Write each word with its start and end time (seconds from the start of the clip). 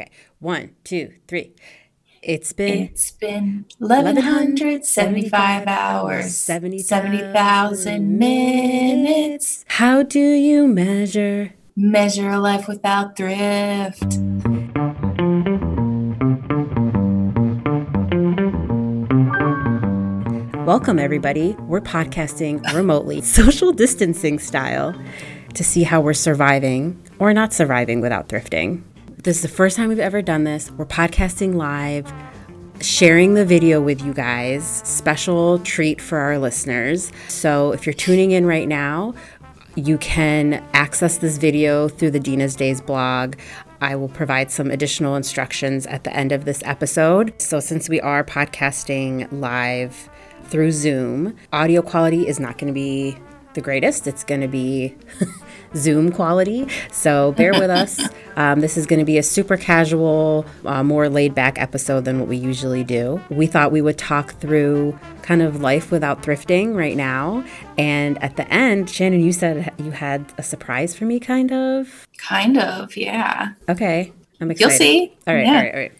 Okay, 0.00 0.12
one, 0.38 0.76
two, 0.84 1.14
three. 1.26 1.56
It's 2.22 2.52
been 2.52 2.84
It's 2.84 3.10
been 3.10 3.64
1175 3.78 5.66
hours, 5.66 6.36
70,000 6.36 6.86
70,000 6.86 8.16
minutes. 8.16 9.64
How 9.66 10.04
do 10.04 10.20
you 10.20 10.68
measure? 10.68 11.52
Measure 11.74 12.30
a 12.30 12.38
life 12.38 12.68
without 12.68 13.16
thrift. 13.16 14.18
Welcome, 20.64 21.00
everybody. 21.00 21.56
We're 21.58 21.80
podcasting 21.80 22.62
remotely, 22.72 23.20
social 23.38 23.72
distancing 23.72 24.38
style, 24.38 24.94
to 25.54 25.64
see 25.64 25.82
how 25.82 26.00
we're 26.00 26.14
surviving 26.14 27.02
or 27.18 27.34
not 27.34 27.52
surviving 27.52 28.00
without 28.00 28.28
thrifting. 28.28 28.84
This 29.24 29.38
is 29.38 29.42
the 29.42 29.48
first 29.48 29.76
time 29.76 29.88
we've 29.88 29.98
ever 29.98 30.22
done 30.22 30.44
this. 30.44 30.70
We're 30.70 30.86
podcasting 30.86 31.56
live, 31.56 32.12
sharing 32.80 33.34
the 33.34 33.44
video 33.44 33.80
with 33.80 34.00
you 34.00 34.14
guys. 34.14 34.64
Special 34.84 35.58
treat 35.58 36.00
for 36.00 36.18
our 36.18 36.38
listeners. 36.38 37.10
So 37.26 37.72
if 37.72 37.84
you're 37.84 37.94
tuning 37.94 38.30
in 38.30 38.46
right 38.46 38.68
now, 38.68 39.14
you 39.74 39.98
can 39.98 40.64
access 40.72 41.18
this 41.18 41.36
video 41.36 41.88
through 41.88 42.12
the 42.12 42.20
Dina's 42.20 42.54
Days 42.54 42.80
blog. 42.80 43.34
I 43.80 43.96
will 43.96 44.08
provide 44.08 44.52
some 44.52 44.70
additional 44.70 45.16
instructions 45.16 45.84
at 45.86 46.04
the 46.04 46.14
end 46.14 46.30
of 46.30 46.44
this 46.44 46.62
episode. 46.64 47.34
So, 47.42 47.58
since 47.58 47.88
we 47.88 48.00
are 48.00 48.22
podcasting 48.22 49.28
live 49.32 50.08
through 50.44 50.70
Zoom, 50.70 51.36
audio 51.52 51.82
quality 51.82 52.28
is 52.28 52.38
not 52.38 52.56
going 52.56 52.72
to 52.72 52.72
be 52.72 53.16
the 53.54 53.60
greatest. 53.60 54.06
It's 54.06 54.22
going 54.22 54.40
to 54.40 54.48
be 54.48 54.96
Zoom 55.76 56.10
quality. 56.12 56.66
So, 56.92 57.32
bear 57.32 57.52
with 57.52 57.70
us. 57.70 58.00
Um, 58.38 58.60
this 58.60 58.76
is 58.76 58.86
going 58.86 59.00
to 59.00 59.04
be 59.04 59.18
a 59.18 59.22
super 59.24 59.56
casual, 59.56 60.46
uh, 60.64 60.84
more 60.84 61.08
laid 61.08 61.34
back 61.34 61.60
episode 61.60 62.04
than 62.04 62.20
what 62.20 62.28
we 62.28 62.36
usually 62.36 62.84
do. 62.84 63.20
We 63.30 63.48
thought 63.48 63.72
we 63.72 63.82
would 63.82 63.98
talk 63.98 64.30
through 64.34 64.96
kind 65.22 65.42
of 65.42 65.60
life 65.60 65.90
without 65.90 66.22
thrifting 66.22 66.76
right 66.76 66.96
now. 66.96 67.42
And 67.76 68.16
at 68.22 68.36
the 68.36 68.46
end, 68.48 68.88
Shannon, 68.90 69.24
you 69.24 69.32
said 69.32 69.72
you 69.78 69.90
had 69.90 70.24
a 70.38 70.44
surprise 70.44 70.94
for 70.94 71.04
me, 71.04 71.18
kind 71.18 71.50
of. 71.50 72.06
Kind 72.18 72.58
of, 72.58 72.96
yeah. 72.96 73.54
Okay. 73.68 74.12
I'm 74.40 74.52
excited. 74.52 74.70
You'll 74.70 74.78
see. 74.78 75.16
All 75.26 75.34
right, 75.34 75.44
Yeah. 75.44 75.54
all 75.56 75.62
right, 75.64 75.74
all 75.74 75.80
right. 75.80 75.92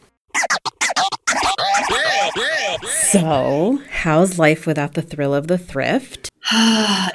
So, 3.10 3.80
how's 3.90 4.38
life 4.38 4.64
without 4.64 4.94
the 4.94 5.02
thrill 5.02 5.34
of 5.34 5.48
the 5.48 5.58
thrift? 5.58 6.27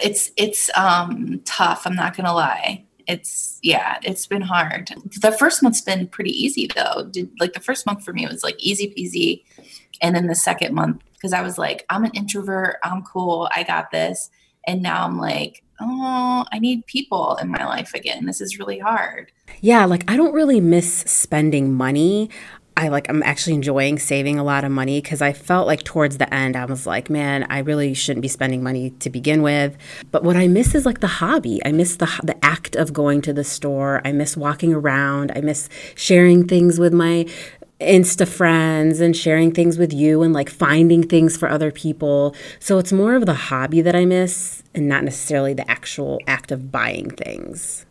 it's 0.02 0.32
it's 0.38 0.70
um 0.78 1.42
tough, 1.46 1.86
I'm 1.86 1.96
not 1.96 2.16
gonna 2.16 2.34
lie. 2.34 2.86
It's 3.08 3.60
yeah, 3.64 3.98
it's 4.04 4.28
been 4.28 4.42
hard. 4.42 4.90
The 5.22 5.32
first 5.32 5.64
month's 5.64 5.82
been 5.82 6.08
pretty 6.08 6.32
easy 6.32 6.70
though. 6.76 7.08
Did 7.10 7.32
like 7.40 7.54
the 7.54 7.60
first 7.60 7.86
month 7.86 8.04
for 8.04 8.14
me 8.14 8.28
was 8.28 8.44
like 8.44 8.56
easy 8.60 8.94
peasy. 8.98 9.44
And 10.02 10.16
then 10.16 10.28
the 10.28 10.36
second 10.36 10.74
month, 10.74 11.02
because 11.14 11.34
I 11.34 11.42
was 11.42 11.58
like, 11.58 11.86
I'm 11.90 12.04
an 12.04 12.12
introvert, 12.14 12.78
I'm 12.84 13.04
cool, 13.04 13.50
I 13.56 13.64
got 13.64 13.92
this. 13.92 14.30
And 14.68 14.82
now 14.82 15.06
I'm 15.06 15.18
like, 15.18 15.64
oh, 15.82 16.46
I 16.52 16.60
need 16.60 16.86
people 16.86 17.38
in 17.42 17.50
my 17.50 17.66
life 17.66 17.94
again. 17.94 18.26
This 18.26 18.42
is 18.42 18.60
really 18.60 18.80
hard. 18.80 19.32
Yeah, 19.62 19.86
like 19.86 20.10
I 20.10 20.16
don't 20.16 20.34
really 20.34 20.62
miss 20.62 21.00
spending 21.02 21.74
money. 21.74 22.30
I 22.76 22.88
like 22.88 23.10
I'm 23.10 23.22
actually 23.24 23.54
enjoying 23.54 24.00
saving 24.00 24.40
a 24.40 24.44
lot 24.44 24.64
of 24.64 24.72
money 24.72 25.02
because 25.02 25.22
I 25.22 25.34
felt 25.34 25.68
like 25.68 25.84
towards 25.84 26.18
the 26.18 26.32
end 26.34 26.56
I 26.56 26.66
was 26.66 26.88
like, 26.88 27.10
man, 27.10 27.46
I 27.50 27.60
really 27.60 27.94
shouldn't 27.94 28.22
be 28.22 28.28
spending 28.28 28.64
money 28.64 28.92
to 28.92 29.10
begin 29.10 29.42
with. 29.42 29.78
But 30.12 30.24
what 30.24 30.36
I 30.36 30.48
miss 30.48 30.74
is 30.74 30.86
like 30.86 31.00
the 31.00 31.08
hobby. 31.08 31.62
I 31.66 31.72
miss 31.72 31.98
the 31.98 32.08
the 32.24 32.44
act 32.44 32.76
of 32.76 32.94
going 32.94 33.22
to 33.24 33.34
the 33.34 33.44
store. 33.44 34.02
I 34.04 34.12
miss 34.12 34.36
walking 34.36 34.74
around. 34.74 35.32
I 35.36 35.42
miss 35.42 35.70
sharing 35.96 36.48
things 36.48 36.80
with 36.80 36.94
my 36.94 37.26
Insta 37.80 38.28
friends 38.28 39.00
and 39.00 39.16
sharing 39.16 39.52
things 39.52 39.78
with 39.78 39.94
you 39.94 40.22
and 40.24 40.34
like 40.34 40.50
finding 40.50 41.04
things 41.04 41.38
for 41.38 41.50
other 41.50 41.72
people. 41.72 42.36
So 42.60 42.78
it's 42.78 42.94
more 42.94 43.16
of 43.16 43.26
the 43.26 43.34
hobby 43.34 43.82
that 43.82 43.96
I 43.96 44.06
miss 44.06 44.64
and 44.74 44.88
not 44.88 45.04
necessarily 45.04 45.54
the 45.54 45.70
actual 45.70 46.20
act 46.28 46.52
of 46.52 46.72
buying 46.72 47.10
things. 47.12 47.86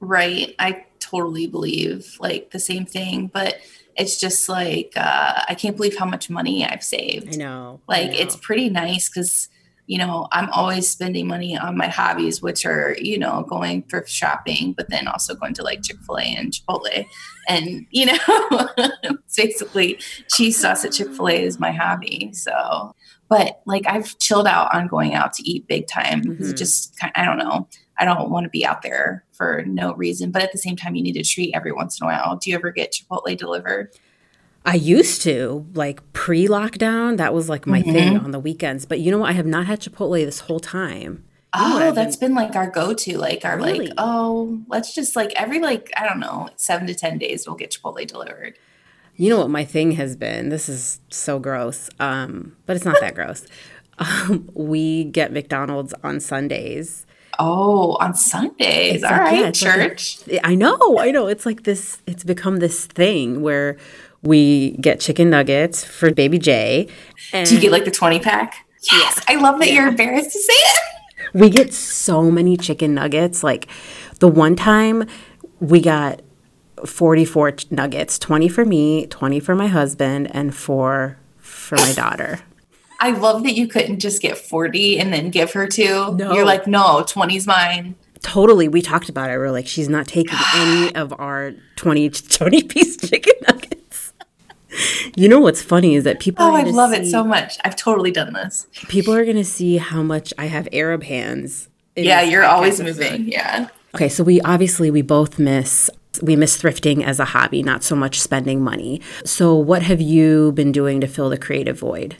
Right. 0.00 0.54
I 0.58 0.84
totally 0.98 1.46
believe 1.46 2.16
like 2.20 2.50
the 2.50 2.58
same 2.58 2.84
thing, 2.86 3.28
but 3.32 3.56
it's 4.00 4.18
just 4.18 4.48
like 4.48 4.92
uh, 4.96 5.42
I 5.48 5.54
can't 5.54 5.76
believe 5.76 5.96
how 5.96 6.06
much 6.06 6.28
money 6.30 6.64
I've 6.64 6.82
saved. 6.82 7.34
I 7.34 7.36
know. 7.36 7.80
I 7.88 7.92
Like 8.00 8.10
know. 8.12 8.18
it's 8.18 8.36
pretty 8.36 8.68
nice 8.70 9.08
because 9.08 9.48
you 9.86 9.98
know 9.98 10.28
I'm 10.32 10.48
always 10.50 10.88
spending 10.88 11.26
money 11.26 11.56
on 11.56 11.76
my 11.76 11.88
hobbies, 11.88 12.40
which 12.40 12.64
are 12.64 12.96
you 12.98 13.18
know 13.18 13.44
going 13.48 13.82
thrift 13.90 14.08
shopping, 14.08 14.72
but 14.76 14.88
then 14.90 15.06
also 15.08 15.34
going 15.34 15.54
to 15.54 15.62
like 15.62 15.82
Chick 15.82 15.98
Fil 16.06 16.18
A 16.18 16.22
and 16.22 16.52
Chipotle, 16.52 17.06
and 17.48 17.86
you 17.90 18.06
know 18.06 18.18
it's 19.04 19.36
basically 19.42 19.98
cheese 20.34 20.60
sauce 20.60 20.84
at 20.84 20.92
Chick 20.92 21.08
Fil 21.14 21.28
A 21.28 21.42
is 21.44 21.58
my 21.60 21.72
hobby. 21.72 22.30
So, 22.32 22.94
but 23.28 23.60
like 23.66 23.84
I've 23.88 24.16
chilled 24.18 24.46
out 24.46 24.72
on 24.74 24.86
going 24.86 25.14
out 25.14 25.32
to 25.34 25.42
eat 25.48 25.66
big 25.68 25.86
time 25.88 26.20
because 26.22 26.46
Mhm. 26.48 26.50
it 26.52 26.56
just 26.56 26.96
I 27.16 27.24
don't 27.24 27.38
know. 27.38 27.68
I 28.00 28.04
don't 28.04 28.30
want 28.30 28.44
to 28.44 28.50
be 28.50 28.64
out 28.66 28.82
there 28.82 29.24
for 29.32 29.62
no 29.66 29.94
reason, 29.94 30.30
but 30.32 30.42
at 30.42 30.50
the 30.52 30.58
same 30.58 30.74
time, 30.74 30.94
you 30.96 31.02
need 31.02 31.16
a 31.16 31.22
treat 31.22 31.54
every 31.54 31.70
once 31.70 32.00
in 32.00 32.04
a 32.04 32.08
while. 32.08 32.36
Do 32.36 32.50
you 32.50 32.56
ever 32.56 32.70
get 32.72 32.92
Chipotle 32.92 33.36
delivered? 33.36 33.94
I 34.66 34.74
used 34.74 35.22
to, 35.22 35.66
like 35.74 36.12
pre 36.12 36.48
lockdown, 36.48 37.16
that 37.18 37.32
was 37.32 37.48
like 37.48 37.66
my 37.66 37.82
thing 37.82 38.16
on 38.18 38.30
the 38.32 38.38
weekends. 38.40 38.84
But 38.86 39.00
you 39.00 39.10
know 39.10 39.18
what? 39.18 39.30
I 39.30 39.32
have 39.34 39.46
not 39.46 39.66
had 39.66 39.80
Chipotle 39.80 40.24
this 40.24 40.40
whole 40.40 40.60
time. 40.60 41.24
You 41.54 41.62
know 41.62 41.74
what 41.74 41.82
Oh, 41.82 41.88
I've 41.88 41.94
that's 41.94 42.16
been 42.16 42.34
like 42.34 42.54
our 42.56 42.70
go-to, 42.70 43.18
like 43.18 43.44
our 43.44 43.56
Really? 43.56 43.86
like, 43.88 43.92
oh, 43.98 44.60
let's 44.68 44.94
just 44.94 45.16
like 45.16 45.32
every 45.34 45.58
like 45.60 45.90
I 45.96 46.08
don't 46.08 46.20
know, 46.20 46.48
seven 46.56 46.86
to 46.88 46.94
ten 46.94 47.18
days 47.18 47.46
we'll 47.46 47.56
get 47.56 47.70
Chipotle 47.72 48.06
delivered. 48.06 48.58
You 49.16 49.30
know 49.30 49.38
what 49.38 49.50
my 49.50 49.64
thing 49.64 49.92
has 49.92 50.14
been? 50.16 50.48
This 50.48 50.68
is 50.68 51.00
so 51.10 51.38
gross, 51.38 51.90
um, 51.98 52.56
but 52.66 52.76
it's 52.76 52.84
not 52.84 53.00
that 53.00 53.14
gross. 53.14 53.46
Um, 54.02 54.48
we 54.54 55.04
get 55.04 55.30
McDonald's 55.30 55.92
on 56.02 56.20
Sundays. 56.20 57.04
Oh, 57.40 57.96
on 58.00 58.14
Sundays. 58.14 59.02
All 59.02 59.10
like, 59.10 59.20
right, 59.20 59.34
yeah, 59.34 59.40
like 59.40 59.48
a- 59.48 59.52
church. 59.52 60.18
I 60.44 60.54
know, 60.54 60.98
I 60.98 61.10
know. 61.10 61.26
It's 61.26 61.46
like 61.46 61.62
this, 61.64 62.02
it's 62.06 62.22
become 62.22 62.58
this 62.58 62.84
thing 62.86 63.40
where 63.40 63.76
we 64.22 64.72
get 64.72 65.00
chicken 65.00 65.30
nuggets 65.30 65.82
for 65.82 66.12
baby 66.12 66.38
J. 66.38 66.86
And 67.32 67.48
Do 67.48 67.54
you 67.54 67.60
get 67.60 67.72
like 67.72 67.86
the 67.86 67.90
20 67.90 68.20
pack? 68.20 68.66
Yes. 68.92 69.20
I 69.26 69.36
love 69.36 69.58
that 69.60 69.72
you're 69.72 69.88
embarrassed 69.88 70.32
to 70.32 70.38
say 70.38 70.52
it. 70.52 70.80
we 71.34 71.48
get 71.50 71.72
so 71.72 72.30
many 72.30 72.56
chicken 72.56 72.94
nuggets. 72.94 73.42
Like 73.42 73.68
the 74.18 74.28
one 74.28 74.54
time 74.54 75.06
we 75.60 75.80
got 75.80 76.20
44 76.84 77.54
nuggets 77.70 78.18
20 78.18 78.48
for 78.48 78.64
me, 78.64 79.06
20 79.06 79.40
for 79.40 79.54
my 79.54 79.66
husband, 79.66 80.34
and 80.34 80.54
four 80.54 81.18
for 81.38 81.76
my 81.76 81.92
daughter. 81.92 82.40
I 83.00 83.10
love 83.12 83.42
that 83.44 83.54
you 83.54 83.66
couldn't 83.66 83.98
just 84.00 84.20
get 84.22 84.36
40 84.38 84.98
and 85.00 85.12
then 85.12 85.30
give 85.30 85.52
her 85.54 85.66
two. 85.66 86.14
No. 86.16 86.32
You're 86.34 86.44
like, 86.44 86.66
no, 86.66 87.02
20's 87.02 87.46
mine. 87.46 87.94
Totally, 88.22 88.68
we 88.68 88.82
talked 88.82 89.08
about 89.08 89.30
it. 89.30 89.38
We 89.38 89.44
are 89.44 89.50
like, 89.50 89.66
she's 89.66 89.88
not 89.88 90.06
taking 90.06 90.38
any 90.54 90.94
of 90.94 91.12
our 91.18 91.52
20, 91.76 92.10
20 92.10 92.62
piece 92.64 92.96
chicken 93.08 93.32
nuggets. 93.48 94.12
You 95.16 95.28
know 95.28 95.40
what's 95.40 95.62
funny 95.62 95.94
is 95.94 96.04
that 96.04 96.20
people 96.20 96.44
Oh, 96.44 96.54
I 96.54 96.62
love 96.62 96.92
it 96.92 97.06
so 97.06 97.24
much. 97.24 97.56
I've 97.64 97.74
totally 97.76 98.10
done 98.10 98.32
this. 98.34 98.66
people 98.88 99.12
are 99.14 99.24
gonna 99.24 99.42
see 99.44 99.78
how 99.78 100.02
much 100.02 100.32
I 100.38 100.46
have 100.46 100.68
Arab 100.72 101.02
hands. 101.02 101.68
Yeah, 101.96 102.20
you're 102.20 102.44
always 102.44 102.80
moving. 102.80 103.26
Yeah. 103.28 103.68
Okay, 103.94 104.08
so 104.08 104.22
we 104.22 104.40
obviously 104.42 104.90
we 104.90 105.02
both 105.02 105.38
miss 105.40 105.90
we 106.22 106.36
miss 106.36 106.60
thrifting 106.60 107.02
as 107.02 107.18
a 107.18 107.24
hobby, 107.26 107.62
not 107.62 107.82
so 107.82 107.96
much 107.96 108.20
spending 108.20 108.62
money. 108.62 109.00
So 109.24 109.54
what 109.56 109.82
have 109.82 110.00
you 110.00 110.52
been 110.52 110.70
doing 110.70 111.00
to 111.00 111.06
fill 111.08 111.30
the 111.30 111.38
creative 111.38 111.78
void? 111.78 112.16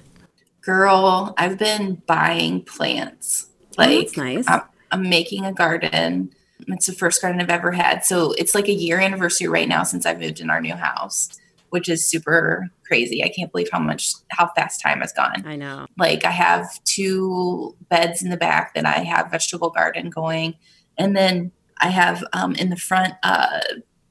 Girl, 0.63 1.35
I've 1.39 1.59
been 1.59 2.03
buying 2.07 2.63
plants. 2.65 3.49
Like 3.79 3.91
Oh, 3.91 4.01
that's 4.01 4.17
nice. 4.17 4.45
I'm, 4.49 4.63
I'm 4.91 5.09
making 5.09 5.45
a 5.45 5.53
garden. 5.53 6.33
It's 6.69 6.87
the 6.87 6.93
first 6.93 7.23
garden 7.23 7.41
I've 7.41 7.51
ever 7.51 7.73
had. 7.73 8.05
So 8.05 8.33
it's 8.33 8.55
like 8.55 8.69
a 8.69 8.73
year 8.73 8.99
anniversary 8.99 9.49
right 9.49 9.69
now 9.69 9.83
since 9.83 10.05
I 10.05 10.15
moved 10.15 10.41
in 10.41 10.51
our 10.51 10.61
new 10.61 10.75
house, 10.75 11.31
which 11.71 11.89
is 11.89 12.07
super 12.07 12.69
crazy. 12.87 13.25
I 13.25 13.29
can't 13.29 13.51
believe 13.51 13.69
how 13.73 13.79
much 13.79 14.13
how 14.31 14.51
fast 14.55 14.81
time 14.81 15.01
has 15.01 15.13
gone. 15.13 15.47
I 15.47 15.57
know. 15.57 15.87
Like 15.97 16.25
I 16.25 16.31
have 16.31 16.69
two 16.85 17.77
beds 17.89 18.23
in 18.23 18.31
the 18.31 18.37
back 18.37 18.75
that 18.75 18.85
I 18.85 18.99
have 19.05 19.31
vegetable 19.31 19.71
garden 19.71 20.11
going, 20.11 20.57
and 20.99 21.17
then 21.17 21.53
I 21.81 21.89
have 21.89 22.23
um, 22.35 22.55
in 22.57 22.69
the 22.69 22.77
front 22.77 23.15
uh, 23.23 23.61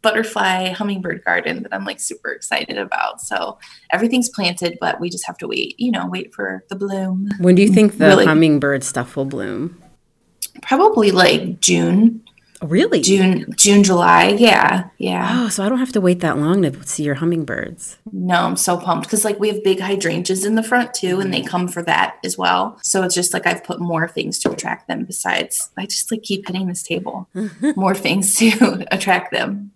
butterfly 0.01 0.69
hummingbird 0.69 1.23
garden 1.25 1.63
that 1.63 1.73
I'm 1.73 1.85
like 1.85 1.99
super 1.99 2.31
excited 2.31 2.77
about. 2.77 3.21
So 3.21 3.57
everything's 3.91 4.29
planted, 4.29 4.77
but 4.79 4.99
we 4.99 5.09
just 5.09 5.25
have 5.27 5.37
to 5.39 5.47
wait. 5.47 5.79
You 5.79 5.91
know, 5.91 6.07
wait 6.07 6.33
for 6.33 6.63
the 6.69 6.75
bloom. 6.75 7.29
When 7.39 7.55
do 7.55 7.61
you 7.61 7.69
think 7.69 7.97
the 7.97 8.07
Really? 8.07 8.25
hummingbird 8.25 8.83
stuff 8.83 9.15
will 9.15 9.25
bloom? 9.25 9.81
Probably 10.61 11.11
like 11.11 11.59
June, 11.61 12.21
Oh, 12.61 12.67
really? 12.67 12.99
June, 12.99 13.45
June, 13.55 13.83
July. 13.85 14.35
Yeah, 14.37 14.89
yeah. 14.97 15.43
Oh, 15.45 15.47
so 15.47 15.63
I 15.63 15.69
don't 15.69 15.77
have 15.79 15.93
to 15.93 16.01
wait 16.01 16.19
that 16.19 16.37
long 16.37 16.61
to 16.63 16.83
see 16.85 17.03
your 17.03 17.15
hummingbirds. 17.15 17.97
No, 18.11 18.35
I'm 18.35 18.57
so 18.57 18.75
pumped 18.75 19.07
because 19.07 19.23
like 19.23 19.39
we 19.39 19.47
have 19.47 19.63
big 19.63 19.79
hydrangeas 19.79 20.43
in 20.43 20.55
the 20.55 20.63
front 20.63 20.93
too, 20.93 21.21
and 21.21 21.33
they 21.33 21.41
come 21.41 21.69
for 21.69 21.81
that 21.83 22.17
as 22.25 22.37
well. 22.37 22.77
So 22.83 23.01
it's 23.03 23.15
just 23.15 23.33
like 23.33 23.47
I've 23.47 23.63
put 23.63 23.79
more 23.79 24.09
things 24.09 24.39
to 24.39 24.51
attract 24.51 24.89
them. 24.89 25.05
Besides, 25.05 25.69
I 25.77 25.85
just 25.85 26.11
like 26.11 26.21
keep 26.23 26.47
hitting 26.47 26.67
this 26.67 26.83
table, 26.83 27.29
more 27.77 27.95
things 27.95 28.35
to 28.39 28.85
attract 28.93 29.31
them. 29.31 29.71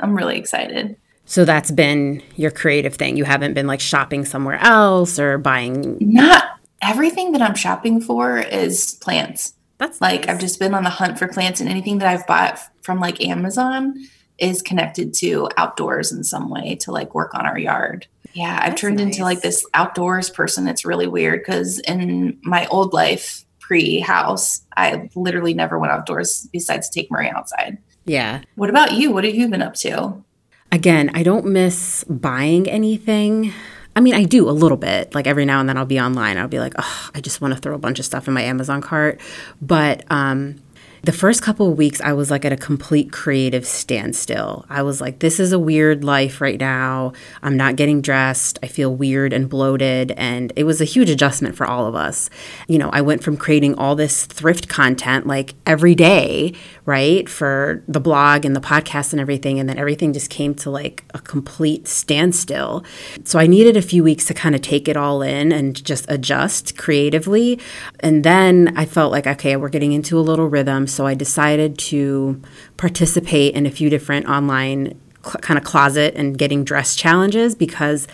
I'm 0.00 0.14
really 0.14 0.38
excited. 0.38 0.96
So 1.26 1.44
that's 1.44 1.70
been 1.70 2.22
your 2.34 2.50
creative 2.50 2.96
thing. 2.96 3.16
You 3.16 3.24
haven't 3.24 3.54
been 3.54 3.66
like 3.66 3.80
shopping 3.80 4.24
somewhere 4.24 4.58
else 4.60 5.18
or 5.18 5.38
buying. 5.38 5.96
Not 6.00 6.44
everything 6.82 7.32
that 7.32 7.42
I'm 7.42 7.54
shopping 7.54 8.00
for 8.00 8.38
is 8.38 8.94
plants. 9.00 9.54
That's 9.78 10.00
Like 10.00 10.26
nice. 10.26 10.30
I've 10.30 10.40
just 10.40 10.58
been 10.58 10.74
on 10.74 10.84
the 10.84 10.90
hunt 10.90 11.18
for 11.18 11.28
plants, 11.28 11.60
and 11.60 11.68
anything 11.68 11.98
that 11.98 12.08
I've 12.08 12.26
bought 12.26 12.60
from 12.82 13.00
like 13.00 13.24
Amazon 13.24 13.94
is 14.38 14.60
connected 14.62 15.14
to 15.14 15.48
outdoors 15.56 16.12
in 16.12 16.24
some 16.24 16.50
way 16.50 16.74
to 16.80 16.92
like 16.92 17.14
work 17.14 17.34
on 17.34 17.46
our 17.46 17.58
yard. 17.58 18.06
Yeah, 18.32 18.58
I've 18.60 18.70
That's 18.70 18.80
turned 18.80 19.00
into 19.00 19.22
like 19.22 19.40
this 19.40 19.64
outdoors 19.74 20.30
person. 20.30 20.68
It's 20.68 20.84
really 20.84 21.06
weird 21.06 21.40
because 21.40 21.78
in 21.80 22.38
my 22.42 22.66
old 22.68 22.92
life, 22.92 23.44
pre 23.70 24.00
house, 24.00 24.66
I 24.76 25.08
literally 25.14 25.54
never 25.54 25.78
went 25.78 25.92
outdoors 25.92 26.48
besides 26.52 26.88
to 26.88 27.00
take 27.00 27.08
Murray 27.08 27.30
outside. 27.30 27.78
yeah. 28.04 28.42
What 28.56 28.68
about 28.68 28.94
you? 28.94 29.12
What 29.12 29.22
have 29.22 29.36
you 29.36 29.46
been 29.46 29.62
up 29.62 29.74
to? 29.74 30.24
Again, 30.72 31.12
I 31.14 31.22
don't 31.22 31.46
miss 31.46 32.02
buying 32.08 32.68
anything. 32.68 33.52
I 33.94 34.00
mean, 34.00 34.14
I 34.14 34.24
do 34.24 34.48
a 34.48 34.50
little 34.50 34.76
bit. 34.76 35.14
Like 35.14 35.28
every 35.28 35.44
now 35.44 35.60
and 35.60 35.68
then 35.68 35.76
I'll 35.76 35.86
be 35.86 36.00
online. 36.00 36.36
I'll 36.36 36.48
be 36.48 36.58
like, 36.58 36.74
oh, 36.78 37.10
I 37.14 37.20
just 37.20 37.40
want 37.40 37.54
to 37.54 37.60
throw 37.60 37.76
a 37.76 37.78
bunch 37.78 38.00
of 38.00 38.04
stuff 38.04 38.26
in 38.26 38.34
my 38.34 38.42
Amazon 38.42 38.80
cart. 38.80 39.20
But 39.62 40.02
um, 40.10 40.56
the 41.02 41.12
first 41.12 41.42
couple 41.42 41.70
of 41.70 41.78
weeks, 41.78 42.00
I 42.00 42.12
was 42.12 42.30
like 42.30 42.44
at 42.44 42.52
a 42.52 42.56
complete 42.56 43.10
creative 43.10 43.66
standstill. 43.66 44.66
I 44.68 44.82
was 44.82 45.00
like, 45.00 45.20
this 45.20 45.40
is 45.40 45.52
a 45.52 45.58
weird 45.58 46.04
life 46.04 46.40
right 46.40 46.60
now. 46.60 47.12
I'm 47.42 47.56
not 47.56 47.76
getting 47.76 48.02
dressed. 48.02 48.58
I 48.62 48.66
feel 48.66 48.94
weird 48.94 49.32
and 49.32 49.48
bloated. 49.48 50.12
And 50.12 50.52
it 50.56 50.64
was 50.64 50.80
a 50.80 50.84
huge 50.84 51.08
adjustment 51.08 51.56
for 51.56 51.66
all 51.66 51.86
of 51.86 51.94
us. 51.94 52.28
You 52.68 52.78
know, 52.78 52.90
I 52.92 53.00
went 53.00 53.24
from 53.24 53.36
creating 53.36 53.76
all 53.76 53.94
this 53.94 54.26
thrift 54.26 54.68
content 54.68 55.26
like 55.26 55.54
every 55.66 55.94
day, 55.94 56.54
right, 56.84 57.28
for 57.28 57.82
the 57.88 58.00
blog 58.00 58.44
and 58.44 58.54
the 58.54 58.60
podcast 58.60 59.12
and 59.12 59.20
everything. 59.20 59.58
And 59.58 59.68
then 59.68 59.78
everything 59.78 60.12
just 60.12 60.28
came 60.28 60.54
to 60.56 60.70
like 60.70 61.04
a 61.14 61.18
complete 61.18 61.88
standstill. 61.88 62.84
So 63.24 63.38
I 63.38 63.46
needed 63.46 63.76
a 63.76 63.82
few 63.82 64.04
weeks 64.04 64.26
to 64.26 64.34
kind 64.34 64.54
of 64.54 64.60
take 64.60 64.88
it 64.88 64.96
all 64.96 65.22
in 65.22 65.50
and 65.50 65.82
just 65.82 66.04
adjust 66.10 66.76
creatively. 66.76 67.58
And 68.00 68.22
then 68.22 68.74
I 68.76 68.84
felt 68.84 69.12
like, 69.12 69.26
okay, 69.26 69.56
we're 69.56 69.70
getting 69.70 69.92
into 69.92 70.18
a 70.18 70.20
little 70.20 70.48
rhythm. 70.48 70.86
So 70.92 71.06
I 71.06 71.14
decided 71.14 71.78
to 71.78 72.40
participate 72.76 73.54
in 73.54 73.66
a 73.66 73.70
few 73.70 73.90
different 73.90 74.26
online 74.26 74.98
cl- 75.24 75.40
kind 75.40 75.58
of 75.58 75.64
closet 75.64 76.14
and 76.16 76.36
getting 76.36 76.64
dressed 76.64 76.98
challenges 76.98 77.54
because 77.54 78.06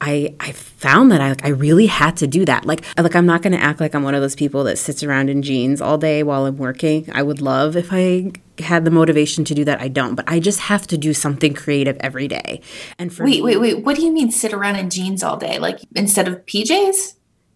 I, 0.00 0.34
I 0.40 0.50
found 0.50 1.12
that 1.12 1.20
I 1.20 1.28
like 1.28 1.44
I 1.44 1.50
really 1.50 1.86
had 1.86 2.16
to 2.18 2.26
do 2.26 2.44
that. 2.44 2.64
Like 2.66 2.84
like 2.98 3.14
I'm 3.14 3.26
not 3.26 3.40
going 3.42 3.52
to 3.52 3.62
act 3.62 3.80
like 3.80 3.94
I'm 3.94 4.02
one 4.02 4.16
of 4.16 4.20
those 4.20 4.34
people 4.34 4.64
that 4.64 4.76
sits 4.76 5.04
around 5.04 5.30
in 5.30 5.42
jeans 5.42 5.80
all 5.80 5.96
day 5.96 6.24
while 6.24 6.44
I'm 6.44 6.56
working. 6.56 7.08
I 7.12 7.22
would 7.22 7.40
love 7.40 7.76
if 7.76 7.90
I 7.92 8.32
had 8.58 8.84
the 8.84 8.90
motivation 8.90 9.44
to 9.44 9.54
do 9.54 9.64
that. 9.64 9.80
I 9.80 9.86
don't, 9.86 10.16
but 10.16 10.24
I 10.28 10.40
just 10.40 10.60
have 10.60 10.88
to 10.88 10.98
do 10.98 11.14
something 11.14 11.54
creative 11.54 11.96
every 12.00 12.26
day. 12.26 12.60
And 12.98 13.14
for 13.14 13.24
Wait, 13.24 13.36
me- 13.36 13.42
wait, 13.42 13.56
wait. 13.58 13.84
What 13.84 13.94
do 13.96 14.02
you 14.02 14.12
mean 14.12 14.32
sit 14.32 14.52
around 14.52 14.76
in 14.76 14.90
jeans 14.90 15.22
all 15.22 15.36
day? 15.36 15.60
Like 15.60 15.78
instead 15.94 16.26
of 16.26 16.44
PJs? 16.46 17.14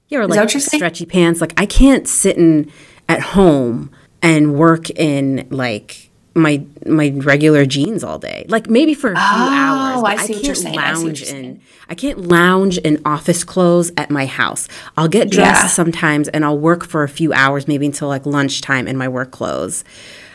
Yeah, 0.08 0.20
or 0.20 0.28
like 0.28 0.37
you're 0.52 0.61
saying? 0.61 0.78
stretchy 0.78 1.05
pants. 1.05 1.40
Like 1.40 1.52
I 1.56 1.67
can't 1.67 2.06
sit 2.06 2.37
in 2.37 2.70
at 3.08 3.20
home 3.20 3.90
and 4.26 4.55
work 4.56 4.90
in 4.90 5.46
like 5.50 6.11
my 6.34 6.62
my 6.84 7.12
regular 7.17 7.64
jeans 7.64 8.02
all 8.02 8.19
day. 8.19 8.44
Like 8.49 8.69
maybe 8.69 8.93
for 8.93 9.12
a 9.12 9.14
few 9.14 9.23
oh, 9.23 9.50
hours. 9.50 9.99
Oh, 9.99 10.02
but 10.02 10.19
I 10.19 10.26
see 10.26 10.34
what 10.34 10.44
you're 10.44 10.55
saying. 10.55 10.78
I 10.78 10.93
what 10.93 11.05
Lounge 11.05 11.23
you're 11.23 11.37
in. 11.37 11.61
I 11.88 11.94
can't 11.94 12.19
lounge 12.23 12.78
in 12.78 13.00
office 13.05 13.44
clothes 13.44 13.93
at 13.96 14.11
my 14.11 14.26
house. 14.26 14.69
I'll 14.96 15.08
get 15.08 15.31
dressed 15.31 15.62
Yeah. 15.62 15.69
sometimes 15.69 16.28
and 16.28 16.44
I'll 16.44 16.58
work 16.58 16.84
for 16.84 17.05
a 17.05 17.08
few 17.08 17.32
hours, 17.32 17.69
maybe 17.69 17.87
until 17.87 18.08
like 18.08 18.26
lunchtime 18.26 18.88
in 18.88 18.96
my 18.96 19.08
work 19.08 19.31
clothes 19.31 19.84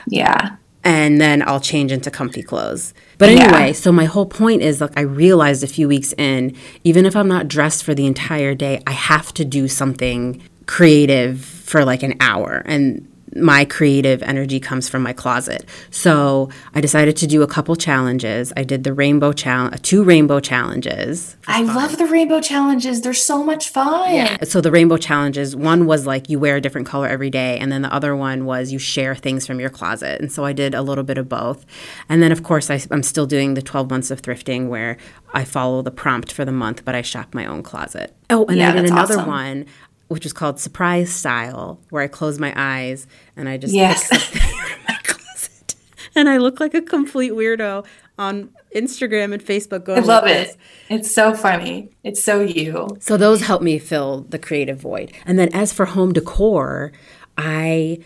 Yeah. 0.08 0.56
and 0.86 1.20
then 1.20 1.44
I'll 1.46 1.60
change 1.60 1.92
into 1.92 2.10
comfy 2.10 2.42
clothes. 2.42 2.94
But 3.18 3.30
Yeah. 3.30 3.44
anyway, 3.44 3.74
so 3.74 3.92
my 3.92 4.06
whole 4.06 4.26
point 4.26 4.62
is 4.62 4.80
like 4.80 4.94
I 4.96 5.02
realized 5.02 5.64
a 5.64 5.68
few 5.68 5.90
weeks 5.90 6.14
in, 6.18 6.56
even 6.86 7.06
if 7.06 7.16
I'm 7.16 7.28
not 7.28 7.50
dressed 7.50 7.84
for 7.84 7.94
the 7.94 8.08
entire 8.08 8.56
day, 8.56 8.82
I 8.88 8.92
have 8.94 9.34
to 9.34 9.44
do 9.44 9.68
something 9.68 10.42
creative 10.66 11.44
for 11.44 11.84
like 11.84 12.02
an 12.02 12.16
hour. 12.22 12.64
And 12.66 13.06
my 13.36 13.66
creative 13.66 14.22
energy 14.24 14.60
comes 14.60 14.89
from 14.89 15.04
my 15.04 15.13
closet. 15.13 15.66
So 15.89 16.50
I 16.75 16.81
decided 16.81 17.16
to 17.18 17.28
do 17.28 17.42
a 17.42 17.48
couple 17.48 17.75
challenges. 17.75 18.51
I 18.57 18.63
did 18.63 18.83
the 18.83 18.94
rainbow 18.94 19.31
challenge, 19.31 19.75
uh, 19.75 19.78
two 19.81 20.04
rainbow 20.04 20.39
challenges. 20.39 21.38
I 21.48 21.63
love 21.63 21.98
the 21.98 22.06
rainbow 22.06 22.42
challenges. 22.42 23.01
They're 23.01 23.13
so 23.13 23.44
much 23.44 23.69
fun. 23.69 24.44
So 24.45 24.62
the 24.62 24.72
rainbow 24.72 24.98
challenges, 24.98 25.56
one 25.56 25.86
was 25.86 26.06
like 26.06 26.30
you 26.30 26.39
wear 26.39 26.57
a 26.57 26.62
different 26.62 26.88
color 26.88 27.07
every 27.07 27.30
day, 27.30 27.57
and 27.60 27.72
then 27.72 27.81
the 27.81 27.94
other 27.94 28.16
one 28.16 28.45
was 28.45 28.72
you 28.72 28.80
share 28.80 29.16
things 29.16 29.48
from 29.48 29.60
your 29.60 29.69
closet. 29.69 30.19
And 30.22 30.31
so 30.31 30.44
I 30.45 30.54
did 30.54 30.74
a 30.74 30.81
little 30.81 31.04
bit 31.04 31.18
of 31.18 31.30
both. 31.30 31.66
And 32.10 32.22
then 32.22 32.31
of 32.31 32.44
course 32.44 32.69
I, 32.69 32.81
I'm 32.92 33.04
still 33.04 33.25
doing 33.25 33.54
the 33.54 33.62
12 33.62 33.89
months 33.89 34.12
of 34.12 34.22
thrifting 34.22 34.68
where 34.68 34.98
I 35.33 35.45
follow 35.45 35.81
the 35.81 35.92
prompt 35.92 36.31
for 36.31 36.44
the 36.45 36.51
month, 36.51 36.83
but 36.83 36.95
I 36.95 37.01
shop 37.01 37.33
my 37.33 37.45
own 37.45 37.63
closet. 37.63 38.13
Oh, 38.30 38.45
and 38.45 38.57
Yeah, 38.57 38.74
that's 38.74 38.92
another 38.92 39.16
awesome. 39.16 39.28
one 39.28 39.66
which 40.12 40.24
was 40.25 40.34
called 40.34 40.60
surprise 40.60 41.12
style, 41.12 41.80
where 41.90 42.04
I 42.04 42.08
close 42.08 42.38
my 42.40 42.54
eyes 42.56 43.08
and 43.36 43.48
I 43.50 43.58
just 43.58 43.74
Yes. 43.74 44.08
pick 44.10 44.19
something 44.19 44.52
my 44.88 44.96
closet, 45.04 45.75
and 46.16 46.30
I 46.30 46.38
look 46.38 46.60
like 46.60 46.74
a 46.74 46.81
complete 46.81 47.31
weirdo 47.31 47.86
on 48.19 48.50
Instagram 48.75 49.34
and 49.34 49.44
Facebook. 49.44 49.86
Going 49.86 50.04
I 50.04 50.06
love 50.06 50.25
it. 50.25 50.28
this. 50.48 50.58
It's 50.90 51.13
so 51.13 51.34
funny. 51.34 51.90
It's 52.04 52.24
so 52.24 52.42
you. 52.42 52.88
So 53.00 53.18
those 53.18 53.42
help 53.42 53.62
me 53.62 53.80
fill 53.80 54.22
the 54.30 54.38
creative 54.40 54.80
void. 54.80 55.12
And 55.25 55.40
then 55.40 55.50
as 55.54 55.74
for 55.74 55.86
home 55.86 56.14
decor, 56.14 56.92
I 57.38 58.00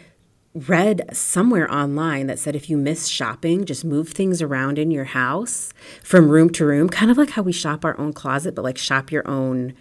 read 0.53 1.03
somewhere 1.11 1.69
online 1.73 2.27
that 2.27 2.39
said 2.39 2.55
if 2.55 2.69
you 2.69 2.77
miss 2.77 3.07
shopping, 3.07 3.65
just 3.65 3.83
move 3.83 4.09
things 4.09 4.41
around 4.41 4.79
in 4.79 4.89
your 4.89 5.03
house 5.03 5.73
from 6.01 6.29
room 6.29 6.49
to 6.51 6.65
room, 6.65 6.87
kind 6.87 7.11
of 7.11 7.17
like 7.17 7.31
how 7.31 7.41
we 7.41 7.51
shop 7.51 7.83
our 7.83 7.99
own 7.99 8.13
closet, 8.13 8.55
but 8.55 8.63
like 8.63 8.77
shop 8.77 9.11
your 9.11 9.27
own 9.27 9.73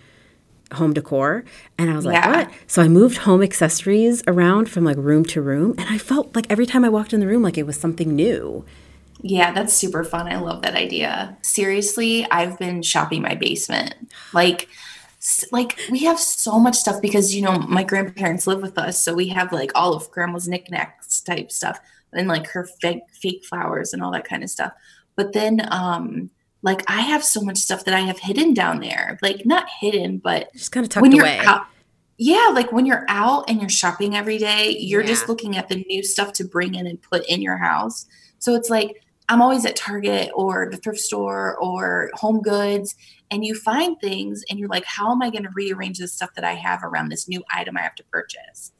home 0.72 0.92
decor. 0.92 1.44
And 1.78 1.90
I 1.90 1.94
was 1.96 2.04
like, 2.04 2.14
Yeah. 2.14 2.44
what? 2.44 2.50
So 2.66 2.82
I 2.82 2.88
moved 2.88 3.18
home 3.18 3.42
accessories 3.42 4.22
around 4.26 4.68
from 4.68 4.84
like 4.84 4.96
room 4.96 5.24
to 5.26 5.40
room. 5.42 5.74
And 5.78 5.88
I 5.88 5.98
felt 5.98 6.34
like 6.34 6.46
every 6.50 6.66
time 6.66 6.84
I 6.84 6.88
walked 6.88 7.12
in 7.12 7.20
the 7.20 7.26
room, 7.26 7.42
like 7.42 7.58
it 7.58 7.64
was 7.66 7.78
something 7.78 8.14
new. 8.14 8.64
Yeah, 9.20 9.52
that's 9.52 9.72
super 9.72 10.04
fun. 10.04 10.26
I 10.28 10.36
love 10.38 10.62
that 10.62 10.74
idea. 10.74 11.36
Seriously, 11.42 12.26
I've 12.30 12.58
been 12.58 12.82
shopping 12.82 13.22
my 13.22 13.34
basement. 13.34 13.94
Like 14.32 14.68
like 15.52 15.78
we 15.90 16.00
have 16.04 16.18
so 16.20 16.58
much 16.58 16.76
stuff 16.76 17.00
because 17.00 17.34
you 17.34 17.40
know 17.42 17.58
my 17.58 17.82
grandparents 17.82 18.46
live 18.46 18.60
with 18.60 18.76
us, 18.76 18.98
so 19.00 19.14
we 19.14 19.28
have 19.28 19.52
like 19.52 19.72
all 19.74 19.94
of 19.94 20.10
grandma's 20.10 20.46
knickknacks 20.48 21.20
type 21.22 21.50
stuff 21.50 21.80
and 22.12 22.28
like 22.28 22.46
her 22.48 22.68
fake 22.82 23.02
fake 23.22 23.44
flowers 23.44 23.92
and 23.94 24.02
all 24.02 24.12
that 24.12 24.24
kind 24.28 24.42
of 24.42 24.50
stuff. 24.50 24.72
But 25.16 25.32
then 25.32 25.66
um 25.70 26.30
like 26.64 26.82
I 26.90 27.02
have 27.02 27.22
so 27.22 27.40
much 27.42 27.58
stuff 27.58 27.84
that 27.84 27.94
I 27.94 28.00
have 28.00 28.18
hidden 28.18 28.54
down 28.54 28.80
there. 28.80 29.18
Like 29.22 29.46
not 29.46 29.66
hidden, 29.80 30.18
but 30.18 30.52
Just 30.54 30.72
kind 30.72 30.84
of 30.84 30.90
tucked 30.90 31.02
when 31.02 31.12
you're 31.12 31.24
away. 31.24 31.38
out 31.38 31.66
yeah 32.16 32.50
like 32.52 32.70
when 32.70 32.86
you're 32.86 33.04
out 33.08 33.44
and 33.48 33.60
you're 33.60 33.68
shopping 33.68 34.14
every 34.14 34.38
day 34.38 34.76
you're 34.78 35.02
just 35.02 35.28
looking 35.28 35.56
at 35.56 35.68
the 35.68 35.84
new 35.88 36.02
stuff 36.02 36.32
to 36.32 36.44
bring 36.44 36.74
in 36.76 36.86
and 36.86 37.02
put 37.02 37.26
in 37.26 37.42
your 37.42 37.56
house 37.56 38.06
so 38.38 38.54
it's 38.54 38.70
like 38.70 39.02
i'm 39.28 39.42
always 39.42 39.66
at 39.66 39.74
target 39.74 40.30
or 40.34 40.68
the 40.70 40.76
thrift 40.76 41.00
store 41.00 41.56
or 41.56 42.10
home 42.14 42.40
goods 42.40 42.94
and 43.32 43.44
you 43.44 43.52
find 43.54 43.98
things 44.00 44.44
and 44.48 44.60
you're 44.60 44.68
like 44.68 44.84
how 44.84 45.10
am 45.10 45.22
i 45.22 45.30
going 45.30 45.42
to 45.42 45.50
rearrange 45.56 45.98
the 45.98 46.06
stuff 46.06 46.32
that 46.36 46.44
i 46.44 46.54
have 46.54 46.84
around 46.84 47.08
this 47.08 47.26
new 47.28 47.42
item 47.52 47.76
i 47.76 47.80
have 47.80 47.96
to 47.96 48.04
purchase 48.04 48.70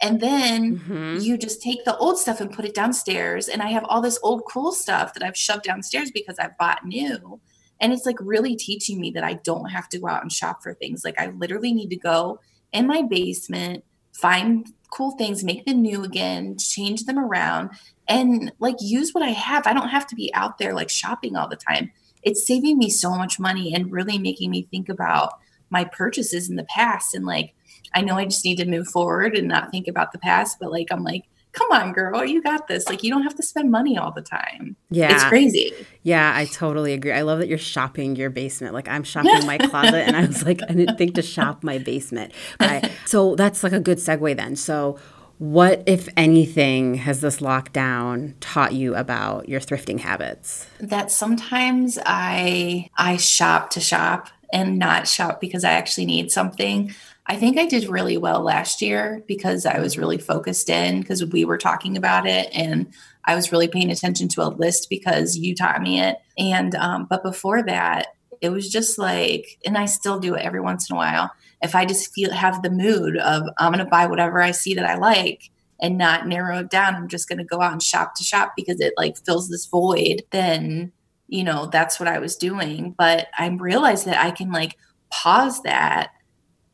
and 0.00 0.20
then 0.20 0.78
Mhm. 0.80 1.22
you 1.22 1.38
just 1.38 1.62
take 1.62 1.84
the 1.84 1.96
old 1.98 2.18
stuff 2.18 2.40
and 2.40 2.52
put 2.52 2.64
it 2.64 2.74
downstairs. 2.74 3.48
And 3.48 3.62
i 3.62 3.68
have 3.68 3.84
all 3.88 4.00
this 4.02 4.18
old 4.22 4.42
cool 4.50 4.72
stuff 4.72 5.14
that 5.14 5.22
i've 5.22 5.36
shoved 5.36 5.64
downstairs 5.64 6.10
because 6.10 6.38
i've 6.38 6.56
bought 6.58 6.84
new. 6.84 7.40
And 7.80 7.92
it's 7.92 8.06
like 8.06 8.16
really 8.20 8.56
teaching 8.56 9.00
me 9.00 9.10
that 9.12 9.24
i 9.24 9.34
don't 9.34 9.70
have 9.70 9.88
to 9.90 9.98
go 9.98 10.08
out 10.08 10.22
and 10.22 10.32
shop 10.32 10.62
for 10.62 10.74
things. 10.74 11.04
Like 11.04 11.18
i 11.20 11.26
literally 11.28 11.72
need 11.72 11.90
to 11.90 11.96
go 11.96 12.40
in 12.72 12.86
my 12.86 13.02
basement 13.02 13.84
find 14.12 14.68
cool 14.92 15.12
things 15.12 15.42
make 15.42 15.64
them 15.66 15.82
new 15.82 16.04
again 16.04 16.56
change 16.56 17.04
them 17.04 17.18
around 17.18 17.68
and 18.06 18.52
like 18.60 18.76
use 18.80 19.12
what 19.12 19.24
i 19.24 19.30
have. 19.30 19.66
I 19.66 19.72
don't 19.74 19.88
have 19.88 20.06
to 20.08 20.14
be 20.16 20.32
out 20.34 20.58
there 20.58 20.72
like 20.74 20.88
shopping 20.90 21.36
all 21.36 21.48
the 21.48 21.56
time. 21.56 21.90
It's 22.22 22.46
saving 22.46 22.78
me 22.78 22.90
so 22.90 23.10
much 23.16 23.38
money 23.38 23.74
and 23.74 23.90
really 23.92 24.18
making 24.18 24.50
me 24.50 24.62
think 24.70 24.88
about 24.88 25.34
my 25.70 25.84
purchases 25.84 26.48
in 26.48 26.56
the 26.56 26.64
past 26.64 27.14
and 27.14 27.26
like 27.26 27.54
I 27.94 28.00
know 28.00 28.16
I 28.16 28.24
just 28.24 28.44
need 28.44 28.58
to 28.58 28.66
move 28.66 28.88
forward 28.88 29.36
and 29.36 29.48
not 29.48 29.70
think 29.70 29.88
about 29.88 30.12
the 30.12 30.18
past, 30.18 30.58
but 30.60 30.70
like 30.70 30.88
I'm 30.90 31.02
like, 31.02 31.24
come 31.54 31.70
on, 31.70 31.92
girl, 31.92 32.24
you 32.24 32.42
got 32.42 32.68
this. 32.68 32.88
Like 32.88 33.02
you 33.02 33.10
don't 33.10 33.22
have 33.22 33.34
to 33.36 33.42
spend 33.42 33.70
money 33.70 33.96
all 33.96 34.12
the 34.12 34.22
time. 34.22 34.76
Yeah. 34.90 35.14
It's 35.14 35.24
crazy. 35.24 35.72
Yeah, 36.02 36.32
I 36.34 36.44
totally 36.46 36.92
agree. 36.92 37.12
I 37.12 37.22
love 37.22 37.38
that 37.38 37.48
you're 37.48 37.58
shopping 37.58 38.16
your 38.16 38.28
basement. 38.30 38.74
Like 38.74 38.88
I'm 38.88 39.04
shopping 39.04 39.46
my 39.46 39.58
closet, 39.70 40.06
and 40.06 40.16
I 40.16 40.26
was 40.26 40.44
like, 40.44 40.60
I 40.62 40.72
didn't 40.72 40.98
think 40.98 41.14
to 41.14 41.22
shop 41.22 41.64
my 41.64 41.78
basement. 41.78 42.32
I, 42.60 42.90
so 43.06 43.34
that's 43.36 43.62
like 43.62 43.72
a 43.72 43.80
good 43.80 43.98
segue 43.98 44.36
then. 44.36 44.56
So, 44.56 44.98
what, 45.38 45.82
if 45.86 46.08
anything, 46.16 46.94
has 46.94 47.20
this 47.20 47.38
lockdown 47.38 48.34
taught 48.40 48.72
you 48.72 48.94
about 48.94 49.48
your 49.48 49.60
thrifting 49.60 50.00
habits? 50.00 50.66
That 50.80 51.10
sometimes 51.10 51.98
I 52.04 52.90
I 52.96 53.16
shop 53.16 53.70
to 53.70 53.80
shop 53.80 54.28
and 54.52 54.78
not 54.78 55.08
shop 55.08 55.40
because 55.40 55.64
I 55.64 55.72
actually 55.72 56.06
need 56.06 56.30
something. 56.30 56.94
I 57.26 57.36
think 57.36 57.58
I 57.58 57.66
did 57.66 57.88
really 57.88 58.18
well 58.18 58.42
last 58.42 58.82
year 58.82 59.22
because 59.26 59.64
I 59.64 59.78
was 59.78 59.96
really 59.96 60.18
focused 60.18 60.68
in 60.68 61.00
because 61.00 61.24
we 61.24 61.44
were 61.44 61.56
talking 61.56 61.96
about 61.96 62.26
it 62.26 62.48
and 62.52 62.92
I 63.24 63.34
was 63.34 63.50
really 63.50 63.68
paying 63.68 63.90
attention 63.90 64.28
to 64.28 64.42
a 64.42 64.48
list 64.48 64.88
because 64.90 65.36
you 65.36 65.54
taught 65.54 65.80
me 65.80 66.00
it. 66.00 66.18
And 66.36 66.74
um, 66.74 67.06
but 67.08 67.22
before 67.22 67.62
that, 67.62 68.08
it 68.42 68.50
was 68.50 68.68
just 68.68 68.98
like, 68.98 69.58
and 69.64 69.78
I 69.78 69.86
still 69.86 70.20
do 70.20 70.34
it 70.34 70.42
every 70.42 70.60
once 70.60 70.90
in 70.90 70.94
a 70.94 70.98
while. 70.98 71.30
If 71.62 71.74
I 71.74 71.86
just 71.86 72.12
feel 72.12 72.30
have 72.30 72.62
the 72.62 72.70
mood 72.70 73.16
of 73.16 73.44
I'm 73.58 73.72
gonna 73.72 73.86
buy 73.86 74.04
whatever 74.04 74.42
I 74.42 74.50
see 74.50 74.74
that 74.74 74.84
I 74.84 74.96
like 74.96 75.50
and 75.80 75.96
not 75.96 76.26
narrow 76.26 76.58
it 76.58 76.68
down, 76.68 76.94
I'm 76.94 77.08
just 77.08 77.26
gonna 77.26 77.44
go 77.44 77.62
out 77.62 77.72
and 77.72 77.82
shop 77.82 78.16
to 78.16 78.24
shop 78.24 78.52
because 78.54 78.80
it 78.80 78.92
like 78.98 79.16
fills 79.24 79.48
this 79.48 79.64
void, 79.64 80.24
then 80.30 80.92
you 81.28 81.42
know, 81.42 81.66
that's 81.72 81.98
what 81.98 82.08
I 82.08 82.18
was 82.18 82.36
doing. 82.36 82.94
But 82.98 83.28
I 83.38 83.48
realized 83.48 84.04
that 84.04 84.22
I 84.22 84.30
can 84.30 84.52
like 84.52 84.76
pause 85.10 85.62
that 85.62 86.10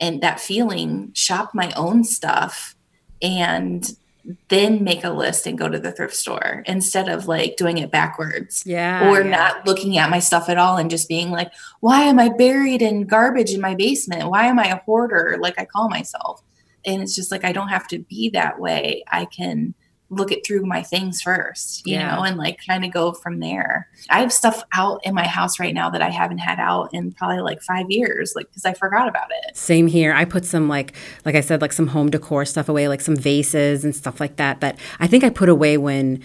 and 0.01 0.23
that 0.23 0.41
feeling, 0.41 1.13
shop 1.15 1.51
my 1.55 1.73
own 1.77 2.05
stuff 2.05 2.75
and 3.23 3.93
then 4.49 4.85
make 4.85 5.05
a 5.05 5.11
list 5.11 5.47
and 5.47 5.59
go 5.59 5.69
to 5.69 5.79
the 5.79 5.93
thrift 5.93 6.15
store 6.15 6.63
instead 6.67 7.09
of 7.09 7.27
like 7.27 7.57
doing 7.57 7.79
it 7.79 7.91
backwards. 7.91 8.63
Yeah. 8.67 9.09
Or 9.11 9.23
yeah. 9.23 9.31
not 9.31 9.67
looking 9.67 9.99
at 9.99 10.11
my 10.11 10.19
stuff 10.19 10.49
at 10.49 10.59
all 10.59 10.77
and 10.77 10.91
just 10.91 11.09
being 11.09 11.31
like, 11.31 11.53
why 11.81 12.03
am 12.03 12.19
I 12.19 12.31
buried 12.31 12.83
in 12.83 13.07
garbage 13.07 13.51
in 13.53 13.61
my 13.61 13.75
basement? 13.75 14.31
Why 14.31 14.47
am 14.47 14.59
I 14.59 14.67
a 14.67 14.81
hoarder 14.81 15.39
like 15.41 15.59
I 15.59 15.65
call 15.65 15.89
myself? 15.89 16.43
And 16.85 17.03
it's 17.03 17.15
just 17.15 17.31
like, 17.31 17.45
I 17.45 17.53
don't 17.53 17.69
have 17.69 17.89
to 17.89 17.99
be 17.99 18.31
that 18.31 18.59
way. 18.59 19.05
I 19.09 19.27
can 19.27 19.75
look 20.11 20.33
it 20.33 20.45
through 20.45 20.67
my 20.67 20.83
things 20.83 21.23
first, 21.23 21.87
you 21.87 21.95
Yeah. 21.95 22.17
know, 22.17 22.23
and 22.23 22.37
like 22.37 22.59
kind 22.67 22.85
of 22.85 22.93
go 22.93 23.13
from 23.13 23.39
there. 23.39 23.89
I 24.11 24.21
have 24.21 24.33
stuff 24.33 24.63
out 24.75 25.01
in 25.05 25.15
my 25.15 25.27
house 25.27 25.61
right 25.61 25.73
now 25.73 25.89
that 25.91 26.03
I 26.03 26.11
haven't 26.11 26.39
had 26.39 26.59
out 26.59 26.93
in 26.93 27.13
probably 27.13 27.41
like 27.41 27.63
five 27.63 27.87
years, 27.89 28.33
like 28.35 28.49
because 28.49 28.65
I 28.65 28.75
forgot 28.75 29.09
about 29.09 29.29
it. 29.45 29.57
Same 29.57 29.87
here. 29.87 30.13
I 30.13 30.25
put 30.25 30.45
some 30.45 30.69
like 30.69 30.95
like 31.25 31.37
I 31.37 31.41
said 31.41 31.61
like 31.63 31.73
some 31.73 31.87
home 31.87 32.11
decor 32.11 32.45
stuff 32.45 32.69
away, 32.69 32.89
like 32.89 33.01
some 33.01 33.17
vases 33.17 33.85
and 33.85 33.95
stuff 33.95 34.21
like 34.21 34.37
that 34.37 34.61
that 34.61 34.79
I 34.99 35.07
think 35.07 35.23
I 35.23 35.31
put 35.31 35.49
away 35.49 35.79
when 35.79 36.21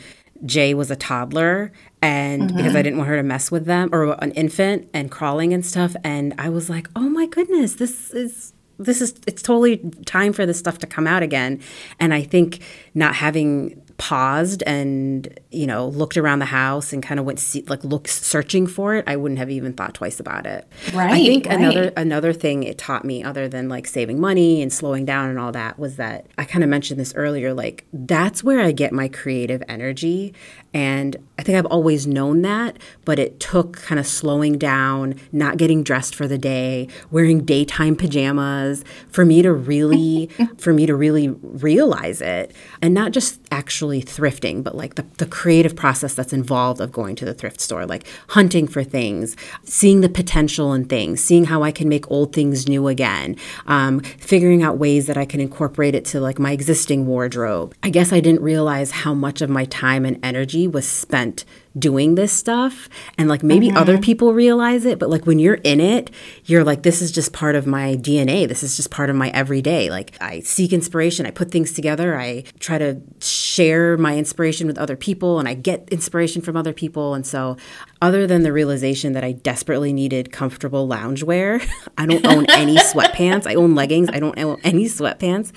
Jay 0.45 0.73
was 0.73 0.89
a 0.89 0.95
toddler 0.95 1.71
and 2.01 2.43
mm-hmm. 2.43 2.57
because 2.57 2.75
I 2.75 2.81
didn't 2.81 2.97
want 2.97 3.09
her 3.09 3.17
to 3.17 3.23
mess 3.23 3.51
with 3.51 3.65
them 3.65 3.89
or 3.93 4.21
an 4.23 4.31
infant 4.31 4.89
and 4.93 5.09
crawling 5.11 5.53
and 5.53 5.65
stuff 5.65 5.95
and 6.03 6.33
I 6.39 6.49
was 6.49 6.69
like, 6.71 6.89
"Oh 6.95 7.07
my 7.07 7.27
goodness, 7.27 7.75
this 7.75 8.11
is 8.11 8.53
this 8.77 9.01
is 9.01 9.13
it's 9.27 9.41
totally 9.41 9.77
time 10.05 10.33
for 10.33 10.45
this 10.45 10.59
stuff 10.59 10.77
to 10.79 10.87
come 10.87 11.07
out 11.07 11.23
again." 11.23 11.59
And 11.99 12.13
I 12.13 12.23
think 12.23 12.59
not 12.93 13.15
having 13.15 13.81
paused 13.97 14.61
and 14.67 15.39
you 15.51 15.65
know 15.65 15.87
looked 15.87 16.17
around 16.17 16.39
the 16.39 16.45
house 16.45 16.91
and 16.91 17.01
kind 17.01 17.17
of 17.17 17.25
went 17.25 17.39
see, 17.39 17.63
like 17.69 17.81
look 17.85 18.09
searching 18.09 18.67
for 18.67 18.93
it 18.93 19.05
i 19.07 19.15
wouldn't 19.15 19.39
have 19.39 19.49
even 19.49 19.71
thought 19.71 19.93
twice 19.93 20.19
about 20.19 20.45
it 20.45 20.67
Right. 20.93 21.07
i 21.07 21.11
Right, 21.13 21.25
think 21.25 21.45
another 21.45 21.93
another 21.95 22.33
thing 22.33 22.63
it 22.63 22.77
taught 22.77 23.05
me 23.05 23.23
other 23.23 23.47
than 23.47 23.69
like 23.69 23.87
saving 23.87 24.19
money 24.19 24.61
and 24.61 24.71
slowing 24.73 25.05
down 25.05 25.29
and 25.29 25.39
all 25.39 25.53
that 25.53 25.79
was 25.79 25.95
that 25.95 26.25
i 26.37 26.43
kind 26.43 26.61
of 26.61 26.69
mentioned 26.69 26.99
this 26.99 27.13
earlier 27.15 27.53
like 27.53 27.85
that's 27.93 28.43
where 28.43 28.59
i 28.59 28.73
get 28.73 28.91
my 28.91 29.07
creative 29.07 29.63
energy 29.69 30.33
and 30.75 31.15
i 31.39 31.41
think 31.41 31.57
i've 31.57 31.65
always 31.67 32.05
known 32.05 32.43
that 32.43 32.77
but 33.05 33.17
it 33.17 33.39
took 33.39 33.77
kind 33.77 33.97
of 33.97 34.05
slowing 34.05 34.57
down 34.57 35.15
not 35.31 35.57
getting 35.57 35.81
dressed 35.81 36.13
for 36.13 36.27
the 36.27 36.37
day 36.37 36.87
wearing 37.09 37.43
daytime 37.43 37.95
pajamas 37.95 38.83
for 39.09 39.25
me 39.25 39.41
to 39.41 39.53
really 39.53 40.29
for 40.57 40.73
me 40.73 40.85
to 40.85 40.95
really 40.95 41.29
realize 41.41 42.21
it. 42.21 42.53
And 42.81 42.93
not 42.93 43.11
just 43.11 43.39
actually 43.51 44.01
thrifting 44.01 44.63
but 44.63 44.75
like 44.75 44.95
the, 44.95 45.05
the 45.17 45.25
creative 45.25 45.75
process 45.75 46.13
that's 46.13 46.33
involved 46.33 46.81
of 46.81 46.91
going 46.91 47.15
to 47.15 47.25
the 47.25 47.33
thrift 47.33 47.61
store 47.61 47.85
like 47.85 48.05
hunting 48.29 48.67
for 48.67 48.83
things 48.83 49.35
seeing 49.63 50.01
the 50.01 50.09
potential 50.09 50.73
in 50.73 50.83
things 50.85 51.23
seeing 51.23 51.45
how 51.45 51.63
i 51.63 51.71
can 51.71 51.87
make 51.87 52.09
old 52.11 52.33
things 52.33 52.67
new 52.67 52.87
again 52.87 53.35
um, 53.67 54.01
figuring 54.01 54.61
out 54.61 54.77
ways 54.77 55.07
that 55.07 55.17
i 55.17 55.23
can 55.23 55.39
incorporate 55.39 55.95
it 55.95 56.03
to 56.03 56.19
like 56.19 56.37
my 56.37 56.51
existing 56.51 57.07
wardrobe. 57.07 57.73
I 57.81 57.89
guess 57.89 58.11
i 58.11 58.19
didn't 58.19 58.41
realize 58.41 58.91
how 58.91 59.13
much 59.13 59.41
of 59.41 59.49
my 59.49 59.65
time 59.65 60.05
and 60.05 60.19
energy 60.23 60.64
was 60.67 60.87
spent 60.87 61.45
doing 61.77 62.15
this 62.15 62.31
stuff 62.31 62.89
and 63.17 63.27
like 63.27 63.43
maybe 63.43 63.71
other 63.71 63.97
people 63.97 64.33
realize 64.33 64.85
it 64.85 64.97
but 64.97 65.09
like 65.09 65.25
when 65.25 65.39
you're 65.39 65.55
in 65.55 65.79
it 65.79 66.09
you're 66.45 66.63
like 66.63 66.83
this 66.83 67.01
is 67.01 67.11
just 67.11 67.33
part 67.33 67.55
of 67.55 67.67
my 67.67 67.95
dna 67.95 68.47
this 68.47 68.63
is 68.63 68.75
just 68.75 68.91
part 68.91 69.09
of 69.09 69.15
my 69.15 69.29
everyday. 69.29 69.89
Like 69.89 70.17
i 70.21 70.39
seek 70.39 70.73
inspiration. 70.73 71.25
I 71.25 71.31
put 71.31 71.51
things 71.51 71.71
together. 71.73 72.19
I 72.19 72.43
try 72.59 72.77
to 72.77 73.01
share 73.19 73.97
my 73.97 74.17
inspiration 74.17 74.67
with 74.67 74.77
other 74.77 74.95
people 74.95 75.39
and 75.39 75.47
i 75.47 75.53
get 75.53 75.87
inspiration 75.89 76.41
from 76.41 76.57
other 76.57 76.73
people. 76.73 77.13
And 77.13 77.25
so 77.25 77.57
other 78.01 78.27
than 78.27 78.43
the 78.43 78.51
realization 78.53 79.13
that 79.13 79.23
i 79.23 79.31
desperately 79.31 79.93
needed 79.93 80.31
comfortable 80.31 80.87
loungewear 80.87 81.65
i 81.97 82.05
don't 82.05 82.25
own 82.25 82.45
any 82.49 82.75
sweatpants. 82.91 83.47
I 83.47 83.55
own 83.55 83.75
leggings. 83.75 84.09
I 84.11 84.19
don't 84.19 84.37
own 84.39 84.59
any 84.63 84.85
sweatpants. 84.85 85.51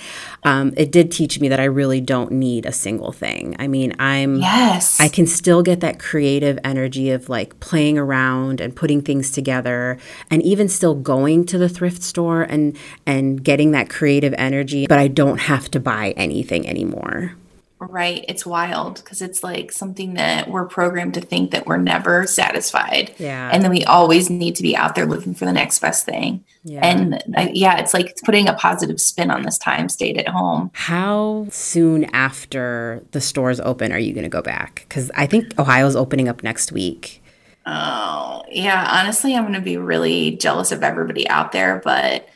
Um, 0.45 0.73
it 0.77 0.93
did 0.93 1.11
teach 1.11 1.41
me 1.41 1.49
that 1.49 1.61
i 1.61 1.65
really 1.65 2.01
don't 2.01 2.33
need 2.33 2.67
a 2.67 2.73
single 2.73 3.13
thing. 3.13 3.57
I 3.59 3.69
mean 3.69 3.95
i'm 3.99 4.37
Yes. 4.37 5.01
I 5.01 5.09
can 5.09 5.27
still 5.27 5.63
get 5.63 5.81
that 5.81 5.99
creative 6.09 6.59
energy 6.65 7.11
of 7.11 7.29
like 7.29 7.61
playing 7.61 7.99
around 7.99 8.63
and 8.63 8.75
putting 8.75 9.03
things 9.03 9.31
together 9.31 9.99
and 10.31 10.43
even 10.43 10.67
still 10.67 10.95
going 10.95 11.45
to 11.45 11.59
the 11.59 11.69
thrift 11.69 12.03
store 12.03 12.43
and 12.43 12.75
and 13.05 13.45
getting 13.45 13.73
that 13.73 13.91
creative 13.91 14.35
energy, 14.39 14.87
but 14.87 14.99
I 14.99 15.09
don't 15.09 15.39
have 15.39 15.71
to 15.73 15.81
buy 15.81 16.15
anything 16.17 16.67
anymore. 16.67 17.35
Right. 17.81 18.25
It's 18.27 18.45
wild 18.45 18.97
because 18.97 19.23
it's 19.23 19.45
like 19.45 19.71
something 19.71 20.15
that 20.15 20.51
we're 20.51 20.67
programmed 20.67 21.15
to 21.15 21.21
think 21.21 21.53
that 21.53 21.67
we're 21.67 21.77
never 21.77 22.27
satisfied. 22.27 23.15
Yeah. 23.19 23.51
And 23.53 23.63
then 23.63 23.71
we 23.71 23.85
always 23.85 24.29
need 24.29 24.57
to 24.57 24.63
be 24.63 24.77
out 24.77 24.97
there 24.97 25.07
looking 25.07 25.35
for 25.35 25.45
the 25.45 25.53
next 25.53 25.79
best 25.79 26.05
thing. 26.05 26.45
Yeah. 26.65 26.85
And 26.85 27.23
I, 27.37 27.51
yeah, 27.55 27.79
it's 27.79 27.95
like 27.95 28.07
it's 28.07 28.21
putting 28.23 28.49
a 28.49 28.55
positive 28.55 29.01
spin 29.01 29.31
on 29.31 29.43
this 29.43 29.59
time 29.59 29.89
stayed 29.89 30.19
at 30.19 30.29
home. 30.29 30.71
How 30.75 31.47
soon 31.51 32.07
after 32.07 33.03
the 33.13 33.21
stores 33.21 33.61
open 33.61 33.93
are 33.93 33.99
you 33.99 34.13
going 34.13 34.25
to 34.25 34.29
go 34.29 34.43
back? 34.43 34.87
Cuz 34.89 35.11
I 35.15 35.27
think 35.27 35.59
Ohio's 35.59 35.95
opening 35.95 36.29
up 36.29 36.43
next 36.43 36.73
week. 36.73 37.23
Oh, 37.65 38.43
yeah. 38.51 38.89
Honestly, 38.91 39.37
I'm 39.37 39.43
going 39.43 39.55
to 39.55 39.61
be 39.61 39.77
really 39.77 40.33
jealous 40.33 40.73
of 40.73 40.83
everybody 40.83 41.29
out 41.29 41.53
there, 41.53 41.81
but 41.85 42.29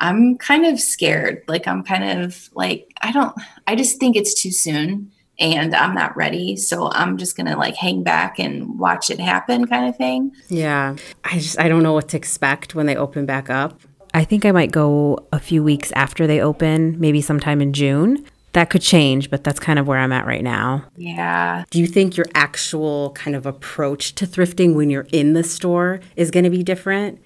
I'm 0.00 0.36
kind 0.38 0.66
of 0.66 0.80
scared. 0.80 1.44
Like, 1.46 1.68
I'm 1.68 1.82
kind 1.82 2.22
of 2.22 2.50
like, 2.54 2.92
I 3.02 3.12
don't, 3.12 3.34
I 3.66 3.76
just 3.76 4.00
think 4.00 4.16
it's 4.16 4.34
too 4.34 4.50
soon 4.50 5.12
and 5.40 5.74
I'm 5.74 5.94
not 5.94 6.16
ready. 6.16 6.56
So 6.56 6.90
I'm 6.92 7.16
just 7.16 7.36
going 7.36 7.46
to 7.46 7.56
like 7.56 7.74
hang 7.74 8.02
back 8.02 8.38
and 8.38 8.78
watch 8.78 9.10
it 9.10 9.18
happen 9.18 9.66
kind 9.66 9.88
of 9.88 9.96
thing. 9.96 10.32
Yeah. 10.48 10.96
I 11.24 11.38
just 11.38 11.58
I 11.58 11.68
don't 11.68 11.82
know 11.82 11.94
what 11.94 12.08
to 12.10 12.16
expect 12.16 12.74
when 12.74 12.86
they 12.86 12.96
open 12.96 13.26
back 13.26 13.48
up. 13.48 13.80
I 14.12 14.24
think 14.24 14.44
I 14.44 14.52
might 14.52 14.70
go 14.70 15.26
a 15.32 15.38
few 15.38 15.62
weeks 15.62 15.92
after 15.92 16.26
they 16.26 16.40
open, 16.40 16.98
maybe 17.00 17.20
sometime 17.20 17.60
in 17.60 17.72
June. 17.72 18.24
That 18.52 18.68
could 18.68 18.82
change, 18.82 19.30
but 19.30 19.44
that's 19.44 19.60
kind 19.60 19.78
of 19.78 19.86
where 19.86 19.98
I'm 19.98 20.12
at 20.12 20.26
right 20.26 20.42
now. 20.42 20.84
Yeah. 20.96 21.64
Do 21.70 21.78
you 21.78 21.86
think 21.86 22.16
your 22.16 22.26
actual 22.34 23.12
kind 23.12 23.36
of 23.36 23.46
approach 23.46 24.16
to 24.16 24.26
thrifting 24.26 24.74
when 24.74 24.90
you're 24.90 25.06
in 25.12 25.34
the 25.34 25.44
store 25.44 26.00
is 26.16 26.32
going 26.32 26.42
to 26.44 26.50
be 26.50 26.64
different? 26.64 27.22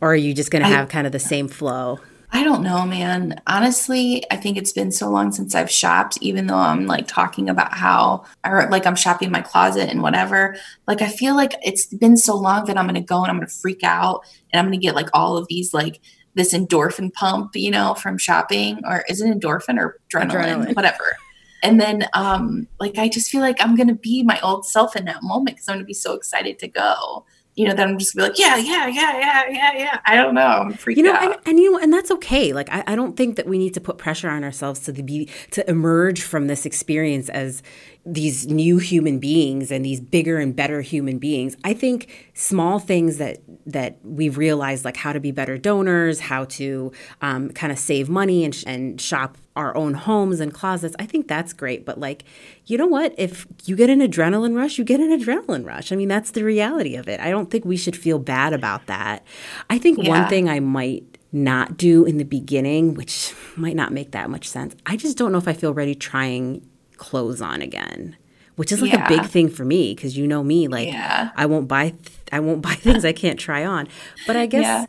Or 0.00 0.12
are 0.12 0.16
you 0.16 0.32
just 0.32 0.50
going 0.50 0.62
to 0.62 0.68
have 0.68 0.88
kind 0.88 1.06
of 1.06 1.12
the 1.12 1.18
same 1.20 1.46
flow? 1.46 2.00
I 2.34 2.44
don't 2.44 2.62
know, 2.62 2.86
man. 2.86 3.40
Honestly, 3.46 4.24
I 4.30 4.36
think 4.36 4.56
it's 4.56 4.72
been 4.72 4.90
so 4.90 5.10
long 5.10 5.32
since 5.32 5.54
I've 5.54 5.70
shopped, 5.70 6.16
even 6.22 6.46
though 6.46 6.56
I'm 6.56 6.86
like 6.86 7.06
talking 7.06 7.50
about 7.50 7.74
how, 7.74 8.24
or 8.44 8.68
like 8.70 8.86
I'm 8.86 8.96
shopping 8.96 9.30
my 9.30 9.42
closet 9.42 9.90
and 9.90 10.02
whatever. 10.02 10.56
Like, 10.88 11.02
I 11.02 11.08
feel 11.08 11.36
like 11.36 11.54
it's 11.62 11.86
been 11.86 12.16
so 12.16 12.34
long 12.34 12.64
that 12.64 12.78
I'm 12.78 12.86
going 12.86 12.94
to 12.94 13.00
go 13.02 13.20
and 13.20 13.30
I'm 13.30 13.36
going 13.36 13.46
to 13.46 13.54
freak 13.54 13.84
out 13.84 14.24
and 14.50 14.58
I'm 14.58 14.64
going 14.64 14.80
to 14.80 14.84
get 14.84 14.94
like 14.94 15.10
all 15.12 15.36
of 15.36 15.46
these, 15.48 15.74
like, 15.74 16.00
this 16.34 16.54
endorphin 16.54 17.12
pump, 17.12 17.50
you 17.54 17.70
know, 17.70 17.92
from 17.92 18.16
shopping, 18.16 18.80
or 18.86 19.04
is 19.08 19.20
it 19.20 19.26
endorphin 19.26 19.78
or 19.78 20.00
adrenaline? 20.10 20.30
Adrenaline. 20.30 20.76
Whatever. 20.76 21.18
And 21.62 21.78
then, 21.78 22.06
um, 22.14 22.66
like, 22.80 22.96
I 22.96 23.08
just 23.08 23.30
feel 23.30 23.42
like 23.42 23.58
I'm 23.60 23.76
going 23.76 23.88
to 23.88 23.94
be 23.94 24.22
my 24.22 24.40
old 24.40 24.64
self 24.64 24.96
in 24.96 25.04
that 25.04 25.22
moment 25.22 25.56
because 25.56 25.68
I'm 25.68 25.74
going 25.74 25.84
to 25.84 25.86
be 25.86 25.92
so 25.92 26.14
excited 26.14 26.58
to 26.60 26.68
go. 26.68 27.26
You 27.54 27.68
know, 27.68 27.74
that 27.74 27.86
I'm 27.86 27.98
just 27.98 28.14
gonna 28.16 28.28
be 28.28 28.30
like, 28.30 28.38
yeah, 28.38 28.56
yeah, 28.56 28.86
yeah, 28.86 29.18
yeah, 29.18 29.42
yeah, 29.50 29.72
yeah. 29.78 29.98
I 30.06 30.16
don't 30.16 30.34
know. 30.34 30.40
I'm 30.40 30.72
freaked 30.72 30.96
You 30.96 31.04
know, 31.04 31.12
out. 31.12 31.22
and, 31.22 31.36
and 31.44 31.58
you 31.58 31.70
know, 31.72 31.78
and 31.78 31.92
that's 31.92 32.10
okay. 32.12 32.52
Like, 32.54 32.72
I, 32.72 32.82
I 32.86 32.96
don't 32.96 33.14
think 33.14 33.36
that 33.36 33.46
we 33.46 33.58
need 33.58 33.74
to 33.74 33.80
put 33.80 33.98
pressure 33.98 34.30
on 34.30 34.42
ourselves 34.42 34.80
to 34.80 34.92
the 34.92 35.02
be 35.02 35.28
to 35.50 35.68
emerge 35.68 36.22
from 36.22 36.46
this 36.46 36.64
experience 36.64 37.28
as 37.28 37.62
these 38.04 38.48
new 38.48 38.78
human 38.78 39.20
beings 39.20 39.70
and 39.70 39.84
these 39.84 40.00
bigger 40.00 40.38
and 40.38 40.56
better 40.56 40.80
human 40.80 41.18
beings. 41.18 41.56
I 41.62 41.72
think 41.72 42.30
small 42.34 42.80
things 42.80 43.18
that 43.18 43.38
that 43.64 43.98
we've 44.02 44.36
realized, 44.36 44.84
like 44.84 44.96
how 44.96 45.12
to 45.12 45.20
be 45.20 45.30
better 45.30 45.56
donors, 45.56 46.18
how 46.18 46.46
to 46.46 46.90
um, 47.20 47.50
kind 47.50 47.70
of 47.70 47.78
save 47.78 48.08
money 48.08 48.44
and, 48.44 48.52
sh- 48.54 48.64
and 48.66 49.00
shop 49.00 49.38
our 49.54 49.76
own 49.76 49.94
homes 49.94 50.40
and 50.40 50.52
closets. 50.52 50.96
I 50.98 51.06
think 51.06 51.28
that's 51.28 51.52
great. 51.52 51.86
But 51.86 52.00
like, 52.00 52.24
you 52.66 52.76
know 52.76 52.88
what? 52.88 53.14
If 53.18 53.46
you 53.66 53.76
get 53.76 53.88
an 53.88 54.00
adrenaline 54.00 54.56
rush, 54.56 54.78
you 54.78 54.84
get 54.84 54.98
an 54.98 55.16
adrenaline 55.16 55.64
rush. 55.64 55.92
I 55.92 55.96
mean, 55.96 56.08
that's 56.08 56.32
the 56.32 56.42
reality 56.42 56.96
of 56.96 57.08
it. 57.08 57.20
I 57.20 57.30
don't 57.30 57.50
think 57.50 57.64
we 57.64 57.76
should 57.76 57.96
feel 57.96 58.18
bad 58.18 58.52
about 58.52 58.86
that. 58.86 59.24
I 59.70 59.78
think 59.78 59.98
one 59.98 60.28
thing 60.28 60.48
I 60.48 60.58
might 60.58 61.18
not 61.30 61.76
do 61.76 62.04
in 62.04 62.18
the 62.18 62.24
beginning, 62.24 62.94
which 62.94 63.32
might 63.56 63.76
not 63.76 63.92
make 63.92 64.10
that 64.10 64.28
much 64.28 64.48
sense. 64.48 64.74
I 64.86 64.96
just 64.96 65.16
don't 65.16 65.30
know 65.30 65.38
if 65.38 65.48
I 65.48 65.52
feel 65.52 65.72
ready 65.72 65.94
trying 65.94 66.66
clothes 67.02 67.42
on 67.42 67.60
again, 67.62 68.16
which 68.56 68.70
is 68.72 68.80
like 68.80 68.92
Yeah. 68.92 69.04
a 69.04 69.08
big 69.08 69.26
thing 69.26 69.48
for 69.48 69.64
me 69.64 69.94
because 69.94 70.16
you 70.16 70.26
know 70.26 70.42
me, 70.42 70.68
like 70.68 70.88
Yeah. 70.88 71.30
I 71.36 71.46
won't 71.46 71.66
buy 71.68 71.90
th- 71.90 72.18
I 72.30 72.40
won't 72.40 72.62
buy 72.62 72.74
things 72.86 73.04
I 73.04 73.12
can't 73.12 73.38
try 73.38 73.64
on. 73.64 73.88
But 74.26 74.36
I 74.36 74.46
guess 74.46 74.62
Yeah. 74.62 74.86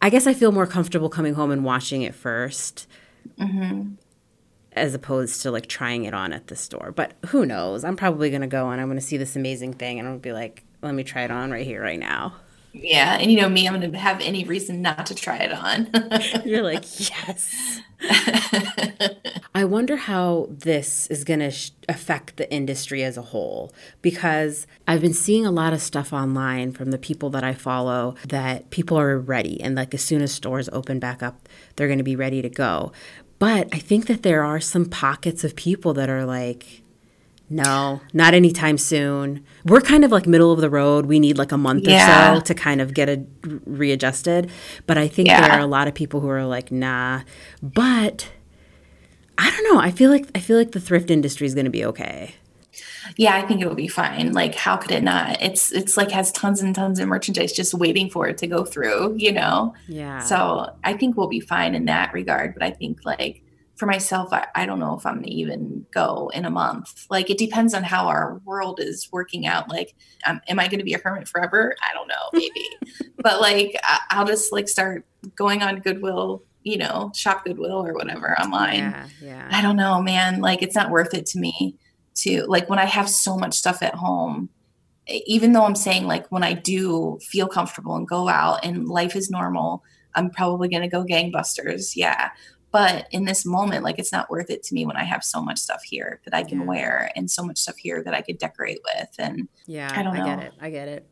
I 0.00 0.10
guess 0.10 0.26
I 0.26 0.34
feel 0.34 0.52
more 0.52 0.66
comfortable 0.66 1.08
coming 1.08 1.34
home 1.34 1.50
and 1.50 1.64
watching 1.64 2.02
it 2.02 2.14
1st 2.14 2.86
mm-hmm. 3.40 3.94
as 4.72 4.94
opposed 4.94 5.40
to 5.42 5.50
like 5.50 5.66
trying 5.66 6.04
it 6.04 6.14
on 6.14 6.32
at 6.32 6.46
the 6.48 6.56
store. 6.56 6.92
But 6.94 7.12
who 7.28 7.44
knows? 7.46 7.84
I'm 7.84 7.96
probably 7.96 8.28
going 8.30 8.42
to 8.42 8.46
go 8.46 8.68
and 8.70 8.80
I'm 8.80 8.86
going 8.88 8.98
to 8.98 9.04
see 9.04 9.16
this 9.16 9.34
amazing 9.34 9.72
thing 9.74 9.98
and 9.98 10.06
I'm 10.06 10.14
going 10.14 10.20
to 10.22 10.28
be 10.28 10.32
like, 10.32 10.62
let 10.82 10.94
me 10.94 11.04
try 11.04 11.22
it 11.22 11.30
on 11.30 11.50
right 11.50 11.64
here, 11.66 11.82
right 11.82 11.98
now. 11.98 12.34
Yeah. 12.74 13.16
And 13.20 13.30
you 13.30 13.40
know 13.40 13.48
me, 13.48 13.68
I'm 13.68 13.78
going 13.78 13.90
to 13.90 13.98
have 13.98 14.20
any 14.20 14.42
reason 14.42 14.82
not 14.82 15.06
to 15.06 15.14
try 15.14 15.36
it 15.36 15.52
on. 15.52 15.88
You're 16.44 16.62
like, 16.62 16.84
yes. 17.08 17.80
I 19.54 19.64
wonder 19.64 19.96
how 19.96 20.48
this 20.50 21.06
is 21.06 21.22
going 21.22 21.38
to 21.38 21.52
sh- 21.52 21.70
affect 21.88 22.36
the 22.36 22.52
industry 22.52 23.04
as 23.04 23.16
a 23.16 23.22
whole 23.22 23.72
because 24.02 24.66
I've 24.88 25.00
been 25.00 25.14
seeing 25.14 25.46
a 25.46 25.52
lot 25.52 25.72
of 25.72 25.80
stuff 25.80 26.12
online 26.12 26.72
from 26.72 26.90
the 26.90 26.98
people 26.98 27.30
that 27.30 27.44
I 27.44 27.54
follow 27.54 28.16
that 28.26 28.70
people 28.70 28.98
are 28.98 29.18
ready 29.18 29.60
and 29.60 29.76
like 29.76 29.94
as 29.94 30.02
soon 30.02 30.20
as 30.20 30.32
stores 30.32 30.68
open 30.72 30.98
back 30.98 31.22
up, 31.22 31.48
they're 31.76 31.88
going 31.88 31.98
to 31.98 32.04
be 32.04 32.16
ready 32.16 32.42
to 32.42 32.50
go. 32.50 32.92
But 33.38 33.68
I 33.72 33.78
think 33.78 34.06
that 34.06 34.22
there 34.22 34.42
are 34.42 34.60
some 34.60 34.86
pockets 34.86 35.44
of 35.44 35.54
people 35.54 35.94
that 35.94 36.10
are 36.10 36.24
like, 36.24 36.82
no, 37.50 38.00
not 38.12 38.34
anytime 38.34 38.78
soon. 38.78 39.44
We're 39.64 39.82
kind 39.82 40.04
of 40.04 40.10
like 40.10 40.26
middle 40.26 40.52
of 40.52 40.60
the 40.60 40.70
road. 40.70 41.06
We 41.06 41.20
need 41.20 41.38
like 41.38 41.52
a 41.52 41.58
month 41.58 41.86
yeah. 41.86 42.32
or 42.32 42.36
so 42.36 42.40
to 42.42 42.54
kind 42.54 42.80
of 42.80 42.94
get 42.94 43.08
it 43.08 43.26
readjusted. 43.66 44.50
But 44.86 44.98
I 44.98 45.08
think 45.08 45.28
yeah. 45.28 45.40
there 45.40 45.58
are 45.58 45.60
a 45.60 45.66
lot 45.66 45.86
of 45.86 45.94
people 45.94 46.20
who 46.20 46.28
are 46.28 46.46
like, 46.46 46.72
nah. 46.72 47.20
But 47.62 48.30
I 49.36 49.50
don't 49.50 49.64
know. 49.72 49.80
I 49.80 49.90
feel 49.90 50.10
like 50.10 50.26
I 50.34 50.40
feel 50.40 50.56
like 50.56 50.72
the 50.72 50.80
thrift 50.80 51.10
industry 51.10 51.46
is 51.46 51.54
going 51.54 51.66
to 51.66 51.70
be 51.70 51.84
okay. 51.84 52.34
Yeah, 53.16 53.36
I 53.36 53.42
think 53.42 53.60
it 53.60 53.68
will 53.68 53.74
be 53.74 53.88
fine. 53.88 54.32
Like, 54.32 54.54
how 54.54 54.76
could 54.76 54.90
it 54.90 55.04
not? 55.04 55.40
It's 55.42 55.70
it's 55.70 55.96
like 55.96 56.10
has 56.10 56.32
tons 56.32 56.62
and 56.62 56.74
tons 56.74 56.98
of 56.98 57.06
merchandise 57.06 57.52
just 57.52 57.74
waiting 57.74 58.10
for 58.10 58.26
it 58.26 58.38
to 58.38 58.46
go 58.46 58.64
through. 58.64 59.16
You 59.18 59.32
know. 59.32 59.74
Yeah. 59.86 60.20
So 60.20 60.74
I 60.82 60.94
think 60.94 61.16
we'll 61.16 61.28
be 61.28 61.40
fine 61.40 61.74
in 61.74 61.84
that 61.84 62.12
regard. 62.14 62.54
But 62.54 62.62
I 62.62 62.70
think 62.70 63.04
like 63.04 63.43
for 63.76 63.86
myself, 63.86 64.32
I, 64.32 64.46
I 64.54 64.66
don't 64.66 64.78
know 64.78 64.96
if 64.96 65.04
I'm 65.04 65.16
gonna 65.16 65.28
even 65.28 65.84
go 65.92 66.30
in 66.32 66.44
a 66.44 66.50
month. 66.50 67.06
Like 67.10 67.28
it 67.28 67.38
depends 67.38 67.74
on 67.74 67.82
how 67.82 68.06
our 68.06 68.40
world 68.44 68.78
is 68.80 69.08
working 69.10 69.46
out. 69.46 69.68
Like, 69.68 69.94
um, 70.26 70.40
am 70.48 70.60
I 70.60 70.68
gonna 70.68 70.84
be 70.84 70.94
a 70.94 70.98
hermit 70.98 71.28
forever? 71.28 71.74
I 71.82 71.94
don't 71.94 72.08
know, 72.08 72.14
maybe. 72.32 73.12
but 73.18 73.40
like, 73.40 73.76
I, 73.82 74.00
I'll 74.10 74.26
just 74.26 74.52
like 74.52 74.68
start 74.68 75.04
going 75.34 75.62
on 75.62 75.80
Goodwill, 75.80 76.42
you 76.62 76.78
know, 76.78 77.10
shop 77.14 77.44
Goodwill 77.44 77.84
or 77.84 77.94
whatever 77.94 78.38
online. 78.40 78.78
Yeah, 78.78 79.08
yeah. 79.20 79.48
I 79.50 79.60
don't 79.60 79.76
know, 79.76 80.00
man. 80.00 80.40
Like 80.40 80.62
it's 80.62 80.76
not 80.76 80.90
worth 80.90 81.12
it 81.12 81.26
to 81.26 81.38
me 81.38 81.76
to 82.16 82.44
like 82.44 82.68
when 82.68 82.78
I 82.78 82.84
have 82.84 83.08
so 83.08 83.36
much 83.36 83.54
stuff 83.54 83.82
at 83.82 83.94
home. 83.94 84.50
Even 85.26 85.52
though 85.52 85.64
I'm 85.64 85.74
saying 85.74 86.06
like 86.06 86.28
when 86.28 86.42
I 86.42 86.54
do 86.54 87.18
feel 87.20 87.46
comfortable 87.46 87.94
and 87.96 88.08
go 88.08 88.28
out 88.28 88.64
and 88.64 88.88
life 88.88 89.16
is 89.16 89.30
normal, 89.30 89.82
I'm 90.14 90.30
probably 90.30 90.68
gonna 90.68 90.88
go 90.88 91.04
gangbusters. 91.04 91.94
Yeah 91.96 92.30
but 92.74 93.06
in 93.12 93.24
this 93.24 93.46
moment 93.46 93.84
like 93.84 94.00
it's 94.00 94.10
not 94.10 94.28
worth 94.28 94.50
it 94.50 94.64
to 94.64 94.74
me 94.74 94.84
when 94.84 94.96
i 94.96 95.04
have 95.04 95.22
so 95.22 95.40
much 95.40 95.58
stuff 95.58 95.82
here 95.84 96.20
that 96.24 96.34
i 96.34 96.42
can 96.42 96.60
yeah. 96.60 96.66
wear 96.66 97.12
and 97.14 97.30
so 97.30 97.42
much 97.44 97.56
stuff 97.56 97.76
here 97.78 98.02
that 98.02 98.12
i 98.12 98.20
could 98.20 98.36
decorate 98.36 98.80
with 98.84 99.08
and 99.18 99.48
yeah 99.66 99.90
i 99.94 100.02
don't 100.02 100.14
know 100.14 100.22
i 100.22 100.26
get 100.26 100.44
it 100.44 100.52
i 100.60 100.68
get 100.68 100.88
it. 100.88 101.08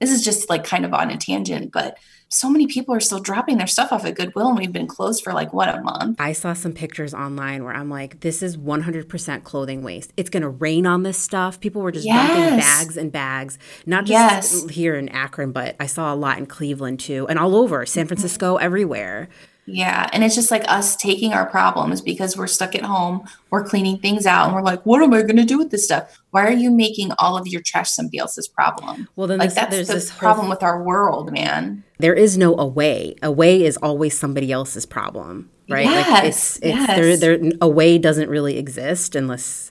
This 0.00 0.10
is 0.10 0.24
just 0.24 0.50
like 0.50 0.64
kind 0.64 0.84
of 0.84 0.92
on 0.92 1.10
a 1.10 1.16
tangent 1.16 1.70
but 1.70 1.96
so 2.28 2.50
many 2.50 2.66
people 2.66 2.92
are 2.92 2.98
still 2.98 3.20
dropping 3.20 3.58
their 3.58 3.68
stuff 3.68 3.92
off 3.92 4.04
at 4.04 4.16
goodwill 4.16 4.48
and 4.48 4.58
we've 4.58 4.72
been 4.72 4.88
closed 4.88 5.22
for 5.22 5.32
like 5.32 5.52
what 5.52 5.68
a 5.68 5.80
month? 5.80 6.20
I 6.20 6.32
saw 6.32 6.54
some 6.54 6.72
pictures 6.72 7.14
online 7.14 7.62
where 7.62 7.72
i'm 7.72 7.88
like 7.88 8.18
this 8.18 8.42
is 8.42 8.56
100% 8.56 9.44
clothing 9.44 9.82
waste. 9.84 10.12
It's 10.16 10.28
going 10.28 10.42
to 10.42 10.48
rain 10.48 10.86
on 10.86 11.04
this 11.04 11.18
stuff. 11.18 11.60
People 11.60 11.82
were 11.82 11.92
just 11.92 12.04
yes. 12.04 12.36
dumping 12.36 12.58
bags 12.58 12.96
and 12.96 13.12
bags 13.12 13.58
not 13.86 14.06
just 14.06 14.64
yes. 14.64 14.70
here 14.70 14.96
in 14.96 15.08
akron 15.10 15.52
but 15.52 15.76
i 15.78 15.86
saw 15.86 16.12
a 16.12 16.16
lot 16.16 16.38
in 16.38 16.46
cleveland 16.46 16.98
too 16.98 17.28
and 17.28 17.38
all 17.38 17.54
over 17.54 17.86
san 17.86 18.02
mm-hmm. 18.02 18.08
francisco 18.08 18.56
everywhere 18.56 19.28
yeah. 19.66 20.08
And 20.12 20.24
it's 20.24 20.34
just 20.34 20.50
like 20.50 20.64
us 20.66 20.96
taking 20.96 21.32
our 21.32 21.46
problems 21.46 22.00
because 22.00 22.36
we're 22.36 22.48
stuck 22.48 22.74
at 22.74 22.82
home, 22.82 23.24
we're 23.50 23.64
cleaning 23.64 23.98
things 23.98 24.26
out, 24.26 24.46
and 24.46 24.54
we're 24.54 24.62
like, 24.62 24.84
what 24.84 25.02
am 25.02 25.14
I 25.14 25.22
going 25.22 25.36
to 25.36 25.44
do 25.44 25.58
with 25.58 25.70
this 25.70 25.84
stuff? 25.84 26.20
Why 26.30 26.46
are 26.46 26.52
you 26.52 26.70
making 26.70 27.12
all 27.18 27.36
of 27.36 27.46
your 27.46 27.60
trash 27.60 27.90
somebody 27.90 28.18
else's 28.18 28.48
problem? 28.48 29.08
Well, 29.14 29.28
then 29.28 29.38
like 29.38 29.50
this, 29.50 29.54
that's 29.54 29.74
there's 29.74 29.88
the 29.88 29.94
this 29.94 30.12
problem 30.12 30.48
with 30.48 30.62
our 30.62 30.82
world, 30.82 31.32
man. 31.32 31.84
There 31.98 32.14
is 32.14 32.36
no 32.36 32.56
away. 32.56 33.14
Away 33.22 33.64
is 33.64 33.76
always 33.76 34.18
somebody 34.18 34.50
else's 34.50 34.86
problem, 34.86 35.50
right? 35.68 35.84
Yes, 35.84 36.10
like 36.10 36.24
it's, 36.24 36.56
it's 36.56 36.66
yes. 36.66 37.20
there, 37.20 37.38
there, 37.38 37.52
away 37.60 37.98
doesn't 37.98 38.28
really 38.28 38.58
exist 38.58 39.14
unless 39.14 39.70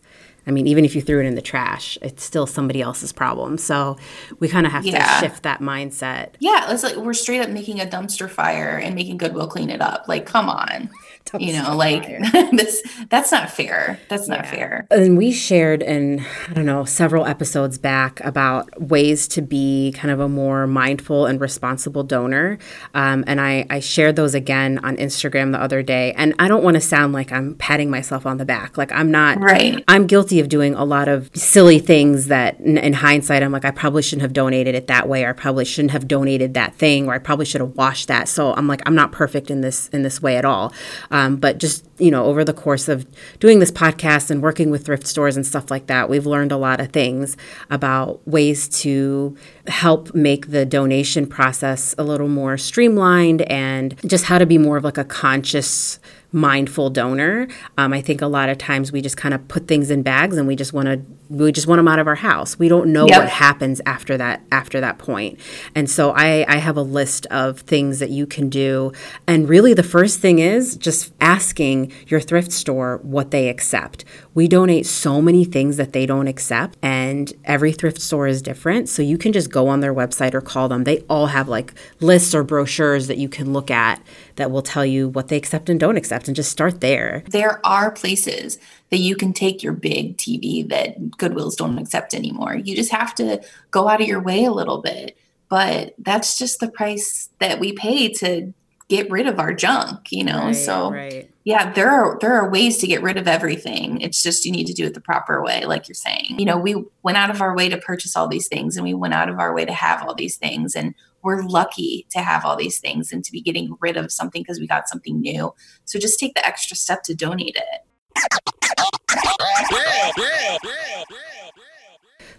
I 0.52 0.54
mean, 0.54 0.68
even 0.68 0.84
if 0.84 0.96
you 0.96 1.02
threw 1.02 1.22
it 1.22 1.26
in 1.26 1.36
the 1.36 1.42
trash, 1.42 1.98
it's 2.02 2.24
still 2.24 2.46
somebody 2.46 2.82
else's 2.82 3.14
problem. 3.14 3.58
So 3.58 3.96
we 4.40 4.50
kind 4.50 4.66
of 4.66 4.74
have 4.74 4.86
yeah. 4.86 5.20
to 5.20 5.26
shift 5.26 5.44
that 5.44 5.62
mindset. 5.62 6.32
Yeah, 6.40 6.70
it's 6.72 6.84
like 6.84 6.98
we're 6.98 7.14
straight 7.14 7.40
up 7.40 7.50
making 7.50 7.80
a 7.80 7.86
dumpster 7.86 8.30
fire 8.30 8.78
and 8.78 8.94
making 8.94 9.16
Goodwill 9.16 9.48
clean 9.48 9.70
it 9.70 9.80
up. 9.80 10.10
Like, 10.10 10.26
come 10.26 10.50
on 10.50 10.90
you 11.40 11.54
know 11.54 11.76
like 11.76 12.08
this 12.52 12.82
that's 13.10 13.32
not 13.32 13.50
fair. 13.50 14.00
That's 14.10 14.28
not 14.28 14.40
yeah. 14.40 14.52
fair. 14.52 14.88
And 14.92 15.18
we 15.18 15.32
shared 15.32 15.82
in 15.82 16.26
i 16.50 16.54
don't 16.54 16.66
know 16.66 16.84
several 16.84 17.26
episodes 17.26 17.78
back 17.78 18.20
about 18.22 18.82
ways 18.82 19.28
to 19.30 19.42
be 19.42 19.94
kind 19.96 20.12
of 20.12 20.20
a 20.20 20.28
more 20.28 20.68
mindful 20.68 21.26
and 21.26 21.40
responsible 21.40 22.04
donor. 22.04 22.58
Um, 22.94 23.24
and 23.28 23.40
I, 23.40 23.66
I 23.70 23.80
shared 23.80 24.16
those 24.16 24.34
again 24.34 24.80
on 24.84 24.98
instagram 24.98 25.52
the 25.52 25.62
other 25.62 25.82
day. 25.82 26.14
And 26.14 26.34
i 26.40 26.48
don't 26.48 26.64
want 26.64 26.76
to 26.76 26.82
sound 26.82 27.14
like 27.14 27.32
i'm 27.32 27.56
patting 27.56 27.90
myself 27.90 28.26
on 28.26 28.38
the 28.38 28.46
back. 28.46 28.78
Like 28.78 28.92
i'm 28.92 29.12
not 29.12 29.40
right. 29.40 29.84
I'm 29.88 30.08
guilty 30.08 30.40
of 30.40 30.50
doing 30.50 30.76
a 30.76 30.84
lot 30.84 31.08
of 31.08 31.30
silly 31.34 31.80
things 31.80 32.28
that 32.28 32.60
in, 32.60 32.78
in 32.78 32.94
hindsight 32.94 33.44
i'm 33.44 33.52
like 33.52 33.66
i 33.66 33.72
probably 33.72 34.02
shouldn't 34.02 34.24
have 34.24 34.34
donated 34.34 34.76
it 34.76 34.88
that 34.88 35.08
way 35.08 35.24
or 35.24 35.30
i 35.30 35.34
probably 35.34 35.66
shouldn't 35.66 35.92
have 35.92 36.08
donated 36.08 36.54
that 36.56 36.76
thing 36.76 37.08
or 37.08 37.14
i 37.14 37.20
probably 37.20 37.46
should 37.46 37.62
have 37.62 37.76
washed 37.76 38.08
that. 38.08 38.28
So 38.28 38.54
i'm 38.54 38.68
like 38.68 38.82
i'm 38.86 38.96
not 38.96 39.12
perfect 39.12 39.50
in 39.50 39.62
this 39.62 39.88
in 39.90 40.02
this 40.04 40.22
way 40.22 40.36
at 40.36 40.46
all 40.46 40.74
um, 41.12 41.36
but 41.36 41.58
just, 41.58 41.86
you 42.00 42.10
know, 42.10 42.26
over 42.26 42.44
the 42.44 42.54
course 42.54 42.88
of 42.88 43.06
doing 43.40 43.60
this 43.60 43.72
podcast 43.72 44.32
and 44.32 44.42
working 44.42 44.72
with 44.72 44.86
thrift 44.86 45.06
stores 45.06 45.36
and 45.36 45.46
stuff 45.46 45.70
like 45.70 45.88
that, 45.88 46.10
we've 46.10 46.26
learned 46.26 46.52
a 46.52 46.58
lot 46.58 46.80
of 46.80 46.92
things 46.92 47.38
about 47.70 48.26
ways 48.28 48.68
to 48.80 49.38
help 49.68 50.16
make 50.16 50.52
the 50.52 50.66
donation 50.66 51.28
process 51.28 51.94
a 51.98 52.04
little 52.04 52.30
more 52.30 52.58
streamlined 52.58 53.42
and 53.44 54.00
just 54.08 54.26
how 54.26 54.38
to 54.38 54.46
be 54.46 54.58
more 54.58 54.78
of 54.78 54.84
like 54.84 54.98
a 54.98 55.04
conscious 55.04 56.00
mindful 56.32 56.90
donor. 56.90 57.48
Um, 57.78 57.94
I 57.94 58.02
think 58.02 58.22
a 58.22 58.28
lot 58.28 58.50
of 58.50 58.58
times 58.58 58.92
we 58.92 59.02
just 59.02 59.18
kind 59.18 59.34
of 59.34 59.46
put 59.48 59.68
things 59.68 59.92
in 59.92 60.02
bags 60.02 60.38
and 60.38 60.48
we 60.48 60.56
just 60.56 60.74
want 60.74 60.88
to 60.88 61.02
we 61.32 61.52
just 61.52 61.66
want 61.66 61.80
them 61.80 61.88
out 61.88 62.00
of 62.00 62.08
our 62.08 62.16
house. 62.16 62.60
We 62.60 62.68
don't 62.68 62.92
know 62.92 63.08
yep. 63.08 63.22
what 63.22 63.30
happens 63.30 63.80
after 63.86 64.18
that 64.18 64.42
after 64.52 64.82
that 64.82 64.98
point. 64.98 65.40
And 65.74 65.90
so 65.90 66.12
I, 66.12 66.46
I 66.48 66.58
have 66.58 66.76
a 66.76 66.82
list 66.82 67.26
of 67.28 67.62
things 67.62 68.00
that 68.00 68.10
you 68.10 68.28
can 68.28 68.50
do. 68.50 68.92
And 69.28 69.48
really 69.48 69.74
the 69.74 69.84
first 69.84 70.20
thing 70.20 70.40
is 70.40 70.76
just 70.76 71.14
asking 71.22 71.94
your 72.08 72.20
thrift 72.20 72.52
store 72.52 73.00
what 73.04 73.32
they 73.32 73.48
accept. 73.48 74.04
We 74.34 74.50
donate 74.50 74.86
so 74.86 75.22
many 75.22 75.46
things 75.46 75.78
that 75.78 75.94
they 75.94 76.06
don't 76.06 76.28
accept 76.28 76.78
and 76.82 77.32
every 77.46 77.72
thrift 77.72 78.02
store 78.02 78.28
is 78.28 78.42
different. 78.42 78.90
So 78.90 79.02
you 79.02 79.18
can 79.18 79.32
just 79.32 79.50
go 79.50 79.70
on 79.70 79.80
their 79.80 79.94
website 79.94 80.34
or 80.34 80.42
call 80.42 80.68
them. 80.68 80.84
They 80.84 81.00
all 81.10 81.28
have 81.28 81.48
like 81.48 81.74
lists 82.02 82.36
or 82.36 82.44
brochures 82.44 83.08
that 83.08 83.18
you 83.18 83.30
can 83.30 83.54
look 83.54 83.72
at 83.72 84.02
that 84.36 84.52
will 84.52 84.62
tell 84.62 84.86
you 84.86 85.08
what 85.08 85.30
they 85.30 85.38
accept 85.38 85.70
and 85.70 85.80
don't 85.80 85.98
accept 85.98 86.28
and 86.28 86.36
just 86.36 86.52
start 86.52 86.82
there. 86.82 87.24
There 87.30 87.66
are 87.66 87.92
places 87.92 88.60
that 88.92 89.00
you 89.00 89.16
can 89.16 89.34
take 89.34 89.64
your 89.64 89.74
big 89.74 90.18
TV 90.18 90.68
that 90.70 91.00
Goodwills 91.12 91.56
don't 91.56 91.80
accept 91.80 92.14
anymore. 92.14 92.56
You 92.56 92.76
just 92.76 92.92
have 92.92 93.16
to 93.16 93.42
go 93.72 93.88
out 93.88 94.02
of 94.02 94.08
your 94.08 94.22
way 94.22 94.44
a 94.44 94.52
little 94.52 94.82
bit. 94.82 95.18
But 95.50 95.96
that's 95.98 96.38
just 96.38 96.60
the 96.60 96.70
price 96.70 97.30
that 97.40 97.60
we 97.60 97.74
pay 97.74 98.10
to 98.14 98.54
get 98.88 99.10
rid 99.10 99.28
of 99.28 99.40
our 99.40 99.54
junk, 99.54 100.12
you 100.12 100.24
know? 100.24 100.46
Right, 100.46 100.56
so 100.56 100.92
right. 100.92 101.32
yeah, 101.46 101.72
there 101.72 101.90
are 101.90 102.18
there 102.20 102.34
are 102.34 102.50
ways 102.50 102.78
to 102.80 102.88
get 102.88 103.02
rid 103.02 103.18
of 103.18 103.28
everything. 103.28 104.02
It's 104.02 104.22
just 104.22 104.46
you 104.46 104.52
need 104.52 104.68
to 104.68 104.74
do 104.74 104.86
it 104.86 104.94
the 104.94 105.02
proper 105.02 105.42
way, 105.42 105.66
like 105.66 105.88
you're 105.88 105.96
saying. 105.96 106.36
You 106.38 106.46
know, 106.46 106.58
we 106.58 106.84
went 107.04 107.18
out 107.18 107.30
of 107.30 107.42
our 107.42 107.56
way 107.56 107.70
to 107.70 107.78
purchase 107.78 108.18
all 108.18 108.28
these 108.28 108.50
things 108.50 108.76
and 108.76 108.86
we 108.86 108.94
went 108.94 109.14
out 109.14 109.30
of 109.30 109.40
our 109.40 109.54
way 109.54 109.64
to 109.64 109.74
have 109.74 110.04
all 110.04 110.14
these 110.14 110.36
things 110.36 110.76
and 110.76 110.94
we're 111.22 111.44
lucky 111.44 112.08
to 112.12 112.20
have 112.20 112.44
all 112.46 112.58
these 112.58 112.80
things 112.80 113.14
and 113.14 113.24
to 113.24 113.32
be 113.32 113.42
getting 113.42 113.78
rid 113.80 113.96
of 113.96 114.12
something 114.12 114.42
because 114.42 114.60
we 114.60 114.68
got 114.68 114.90
something 114.90 115.22
new. 115.22 115.54
So 115.86 115.98
just 116.00 116.20
take 116.20 116.34
the 116.34 116.46
extra 116.46 116.76
step 116.76 117.04
to 117.04 117.16
donate 117.16 117.56
it. 117.56 117.86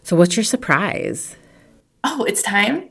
So, 0.03 0.17
what's 0.17 0.37
your 0.37 0.45
surprise? 0.45 1.37
Oh, 2.05 2.25
it's 2.25 2.43
time. 2.43 2.91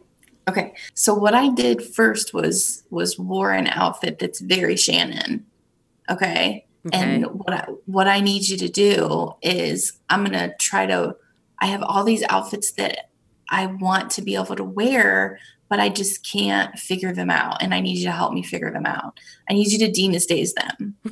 Okay, 0.49 0.73
so 0.93 1.13
what 1.13 1.35
I 1.35 1.49
did 1.49 1.83
first 1.83 2.33
was 2.33 2.83
was 2.89 3.19
wore 3.19 3.51
an 3.51 3.67
outfit 3.67 4.19
that's 4.19 4.39
very 4.39 4.75
Shannon. 4.75 5.45
Okay, 6.09 6.65
okay. 6.87 6.99
and 6.99 7.25
what 7.27 7.53
I, 7.53 7.65
what 7.85 8.07
I 8.07 8.21
need 8.21 8.49
you 8.49 8.57
to 8.57 8.69
do 8.69 9.33
is 9.41 9.99
I'm 10.09 10.23
gonna 10.23 10.55
try 10.57 10.85
to. 10.87 11.15
I 11.59 11.67
have 11.67 11.83
all 11.83 12.03
these 12.03 12.23
outfits 12.27 12.71
that 12.73 13.11
I 13.49 13.67
want 13.67 14.09
to 14.11 14.23
be 14.23 14.35
able 14.35 14.55
to 14.55 14.63
wear, 14.63 15.37
but 15.69 15.79
I 15.79 15.89
just 15.89 16.25
can't 16.25 16.79
figure 16.79 17.13
them 17.13 17.29
out. 17.29 17.61
And 17.61 17.73
I 17.73 17.81
need 17.81 17.97
you 17.97 18.05
to 18.05 18.11
help 18.11 18.33
me 18.33 18.41
figure 18.41 18.71
them 18.71 18.87
out. 18.87 19.19
I 19.47 19.53
need 19.53 19.71
you 19.71 19.77
to 19.85 19.91
Dina's 19.91 20.25
days 20.25 20.53
them. 20.53 20.95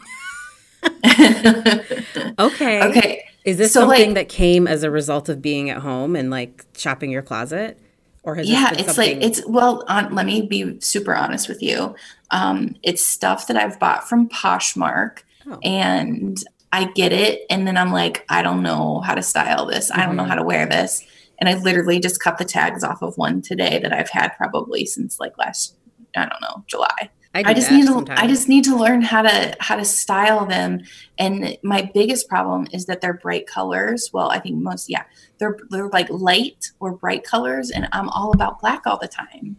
okay. 2.40 2.84
Okay. 2.84 3.24
Is 3.46 3.58
this 3.58 3.72
so 3.74 3.82
something 3.82 4.10
like, 4.10 4.16
that 4.16 4.30
came 4.30 4.68
as 4.68 4.84
a 4.84 4.92
result 4.92 5.30
of 5.30 5.42
being 5.42 5.70
at 5.70 5.78
home 5.78 6.16
and 6.16 6.30
like 6.30 6.66
shopping 6.78 7.12
your 7.12 7.22
closet? 7.22 7.80
Or 8.24 8.36
has 8.36 8.50
yeah, 8.50 8.72
it's 8.74 8.86
something- 8.96 9.20
like 9.20 9.26
it's 9.26 9.46
well. 9.48 9.84
On, 9.88 10.14
let 10.14 10.26
me 10.26 10.42
be 10.42 10.80
super 10.82 11.16
honest 11.16 11.48
with 11.48 11.64
you. 11.64 11.96
Um, 12.32 12.76
it's 12.84 13.06
stuff 13.06 13.48
that 13.48 13.58
I've 13.58 13.80
bought 13.80 14.08
from 14.08 14.30
Poshmark, 14.30 15.20
oh. 15.48 15.58
and 15.64 16.38
I 16.72 16.86
get 16.86 17.12
it. 17.14 17.42
And 17.50 17.66
then 17.66 17.78
I'm 17.78 17.92
like, 17.92 18.26
I 18.30 18.42
don't 18.42 18.62
know 18.62 19.00
how 19.00 19.16
to 19.16 19.24
style 19.24 19.66
this. 19.66 19.90
I 19.90 20.06
don't 20.06 20.16
know 20.16 20.24
Mhm. 20.26 20.30
how 20.30 20.36
to 20.36 20.44
wear 20.44 20.66
this. 20.68 21.04
And 21.40 21.48
I 21.48 21.54
literally 21.56 22.00
just 22.00 22.20
cut 22.22 22.38
the 22.38 22.46
tags 22.46 22.84
off 22.84 23.02
of 23.02 23.18
one 23.18 23.42
today 23.42 23.80
that 23.82 23.94
I've 23.94 24.10
had 24.10 24.30
probably 24.38 24.86
since 24.86 25.20
like 25.20 25.38
last, 25.38 25.76
I 26.16 26.26
don't 26.28 26.42
know, 26.42 26.64
July. 26.68 27.10
Do 27.36 27.42
I 27.50 27.54
just 27.54 27.72
need 27.72 27.86
to 27.86 27.94
sometimes. 27.94 28.20
I 28.20 28.28
just 28.28 28.50
need 28.50 28.64
to 28.66 28.76
learn 28.76 29.02
how 29.02 29.22
to 29.22 29.56
how 29.60 29.76
to 29.76 29.86
style 29.86 30.46
them. 30.46 30.82
And 31.18 31.58
my 31.64 31.90
biggest 31.94 32.28
problem 32.28 32.68
is 32.74 32.86
that 32.88 33.02
they're 33.02 33.14
bright 33.14 33.46
colors. 33.48 34.10
Well, 34.12 34.30
I 34.32 34.40
think 34.40 34.56
most 34.58 34.90
yeah, 34.90 35.04
they're 35.38 35.58
they're 35.70 35.90
like 35.90 36.08
light 36.10 36.72
or 36.80 36.92
bright 36.94 37.24
colors 37.24 37.70
and 37.70 37.88
I'm 37.92 38.10
all 38.10 38.32
about 38.34 38.60
black 38.60 38.88
all 38.88 38.98
the 38.98 39.08
time. 39.08 39.58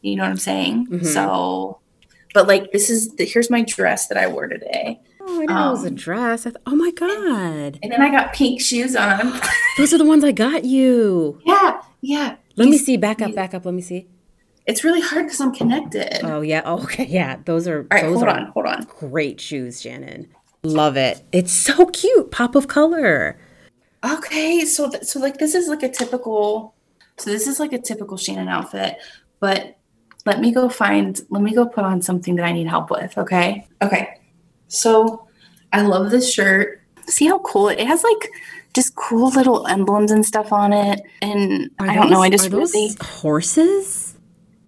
You 0.00 0.16
know 0.16 0.24
what 0.24 0.30
I'm 0.30 0.36
saying? 0.38 0.88
Mhm. 0.88 1.06
So 1.06 1.78
but 2.34 2.48
like 2.48 2.72
this 2.72 2.90
is 2.90 3.14
the, 3.16 3.24
here's 3.24 3.50
my 3.50 3.62
dress 3.62 4.08
that 4.08 4.18
I 4.18 4.26
wore 4.26 4.48
today. 4.48 5.00
Oh, 5.20 5.36
I 5.36 5.40
didn't 5.42 5.54
know 5.54 5.68
it 5.68 5.70
was 5.72 5.84
a 5.84 5.88
um, 5.88 5.94
dress. 5.94 6.46
I 6.46 6.50
th- 6.50 6.62
oh 6.66 6.74
my 6.74 6.90
god, 6.90 7.78
And 7.82 7.92
then 7.92 8.02
I 8.02 8.10
got 8.10 8.32
pink 8.32 8.60
shoes 8.60 8.96
on. 8.96 9.40
those 9.78 9.94
are 9.94 9.98
the 9.98 10.04
ones 10.04 10.24
I 10.24 10.32
got 10.32 10.64
you. 10.64 11.38
yeah, 11.46 11.80
yeah. 12.00 12.36
Let 12.56 12.68
me 12.68 12.76
see. 12.78 12.96
Back 12.96 13.22
up. 13.22 13.28
these- 13.28 13.36
Back 13.36 13.54
up. 13.54 13.64
Let 13.64 13.74
me 13.74 13.80
see. 13.82 14.08
It's 14.66 14.84
really 14.84 15.00
hard 15.00 15.26
because 15.26 15.40
I'm 15.40 15.52
connected. 15.52 16.24
Oh 16.24 16.40
yeah. 16.40 16.62
Oh, 16.64 16.82
okay. 16.84 17.06
Yeah. 17.06 17.38
Those 17.44 17.66
are 17.66 17.78
All 17.78 17.86
right, 17.90 18.02
those 18.02 18.18
hold 18.18 18.28
are 18.28 18.36
on, 18.38 18.46
hold 18.48 18.66
on. 18.66 18.86
great 18.98 19.40
shoes, 19.40 19.80
Shannon. 19.80 20.28
Love 20.62 20.96
it. 20.96 21.22
It's 21.32 21.52
so 21.52 21.86
cute. 21.86 22.30
Pop 22.30 22.54
of 22.54 22.68
color. 22.68 23.38
Okay, 24.04 24.64
so 24.64 24.90
th- 24.90 25.04
so 25.04 25.18
like 25.20 25.38
this 25.38 25.54
is 25.54 25.68
like 25.68 25.82
a 25.82 25.88
typical 25.88 26.74
so 27.18 27.30
this 27.30 27.46
is 27.46 27.60
like 27.60 27.72
a 27.72 27.78
typical 27.78 28.16
Shannon 28.16 28.48
outfit, 28.48 28.96
but 29.40 29.76
let 30.24 30.40
me 30.40 30.52
go 30.52 30.68
find 30.68 31.20
let 31.30 31.42
me 31.42 31.54
go 31.54 31.66
put 31.66 31.84
on 31.84 32.00
something 32.02 32.36
that 32.36 32.44
I 32.44 32.52
need 32.52 32.68
help 32.68 32.90
with, 32.90 33.16
okay? 33.18 33.66
Okay. 33.80 34.20
So 34.68 35.26
I 35.72 35.82
love 35.82 36.10
this 36.10 36.32
shirt. 36.32 36.80
See 37.06 37.26
how 37.26 37.38
cool 37.40 37.68
it, 37.68 37.78
it 37.78 37.86
has 37.86 38.02
like 38.04 38.30
just 38.74 38.94
cool 38.94 39.30
little 39.30 39.66
emblems 39.66 40.10
and 40.10 40.24
stuff 40.24 40.52
on 40.52 40.72
it. 40.72 41.00
And 41.20 41.70
Are 41.78 41.88
I 41.88 41.94
don't 41.94 42.10
know, 42.10 42.22
I 42.22 42.30
just 42.30 42.46
are 42.46 42.50
those 42.50 42.72
really 42.72 42.94
horses. 43.00 44.11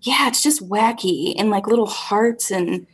Yeah, 0.04 0.28
it's 0.28 0.42
just 0.42 0.66
wacky 0.68 1.34
and 1.38 1.50
like 1.50 1.66
little 1.66 1.86
hearts 1.86 2.50
and 2.50 2.86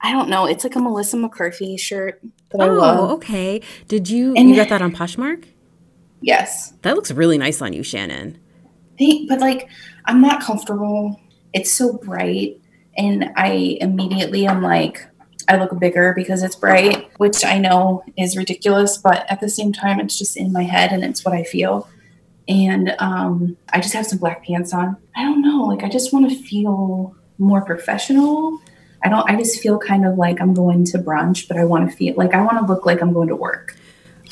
I 0.00 0.12
don't 0.12 0.28
know, 0.28 0.44
it's 0.46 0.62
like 0.64 0.76
a 0.76 0.80
Melissa 0.80 1.16
McCarthy 1.16 1.76
shirt 1.76 2.20
that 2.50 2.60
I 2.60 2.68
Oh, 2.68 2.72
love. 2.74 3.10
okay. 3.12 3.60
Did 3.88 4.08
you 4.10 4.34
And- 4.36 4.48
you 4.50 4.56
got 4.56 4.68
that 4.68 4.82
on 4.82 4.92
Poshmark? 4.92 5.44
Yes. 6.20 6.72
That 6.82 6.96
looks 6.96 7.10
really 7.10 7.38
nice 7.38 7.60
on 7.62 7.72
you, 7.72 7.82
Shannon. 7.82 8.38
But 9.28 9.40
like 9.40 9.68
I'm 10.06 10.20
not 10.20 10.40
comfortable. 10.42 11.20
It's 11.52 11.72
so 11.72 11.94
bright 11.98 12.60
and 12.96 13.30
I 13.36 13.78
immediately 13.80 14.46
am 14.46 14.62
like 14.62 15.06
I 15.48 15.56
look 15.58 15.78
bigger 15.78 16.12
because 16.14 16.42
it's 16.42 16.56
bright, 16.56 17.08
which 17.18 17.44
I 17.44 17.58
know 17.58 18.02
is 18.18 18.36
ridiculous, 18.36 18.96
but 18.98 19.24
at 19.30 19.40
the 19.40 19.48
same 19.48 19.72
time 19.72 20.00
it's 20.00 20.18
just 20.18 20.36
in 20.36 20.52
my 20.52 20.62
head 20.64 20.92
and 20.92 21.04
it's 21.04 21.24
what 21.24 21.34
I 21.34 21.44
feel. 21.44 21.88
And 22.48 22.94
um 22.98 23.56
I 23.72 23.80
just 23.80 23.94
have 23.94 24.06
some 24.06 24.18
black 24.18 24.44
pants 24.44 24.72
on. 24.72 24.96
I 25.14 25.24
don't 25.24 25.42
know, 25.42 25.64
like 25.64 25.82
I 25.82 25.88
just 25.88 26.12
want 26.12 26.30
to 26.30 26.36
feel 26.36 27.14
more 27.38 27.62
professional. 27.62 28.58
I 29.02 29.08
don't 29.08 29.28
I 29.30 29.36
just 29.36 29.60
feel 29.60 29.78
kind 29.78 30.06
of 30.06 30.16
like 30.16 30.40
I'm 30.40 30.54
going 30.54 30.84
to 30.86 30.98
brunch, 30.98 31.48
but 31.48 31.56
I 31.56 31.64
want 31.64 31.90
to 31.90 31.96
feel 31.96 32.14
like 32.16 32.34
I 32.34 32.42
want 32.42 32.58
to 32.58 32.72
look 32.72 32.86
like 32.86 33.02
I'm 33.02 33.12
going 33.12 33.28
to 33.28 33.36
work. 33.36 33.76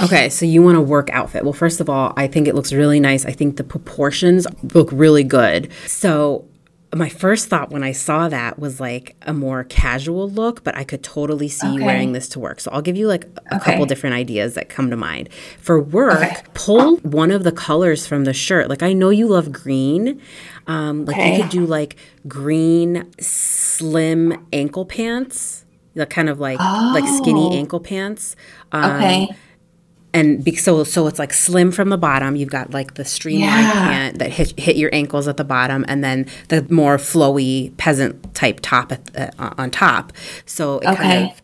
Okay, 0.01 0.29
so 0.29 0.45
you 0.45 0.63
want 0.63 0.77
a 0.77 0.81
work 0.81 1.09
outfit. 1.11 1.45
Well, 1.45 1.53
first 1.53 1.81
of 1.81 1.89
all, 1.89 2.13
I 2.17 2.27
think 2.27 2.49
it 2.49 2.55
looks 2.55 2.73
really 2.73 2.99
nice. 2.99 3.25
I 3.25 3.31
think 3.31 3.57
the 3.57 3.65
proportions 3.65 4.47
look 4.75 4.89
really 4.91 5.23
good. 5.23 5.71
So, 5.87 6.47
my 6.97 7.09
first 7.09 7.49
thought 7.49 7.71
when 7.71 7.83
I 7.83 7.93
saw 7.93 8.29
that 8.29 8.59
was 8.59 8.81
like 8.81 9.17
a 9.23 9.33
more 9.33 9.65
casual 9.65 10.29
look, 10.31 10.63
but 10.65 10.77
I 10.77 10.85
could 10.85 11.03
totally 11.03 11.49
see 11.49 11.69
you 11.75 11.85
wearing 11.85 12.13
this 12.13 12.29
to 12.31 12.41
work. 12.41 12.61
So, 12.61 12.71
I'll 12.73 12.83
give 12.83 12.97
you 12.97 13.09
like 13.09 13.25
a 13.51 13.57
Okay. 13.57 13.65
couple 13.65 13.87
different 13.87 14.15
ideas 14.17 14.55
that 14.55 14.69
come 14.69 14.91
to 14.91 14.97
mind. 14.97 15.29
For 15.59 15.81
work, 15.81 16.15
Okay. 16.23 16.37
pull 16.55 16.97
one 16.99 17.31
of 17.31 17.43
the 17.45 17.53
colors 17.53 18.07
from 18.07 18.25
the 18.25 18.33
shirt. 18.33 18.69
Like, 18.69 18.83
I 18.83 18.93
know 18.93 19.11
you 19.11 19.27
love 19.29 19.53
green. 19.53 20.21
Um, 20.67 21.05
like, 21.05 21.17
Okay. 21.17 21.31
you 21.37 21.43
could 21.43 21.51
do 21.51 21.67
like 21.67 21.97
green, 22.29 23.11
slim 23.21 24.47
ankle 24.53 24.85
pants. 24.87 25.65
The 25.95 26.07
kind 26.07 26.29
of 26.29 26.41
like 26.41 26.59
like 26.61 27.07
skinny 27.07 27.51
Oh. 27.53 27.57
ankle 27.57 27.79
pants. 27.81 28.35
Um, 28.73 28.93
Okay. 28.97 29.29
And 30.15 30.43
be, 30.43 30.55
so 30.57 30.83
so 30.85 31.07
it's 31.07 31.19
like 31.19 31.33
slim 31.35 31.71
from 31.73 31.91
the 31.91 31.99
bottom. 31.99 32.37
You've 32.37 32.49
got 32.51 32.73
like 32.73 32.95
the 32.95 33.05
streamlined 33.05 33.51
Yeah. 33.67 33.73
pant 33.73 34.19
that 34.21 34.31
hit, 34.31 34.59
hit 34.59 34.77
your 34.77 34.89
ankles 34.95 35.29
at 35.29 35.37
the 35.37 35.45
bottom, 35.45 35.85
and 35.89 36.03
then 36.03 36.27
the 36.49 36.65
more 36.71 36.97
flowy 36.97 37.77
peasant 37.77 38.33
type 38.35 38.61
top 38.63 38.93
at, 38.93 39.35
uh, 39.39 39.51
on 39.59 39.71
top. 39.71 40.13
So 40.47 40.79
it 40.79 40.97
kind 40.97 41.31
of 41.31 41.43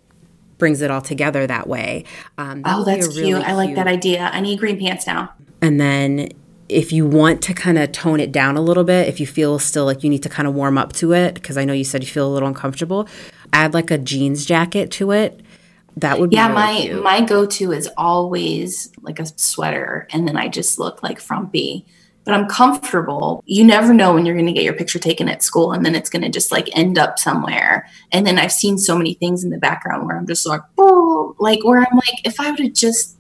brings 0.59 0.81
it 0.83 0.91
all 0.91 1.01
together 1.03 1.47
that 1.47 1.67
way. 1.69 2.05
Um, 2.39 2.63
that 2.63 2.75
Oh, 2.75 2.79
would 2.79 2.87
be 2.87 2.93
a 2.93 2.95
that's 2.97 3.09
really 3.09 3.25
cute. 3.33 3.43
I 3.45 3.53
like 3.55 3.69
cute- 3.69 3.77
that 3.77 3.87
idea. 3.87 4.31
I 4.33 4.41
need 4.41 4.59
green 4.59 4.79
pants 4.79 5.07
now. 5.07 5.33
And 5.63 5.81
then 5.81 6.29
if 6.69 6.93
you 6.93 7.05
want 7.07 7.43
to 7.43 7.53
kind 7.55 7.79
of 7.79 7.91
tone 7.93 8.21
it 8.21 8.31
down 8.31 8.57
a 8.57 8.61
little 8.61 8.85
bit, 8.85 9.09
if 9.09 9.19
you 9.19 9.27
feel 9.27 9.59
still 9.59 9.85
like 9.85 10.05
you 10.05 10.11
need 10.11 10.23
to 10.23 10.29
kind 10.29 10.47
of 10.47 10.55
warm 10.55 10.79
up 10.79 10.93
to 10.95 11.13
it, 11.13 11.35
because 11.35 11.57
I 11.59 11.65
know 11.65 11.73
you 11.73 11.83
said 11.85 12.03
you 12.03 12.09
feel 12.09 12.29
a 12.29 12.33
little 12.33 12.47
uncomfortable, 12.49 13.09
add 13.53 13.75
like 13.75 13.91
a 13.91 13.99
jeans 13.99 14.45
jacket 14.47 14.91
to 14.93 15.11
it. 15.11 15.41
That 15.97 16.19
would 16.19 16.31
be 16.31 16.37
Yeah, 16.37 16.49
my 16.49 16.81
cute. 16.83 17.03
my 17.03 17.21
go 17.21 17.47
to 17.47 17.73
is 17.73 17.89
always 17.97 18.91
like 19.03 19.19
a 19.19 19.27
sweater, 19.37 20.07
and 20.13 20.27
then 20.27 20.37
I 20.37 20.49
just 20.49 20.79
look 20.79 21.03
like 21.03 21.21
frumpy. 21.21 21.87
But 22.25 22.35
I'm 22.35 22.49
comfortable. 22.49 23.43
You 23.47 23.65
never 23.65 23.95
know 23.95 24.13
when 24.13 24.27
you're 24.27 24.35
going 24.35 24.47
to 24.47 24.53
get 24.53 24.63
your 24.63 24.75
picture 24.75 24.99
taken 24.99 25.29
at 25.29 25.43
school, 25.43 25.73
and 25.73 25.85
then 25.87 25.95
it's 25.95 26.11
going 26.11 26.23
to 26.23 26.29
just 26.29 26.53
like 26.53 26.69
end 26.77 26.99
up 26.99 27.19
somewhere. 27.19 27.87
And 28.13 28.27
then 28.27 28.39
I've 28.39 28.53
seen 28.53 28.77
so 28.79 28.97
many 28.97 29.15
things 29.15 29.43
in 29.43 29.51
the 29.51 29.59
background 29.59 30.07
where 30.07 30.17
I'm 30.17 30.27
just 30.27 30.47
like, 30.47 30.61
oh, 30.79 31.35
like 31.39 31.65
where 31.65 31.79
I'm 31.79 31.97
like, 31.97 32.25
if 32.25 32.39
I 32.39 32.51
would 32.51 32.61
have 32.61 32.73
just 32.75 33.17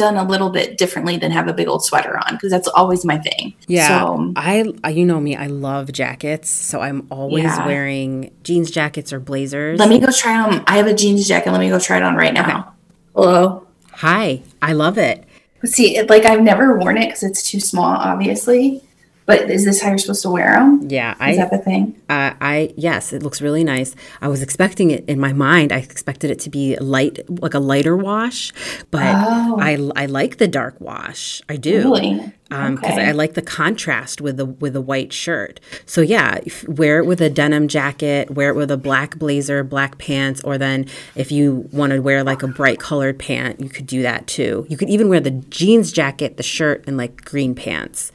done 0.00 0.16
a 0.16 0.24
little 0.24 0.50
bit 0.50 0.76
differently 0.78 1.16
than 1.16 1.30
have 1.30 1.46
a 1.46 1.52
big 1.52 1.68
old 1.68 1.84
sweater 1.84 2.16
on, 2.18 2.34
because 2.34 2.50
that's 2.50 2.66
always 2.68 3.04
my 3.04 3.18
thing. 3.18 3.54
Yeah, 3.68 3.86
So 3.88 4.32
I, 4.34 4.88
you 4.88 5.04
know 5.06 5.20
me, 5.20 5.36
I 5.36 5.46
love 5.46 5.92
jackets, 5.92 6.48
so 6.50 6.80
I'm 6.80 7.06
always 7.10 7.44
Yeah. 7.44 7.66
wearing 7.66 8.32
jeans 8.42 8.70
jackets 8.70 9.12
or 9.12 9.20
blazers. 9.20 9.78
let 9.78 9.88
me 9.88 9.98
go 10.00 10.10
try 10.10 10.36
on. 10.40 10.64
I 10.66 10.76
have 10.78 10.86
a 10.86 10.94
jeans 10.94 11.28
jacket. 11.28 11.52
Let 11.52 11.60
me 11.60 11.68
go 11.68 11.78
try 11.78 11.98
it 11.98 12.02
on 12.02 12.16
right 12.16 12.34
now. 12.34 12.74
Hello. 13.14 13.66
Hi, 13.92 14.42
I 14.62 14.72
love 14.72 14.98
it. 14.98 15.24
See, 15.64 15.96
it, 15.98 16.08
like 16.08 16.24
I've 16.24 16.40
never 16.40 16.78
worn 16.78 16.96
it 16.96 17.06
because 17.08 17.22
it's 17.22 17.42
too 17.48 17.60
small, 17.60 17.84
obviously. 17.94 18.82
But 19.30 19.50
is 19.50 19.64
this 19.64 19.80
how 19.80 19.88
you're 19.90 19.98
supposed 19.98 20.22
to 20.22 20.30
wear 20.30 20.52
them? 20.54 20.86
Yeah, 20.88 21.12
Is 21.12 21.18
I, 21.20 21.36
that 21.36 21.50
the 21.50 21.58
thing? 21.58 21.94
uh, 22.08 22.34
I 22.40 22.72
yes, 22.76 23.12
it 23.12 23.22
looks 23.22 23.40
really 23.40 23.64
nice. 23.64 23.94
I 24.20 24.28
was 24.28 24.42
expecting 24.42 24.90
it 24.90 25.04
in 25.08 25.18
my 25.20 25.32
mind. 25.32 25.72
I 25.72 25.78
expected 25.78 26.30
it 26.30 26.40
to 26.40 26.50
be 26.50 26.76
light, 26.78 27.20
like 27.40 27.54
a 27.54 27.60
lighter 27.60 27.96
wash, 27.96 28.52
but 28.90 29.02
Oh. 29.14 29.56
I, 29.60 29.72
I 30.02 30.06
like 30.06 30.38
the 30.38 30.48
dark 30.48 30.80
wash. 30.80 31.42
I 31.48 31.56
do. 31.56 31.76
Really? 31.78 32.32
Um, 32.52 32.74
because 32.74 32.92
Okay. 32.92 33.08
I 33.08 33.12
like 33.12 33.34
the 33.34 33.42
contrast 33.42 34.20
with 34.20 34.36
the 34.36 34.44
with 34.46 34.72
the 34.72 34.80
white 34.80 35.12
shirt. 35.12 35.60
So 35.86 36.00
yeah, 36.00 36.38
wear 36.66 36.98
it 36.98 37.06
with 37.06 37.20
a 37.20 37.30
denim 37.30 37.68
jacket, 37.68 38.30
wear 38.32 38.50
it 38.50 38.56
with 38.56 38.70
a 38.70 38.76
black 38.76 39.18
blazer, 39.18 39.62
black 39.62 39.98
pants, 39.98 40.40
or 40.42 40.58
then 40.58 40.86
if 41.14 41.30
you 41.30 41.68
want 41.72 41.92
to 41.92 42.00
wear 42.00 42.24
like 42.24 42.42
a 42.42 42.48
bright 42.48 42.80
colored 42.80 43.18
pant, 43.18 43.60
you 43.60 43.68
could 43.68 43.86
do 43.86 44.02
that 44.02 44.26
too. 44.26 44.66
You 44.68 44.76
could 44.76 44.90
even 44.90 45.08
wear 45.08 45.20
the 45.20 45.30
jeans 45.30 45.92
jacket, 45.92 46.36
the 46.38 46.42
shirt, 46.42 46.82
and 46.86 46.96
like 46.96 47.24
green 47.24 47.54
pants. 47.54 48.10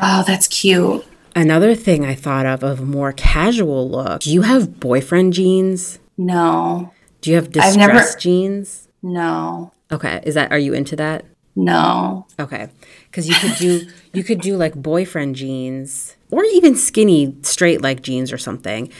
Oh, 0.00 0.24
that's 0.26 0.48
cute. 0.48 1.04
Another 1.36 1.74
thing 1.74 2.04
I 2.06 2.14
thought 2.14 2.46
of 2.46 2.62
of 2.62 2.80
a 2.80 2.84
more 2.84 3.12
casual 3.12 3.90
look. 3.90 4.20
Do 4.22 4.32
you 4.32 4.42
have 4.42 4.80
boyfriend 4.80 5.32
jeans? 5.34 5.98
No, 6.16 6.92
Do 7.20 7.30
you 7.30 7.36
have 7.36 7.46
I've 7.60 7.76
never- 7.76 7.92
distressed 7.94 8.20
jeans? 8.20 8.88
no, 9.02 9.72
Okay, 9.92 10.20
is 10.24 10.34
that 10.34 10.50
are 10.52 10.58
you 10.58 10.72
into 10.74 10.96
that? 10.96 11.24
No. 11.56 12.26
Okay, 12.38 12.68
because 13.10 13.28
you 13.28 13.34
could 13.34 13.56
do 13.56 13.86
you 14.12 14.24
could 14.24 14.40
do 14.40 14.56
like 14.56 14.74
boyfriend 14.74 15.36
jeans 15.36 16.16
or 16.30 16.44
even 16.44 16.74
skinny 16.74 17.36
straight 17.42 17.80
leg 17.80 18.02
jeans 18.02 18.32
or 18.32 18.38
something. 18.38 18.90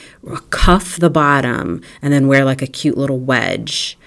Cuff 0.51 0.97
the 0.97 1.09
bottom 1.09 1.81
and 2.01 2.13
then 2.13 2.27
wear 2.27 2.45
like 2.45 2.61
a 2.61 2.67
cute 2.67 2.97
little 2.97 3.19
wedge. 3.19 3.97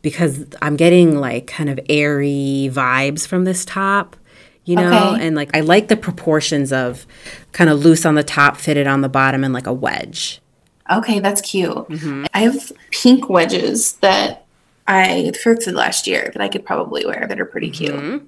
Because 0.00 0.46
I'm 0.62 0.76
getting 0.76 1.18
like 1.18 1.46
kind 1.48 1.68
of 1.68 1.78
airy 1.88 2.70
vibes 2.72 3.26
from 3.26 3.44
this 3.44 3.64
top, 3.64 4.16
you 4.64 4.76
know, 4.76 5.12
Okay. 5.14 5.26
and 5.26 5.34
like 5.36 5.50
I 5.54 5.60
like 5.60 5.88
the 5.88 5.96
proportions 5.96 6.72
of 6.72 7.04
kind 7.52 7.68
of 7.68 7.80
loose 7.84 8.06
on 8.06 8.14
the 8.14 8.22
top, 8.22 8.56
fitted 8.56 8.86
on 8.86 9.00
the 9.00 9.08
bottom, 9.08 9.42
and 9.44 9.52
like 9.52 9.66
a 9.66 9.72
wedge. 9.72 10.40
Okay, 10.90 11.18
that's 11.18 11.40
cute. 11.42 11.68
Mm-hmm. 11.70 12.24
I 12.32 12.38
have 12.42 12.72
pink 12.92 13.28
wedges 13.28 13.94
that 13.94 14.46
I 14.88 15.30
thrifted 15.44 15.74
last 15.74 16.06
year 16.08 16.30
that 16.32 16.42
I 16.42 16.48
could 16.48 16.64
probably 16.66 17.06
wear 17.06 17.26
that 17.28 17.38
are 17.38 17.44
pretty 17.44 17.70
cute. 17.70 17.94
Mm-hmm. 17.94 18.24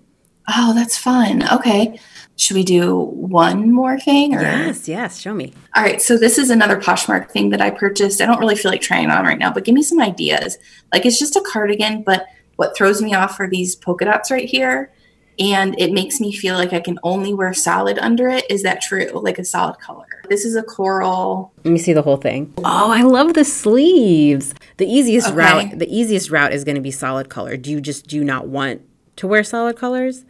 Oh, 0.48 0.74
that's 0.74 0.96
fun. 0.98 1.48
Okay. 1.52 1.98
Should 2.36 2.56
we 2.56 2.64
do 2.64 2.96
one 2.96 3.72
more 3.72 3.98
thing? 4.00 4.34
Or? 4.34 4.40
Yes, 4.40 4.88
yes, 4.88 5.18
show 5.20 5.34
me. 5.34 5.52
All 5.76 5.82
right, 5.82 6.00
so 6.00 6.16
this 6.16 6.38
is 6.38 6.50
another 6.50 6.80
Poshmark 6.80 7.30
thing 7.30 7.50
that 7.50 7.60
I 7.60 7.70
purchased. 7.70 8.20
I 8.20 8.26
don't 8.26 8.38
really 8.40 8.56
feel 8.56 8.70
like 8.70 8.80
trying 8.80 9.10
on 9.10 9.24
right 9.24 9.38
now, 9.38 9.52
but 9.52 9.64
give 9.64 9.74
me 9.74 9.82
some 9.82 10.00
ideas. 10.00 10.58
Like 10.92 11.04
it's 11.06 11.18
just 11.18 11.36
a 11.36 11.44
cardigan, 11.52 12.02
but 12.02 12.26
what 12.56 12.76
throws 12.76 13.00
me 13.02 13.14
off 13.14 13.38
are 13.40 13.48
these 13.48 13.74
polka 13.76 14.04
dots 14.06 14.30
right 14.30 14.48
here. 14.48 14.92
and 15.40 15.74
it 15.80 15.92
makes 15.92 16.20
me 16.20 16.32
feel 16.32 16.54
like 16.56 16.72
I 16.72 16.80
can 16.80 16.98
only 17.02 17.32
wear 17.32 17.54
solid 17.54 17.98
under 17.98 18.28
it. 18.28 18.44
Is 18.50 18.62
that 18.62 18.82
true? 18.82 19.10
Like 19.14 19.38
a 19.38 19.44
solid 19.44 19.78
color. 19.80 20.06
This 20.30 20.44
is 20.44 20.54
a 20.54 20.62
coral. 20.62 21.52
Let 21.64 21.72
me 21.72 21.78
see 21.80 21.92
the 21.92 22.02
whole 22.02 22.16
thing. 22.16 22.54
Oh, 22.58 22.90
I 22.92 23.02
love 23.02 23.34
the 23.34 23.44
sleeves. 23.44 24.54
The 24.76 24.86
easiest 24.86 25.26
Okay. 25.26 25.36
route, 25.36 25.78
the 25.80 25.92
easiest 25.94 26.30
route 26.30 26.52
is 26.52 26.62
going 26.62 26.76
to 26.76 26.80
be 26.80 26.92
solid 26.92 27.28
color. 27.28 27.56
Do 27.56 27.68
you 27.68 27.80
just 27.80 28.06
do 28.06 28.22
not 28.22 28.46
want 28.46 28.80
to 29.16 29.26
wear 29.26 29.42
solid 29.42 29.76
colors? 29.76 30.24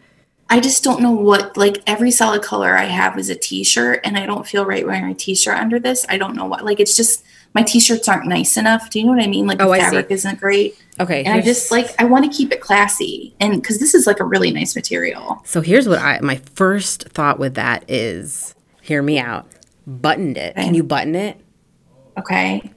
I 0.48 0.58
just 0.58 0.82
don't 0.82 1.02
know 1.02 1.10
what 1.12 1.54
like 1.58 1.82
every 1.86 2.10
solid 2.10 2.40
color 2.42 2.76
I 2.78 2.84
have 2.86 3.18
is 3.18 3.28
a 3.28 3.34
t-shirt 3.36 4.00
and 4.02 4.16
I 4.16 4.24
don't 4.24 4.46
feel 4.46 4.64
right 4.64 4.86
wearing 4.86 5.04
a 5.04 5.14
t-shirt 5.14 5.56
under 5.58 5.78
this. 5.78 6.06
I 6.08 6.16
don't 6.16 6.34
know 6.34 6.46
what 6.46 6.64
like 6.64 6.80
it's 6.80 6.96
just 6.96 7.22
my 7.54 7.62
t-shirts 7.62 8.08
aren't 8.08 8.26
nice 8.26 8.56
enough. 8.56 8.88
Do 8.88 8.98
you 9.00 9.04
know 9.04 9.12
what 9.12 9.22
I 9.22 9.26
mean? 9.26 9.46
Like 9.46 9.60
oh, 9.60 9.66
the 9.66 9.70
Oh, 9.70 9.74
see. 9.74 9.80
fabric 9.80 10.06
isn't 10.10 10.40
great. 10.40 10.76
Okay. 10.98 11.24
And 11.24 11.34
I 11.34 11.42
just 11.42 11.70
like 11.70 11.88
I 12.00 12.04
want 12.04 12.24
to 12.24 12.36
keep 12.36 12.52
it 12.52 12.62
classy. 12.62 13.34
And 13.38 13.62
cuz 13.62 13.78
this 13.78 13.94
is 13.94 14.06
like 14.06 14.18
a 14.18 14.24
really 14.24 14.50
nice 14.50 14.74
material. 14.74 15.42
So 15.44 15.60
here's 15.60 15.86
what 15.86 15.98
I 16.00 16.18
my 16.20 16.40
first 16.54 17.10
thought 17.10 17.38
with 17.38 17.52
that 17.54 17.84
is 17.86 18.54
hear 18.80 19.02
me 19.02 19.20
out. 19.20 19.46
Buttoned 19.86 20.36
it. 20.36 20.54
Can 20.56 20.74
you 20.74 20.82
button 20.82 21.14
it? 21.14 21.40
Okay? 22.18 22.70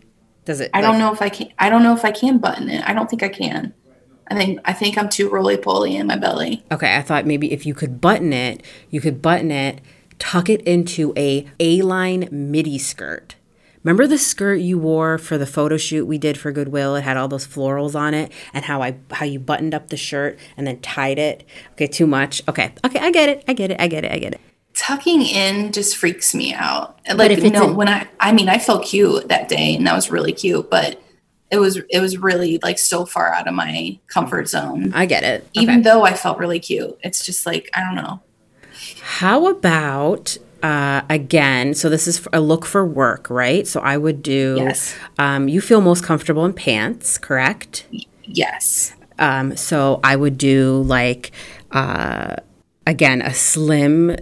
Does 0.45 0.59
it 0.59 0.71
I 0.73 0.81
like- 0.81 0.91
don't 0.91 0.99
know 0.99 1.13
if 1.13 1.21
I 1.21 1.29
can 1.29 1.49
I 1.59 1.69
don't 1.69 1.83
know 1.83 1.93
if 1.93 2.03
I 2.05 2.11
can 2.11 2.37
button 2.37 2.69
it. 2.69 2.83
I 2.87 2.93
don't 2.93 3.09
think 3.09 3.23
I 3.23 3.29
can. 3.29 3.73
I 4.27 4.35
think 4.35 4.59
I 4.65 4.73
think 4.73 4.97
I'm 4.97 5.09
too 5.09 5.29
roly 5.29 5.57
poly 5.57 5.95
in 5.95 6.07
my 6.07 6.15
belly. 6.17 6.63
Okay, 6.71 6.95
I 6.95 7.01
thought 7.01 7.25
maybe 7.25 7.51
if 7.51 7.65
you 7.65 7.73
could 7.73 7.99
button 8.01 8.31
it, 8.33 8.63
you 8.89 9.01
could 9.01 9.21
button 9.21 9.51
it, 9.51 9.81
tuck 10.19 10.49
it 10.49 10.61
into 10.61 11.13
a 11.17 11.45
A-line 11.59 12.29
midi 12.31 12.77
skirt. 12.77 13.35
Remember 13.83 14.07
the 14.07 14.17
skirt 14.17 14.61
you 14.61 14.77
wore 14.79 15.17
for 15.17 15.37
the 15.37 15.45
photo 15.45 15.75
shoot 15.75 16.05
we 16.05 16.17
did 16.17 16.37
for 16.37 16.53
Goodwill? 16.53 16.95
It 16.95 17.01
had 17.03 17.17
all 17.17 17.27
those 17.27 17.45
florals 17.45 17.95
on 17.95 18.13
it, 18.13 18.31
and 18.53 18.63
how 18.63 18.81
I 18.81 18.95
how 19.11 19.25
you 19.25 19.39
buttoned 19.39 19.73
up 19.73 19.89
the 19.89 19.97
shirt 19.97 20.39
and 20.55 20.65
then 20.65 20.79
tied 20.79 21.19
it. 21.19 21.43
Okay, 21.73 21.87
too 21.87 22.07
much. 22.07 22.41
Okay, 22.47 22.71
okay, 22.85 22.99
I 22.99 23.11
get 23.11 23.27
it. 23.27 23.43
I 23.45 23.51
get 23.53 23.71
it. 23.71 23.81
I 23.81 23.87
get 23.87 24.05
it. 24.05 24.11
I 24.13 24.19
get 24.19 24.33
it. 24.33 24.41
Tucking 24.83 25.21
in 25.21 25.71
just 25.71 25.95
freaks 25.95 26.35
me 26.35 26.53
out. 26.53 26.99
Like 27.15 27.39
no, 27.39 27.69
in- 27.69 27.75
when 27.75 27.87
I 27.87 28.05
I 28.19 28.33
mean 28.33 28.49
I 28.49 28.59
felt 28.59 28.85
cute 28.85 29.29
that 29.29 29.47
day 29.47 29.75
and 29.75 29.87
that 29.87 29.95
was 29.95 30.11
really 30.11 30.33
cute, 30.33 30.69
but 30.69 31.01
it 31.49 31.57
was 31.57 31.77
it 31.89 32.01
was 32.01 32.17
really 32.17 32.59
like 32.63 32.77
so 32.77 33.05
far 33.05 33.33
out 33.33 33.47
of 33.47 33.53
my 33.53 33.97
comfort 34.07 34.49
zone. 34.49 34.91
I 34.93 35.05
get 35.05 35.23
it. 35.23 35.47
Even 35.53 35.83
though 35.83 36.03
I 36.03 36.13
felt 36.13 36.37
really 36.37 36.59
cute. 36.59 36.97
It's 37.01 37.25
just 37.25 37.45
like 37.45 37.69
I 37.73 37.79
don't 37.81 37.95
know. 37.95 38.21
How 39.01 39.47
about 39.47 40.37
uh, 40.63 41.01
again? 41.09 41.75
So 41.75 41.89
this 41.89 42.07
is 42.07 42.27
a 42.33 42.41
look 42.41 42.65
for 42.65 42.85
work, 42.85 43.29
right? 43.29 43.65
So 43.67 43.79
I 43.79 43.97
would 43.97 44.21
do. 44.21 44.55
Yes. 44.57 44.95
Um, 45.17 45.47
you 45.47 45.61
feel 45.61 45.79
most 45.79 46.03
comfortable 46.03 46.43
in 46.45 46.53
pants, 46.53 47.17
correct? 47.17 47.85
Yes. 48.23 48.95
Um, 49.19 49.55
so 49.55 49.99
I 50.03 50.15
would 50.15 50.37
do 50.37 50.81
like, 50.81 51.31
uh, 51.71 52.37
again, 52.87 53.21
a 53.21 53.33
slim 53.33 54.17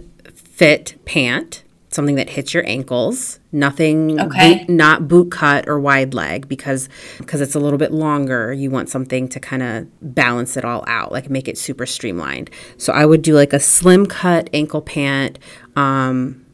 fit 0.62 0.94
pant, 1.04 1.64
something 1.90 2.14
that 2.14 2.30
hits 2.30 2.54
your 2.54 2.64
ankles. 2.66 3.40
Nothing, 3.50 4.18
Okay. 4.20 4.58
boot, 4.60 4.68
not 4.68 5.08
boot 5.08 5.30
cut 5.32 5.68
or 5.68 5.80
wide 5.80 6.14
leg 6.14 6.48
because 6.48 6.88
because 7.18 7.40
it's 7.40 7.54
a 7.54 7.58
little 7.58 7.78
bit 7.78 7.90
longer. 7.92 8.52
You 8.52 8.70
want 8.70 8.88
something 8.88 9.28
to 9.28 9.40
kind 9.40 9.62
of 9.62 9.86
balance 10.00 10.56
it 10.56 10.64
all 10.64 10.84
out, 10.86 11.10
like 11.10 11.28
make 11.28 11.48
it 11.48 11.58
super 11.58 11.84
streamlined. 11.84 12.48
So 12.78 12.92
I 12.92 13.04
would 13.06 13.22
do 13.22 13.34
like 13.34 13.52
a 13.52 13.60
slim 13.60 14.06
cut 14.06 14.48
ankle 14.52 14.80
pant. 14.82 15.38
Um, 15.74 16.44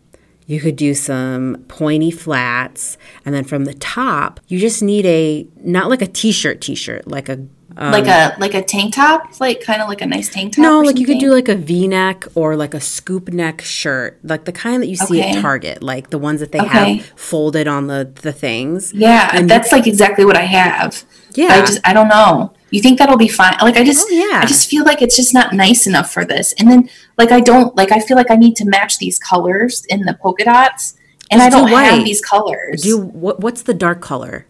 you 0.46 0.58
could 0.60 0.76
do 0.76 0.94
some 0.94 1.62
pointy 1.68 2.10
flats, 2.10 2.96
and 3.26 3.34
then 3.34 3.44
from 3.44 3.66
the 3.66 3.74
top, 3.74 4.40
you 4.48 4.58
just 4.58 4.82
need 4.82 5.04
a 5.04 5.46
not 5.62 5.90
like 5.90 6.00
a 6.00 6.06
t-shirt 6.06 6.62
t-shirt, 6.62 7.06
like 7.06 7.28
a 7.28 7.46
like 7.78 8.06
a 8.06 8.34
like 8.40 8.54
a 8.54 8.62
tank 8.62 8.94
top, 8.94 9.40
like 9.40 9.60
kind 9.62 9.80
of 9.80 9.88
like 9.88 10.00
a 10.02 10.06
nice 10.06 10.28
tank 10.28 10.54
top. 10.56 10.64
Um, 10.64 10.70
no, 10.70 10.80
like 10.80 10.98
you 10.98 11.06
could 11.06 11.18
do 11.18 11.32
like 11.32 11.48
a 11.48 11.54
V-neck 11.54 12.24
or 12.34 12.56
like 12.56 12.74
a 12.74 12.80
scoop 12.80 13.28
neck 13.28 13.60
shirt, 13.60 14.18
like 14.24 14.44
the 14.46 14.52
kind 14.52 14.82
that 14.82 14.88
you 14.88 14.96
see 14.96 15.20
Okay. 15.20 15.36
at 15.36 15.40
Target, 15.42 15.82
like 15.82 16.10
the 16.10 16.18
ones 16.18 16.40
that 16.40 16.50
they 16.52 16.60
Okay. 16.60 16.96
have 16.96 17.06
folded 17.16 17.68
on 17.68 17.86
the 17.86 18.10
the 18.22 18.32
things. 18.32 18.92
Yeah, 18.92 19.30
And 19.32 19.48
that's 19.48 19.70
like 19.72 19.86
exactly 19.86 20.24
what 20.24 20.36
I 20.36 20.42
have. 20.42 21.04
Yeah. 21.34 21.48
I 21.54 21.60
just 21.60 21.80
I 21.84 21.92
don't 21.92 22.08
know. 22.08 22.52
You 22.70 22.82
think 22.82 22.98
that'll 22.98 23.16
be 23.16 23.28
fine? 23.28 23.56
Like 23.62 23.76
I 23.76 23.84
just 23.84 24.06
Oh, 24.10 24.12
yeah. 24.12 24.40
I 24.42 24.46
just 24.46 24.68
feel 24.68 24.84
like 24.84 25.00
it's 25.00 25.16
just 25.16 25.32
not 25.32 25.52
nice 25.52 25.86
enough 25.86 26.12
for 26.12 26.24
this. 26.24 26.52
And 26.58 26.68
then 26.70 26.90
like 27.16 27.30
I 27.30 27.40
don't 27.40 27.74
like 27.76 27.92
I 27.92 28.00
feel 28.00 28.16
like 28.16 28.30
I 28.30 28.36
need 28.36 28.56
to 28.56 28.64
match 28.64 28.98
these 28.98 29.18
colors 29.18 29.84
in 29.88 30.00
the 30.02 30.14
polka 30.14 30.44
dots. 30.44 30.94
And 31.30 31.40
Just 31.40 31.54
I 31.54 31.60
do 31.60 31.68
don't 31.70 31.82
have 31.84 32.04
these 32.04 32.20
colors. 32.22 32.82
Do 32.82 32.98
what? 32.98 33.40
What's 33.40 33.62
the 33.62 33.74
dark 33.74 34.00
color? 34.00 34.46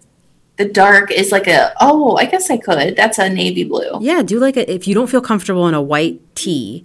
The 0.59 0.65
dark 0.65 1.11
is 1.11 1.33
like 1.33 1.47
a 1.47 1.73
oh, 1.81 2.17
I 2.17 2.27
guess 2.27 2.51
I 2.51 2.59
could. 2.59 2.97
That's 2.97 3.19
a 3.19 3.31
navy 3.31 3.65
blue. 3.65 3.99
Yeah, 4.01 4.23
do 4.23 4.39
like 4.39 4.57
a 4.57 4.71
if 4.71 4.87
you 4.87 4.95
don't 4.95 5.09
feel 5.09 5.21
comfortable 5.21 5.67
in 5.69 5.75
a 5.75 5.81
white 5.81 6.21
tee, 6.35 6.85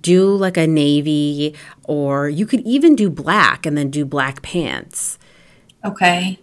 do 0.00 0.34
like 0.34 0.56
a 0.56 0.66
navy, 0.66 1.54
or 1.84 2.28
you 2.28 2.46
could 2.46 2.60
even 2.60 2.96
do 2.96 3.10
black 3.10 3.66
and 3.66 3.76
then 3.76 3.90
do 3.90 4.04
black 4.04 4.42
pants. 4.42 5.18
Okay. 5.84 6.40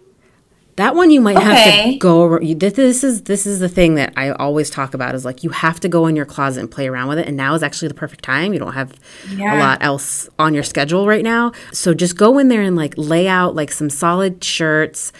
That 0.76 0.94
one 0.94 1.10
you 1.10 1.20
might 1.20 1.36
have 1.36 1.90
to 1.90 1.98
go. 1.98 2.38
This, 2.38 2.74
this 2.74 3.02
is 3.02 3.22
this 3.22 3.46
is 3.46 3.58
the 3.58 3.68
thing 3.68 3.96
that 3.96 4.12
I 4.16 4.30
always 4.30 4.70
talk 4.70 4.94
about 4.94 5.16
is 5.16 5.24
like 5.24 5.42
you 5.42 5.50
have 5.50 5.80
to 5.80 5.88
go 5.88 6.06
in 6.06 6.14
your 6.14 6.24
closet 6.24 6.60
and 6.60 6.70
play 6.70 6.86
around 6.86 7.08
with 7.08 7.18
it. 7.18 7.26
And 7.26 7.36
now 7.36 7.54
is 7.54 7.64
actually 7.64 7.88
the 7.88 7.94
perfect 7.94 8.22
time. 8.22 8.52
You 8.52 8.60
don't 8.60 8.74
have 8.74 8.94
a 9.32 9.58
lot 9.58 9.78
else 9.82 10.28
on 10.38 10.54
your 10.54 10.62
schedule 10.62 11.08
right 11.08 11.24
now, 11.24 11.50
so 11.72 11.94
just 11.94 12.16
go 12.16 12.38
in 12.38 12.46
there 12.46 12.62
and 12.62 12.76
like 12.76 12.94
lay 12.96 13.26
out 13.26 13.56
like 13.56 13.72
some 13.72 13.90
solid 13.90 14.44
shirts. 14.44 15.12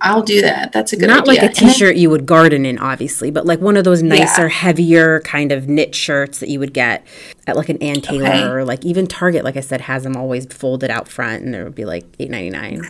I'll 0.00 0.22
do 0.22 0.40
that. 0.42 0.72
That's 0.72 0.92
a 0.92 0.96
good 0.96 1.06
thing. 1.06 1.08
Not 1.16 1.28
idea. 1.28 1.42
like 1.42 1.50
a 1.50 1.54
then- 1.54 1.72
t-shirt 1.72 1.96
you 1.96 2.08
would 2.10 2.24
garden 2.26 2.64
in, 2.64 2.78
obviously, 2.78 3.30
but 3.30 3.46
like 3.46 3.60
one 3.60 3.76
of 3.76 3.84
those 3.84 4.02
nicer, 4.02 4.48
heavier 4.48 5.20
kind 5.20 5.50
of 5.50 5.68
knit 5.68 5.94
shirts 5.94 6.38
that 6.40 6.48
you 6.48 6.60
would 6.60 6.72
get 6.72 7.04
at 7.46 7.56
like 7.56 7.68
an 7.68 7.82
Ann 7.82 8.00
Taylor 8.00 8.28
Okay. 8.28 8.42
or 8.44 8.64
like 8.64 8.84
even 8.84 9.06
Target. 9.06 9.42
Like 9.44 9.56
I 9.56 9.60
said, 9.60 9.80
has 9.82 10.04
them 10.04 10.16
always 10.16 10.46
folded 10.46 10.90
out 10.90 11.08
front, 11.08 11.42
and 11.44 11.52
there 11.52 11.64
would 11.64 11.74
be 11.74 11.84
like 11.84 12.04
eight 12.20 12.30
ninety 12.30 12.50
nine. 12.50 12.82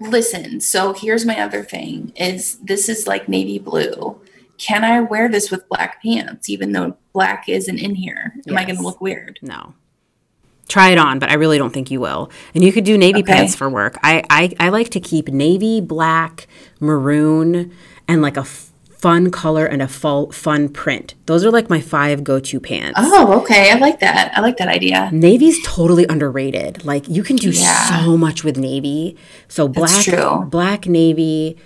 Listen, 0.00 0.60
so 0.60 0.92
here's 0.92 1.24
my 1.24 1.40
other 1.40 1.62
thing 1.62 2.12
is 2.16 2.56
this 2.58 2.88
is 2.88 3.06
like 3.06 3.28
navy 3.28 3.58
blue. 3.58 4.20
Can 4.58 4.84
I 4.84 5.00
wear 5.00 5.28
this 5.28 5.50
with 5.50 5.68
black 5.68 6.02
pants 6.02 6.48
even 6.48 6.72
though 6.72 6.96
black 7.12 7.48
isn't 7.48 7.78
in 7.78 7.94
here? 7.96 8.34
Am 8.46 8.56
I 8.56 8.64
going 8.64 8.76
to 8.76 8.82
look 8.82 9.00
weird? 9.00 9.38
No. 9.42 9.74
Try 10.68 10.90
it 10.90 10.98
on, 10.98 11.18
but 11.18 11.30
I 11.30 11.34
really 11.34 11.58
don't 11.58 11.72
think 11.72 11.90
you 11.90 12.00
will. 12.00 12.30
And 12.54 12.64
you 12.64 12.72
could 12.72 12.84
do 12.84 12.96
navy 12.96 13.20
Okay. 13.20 13.32
pants 13.34 13.54
for 13.54 13.68
work. 13.68 13.98
I, 14.02 14.22
I, 14.30 14.50
I 14.58 14.68
like 14.70 14.88
to 14.90 15.00
keep 15.00 15.28
navy, 15.28 15.80
black, 15.80 16.46
maroon, 16.80 17.70
and 18.08 18.22
like 18.22 18.36
a 18.38 18.40
f- 18.40 18.70
fun 18.88 19.30
color 19.30 19.66
and 19.66 19.82
a 19.82 19.88
full, 19.88 20.32
fun 20.32 20.70
print. 20.70 21.14
Those 21.26 21.44
are 21.44 21.50
like 21.50 21.68
my 21.68 21.82
five 21.82 22.24
go 22.24 22.40
to 22.40 22.60
pants. 22.60 22.98
Oh, 23.02 23.40
okay. 23.42 23.70
I 23.70 23.74
like 23.74 24.00
that. 24.00 24.32
I 24.34 24.40
like 24.40 24.56
that 24.56 24.68
idea. 24.68 25.10
Navy's 25.12 25.62
totally 25.66 26.06
underrated. 26.08 26.82
Like 26.84 27.06
you 27.08 27.22
can 27.22 27.36
do 27.36 27.50
Yeah. 27.50 28.02
so 28.02 28.16
much 28.16 28.42
with 28.44 28.56
navy. 28.56 29.18
So 29.48 29.68
black, 29.68 30.06
black 30.50 30.86
navy, 30.86 31.58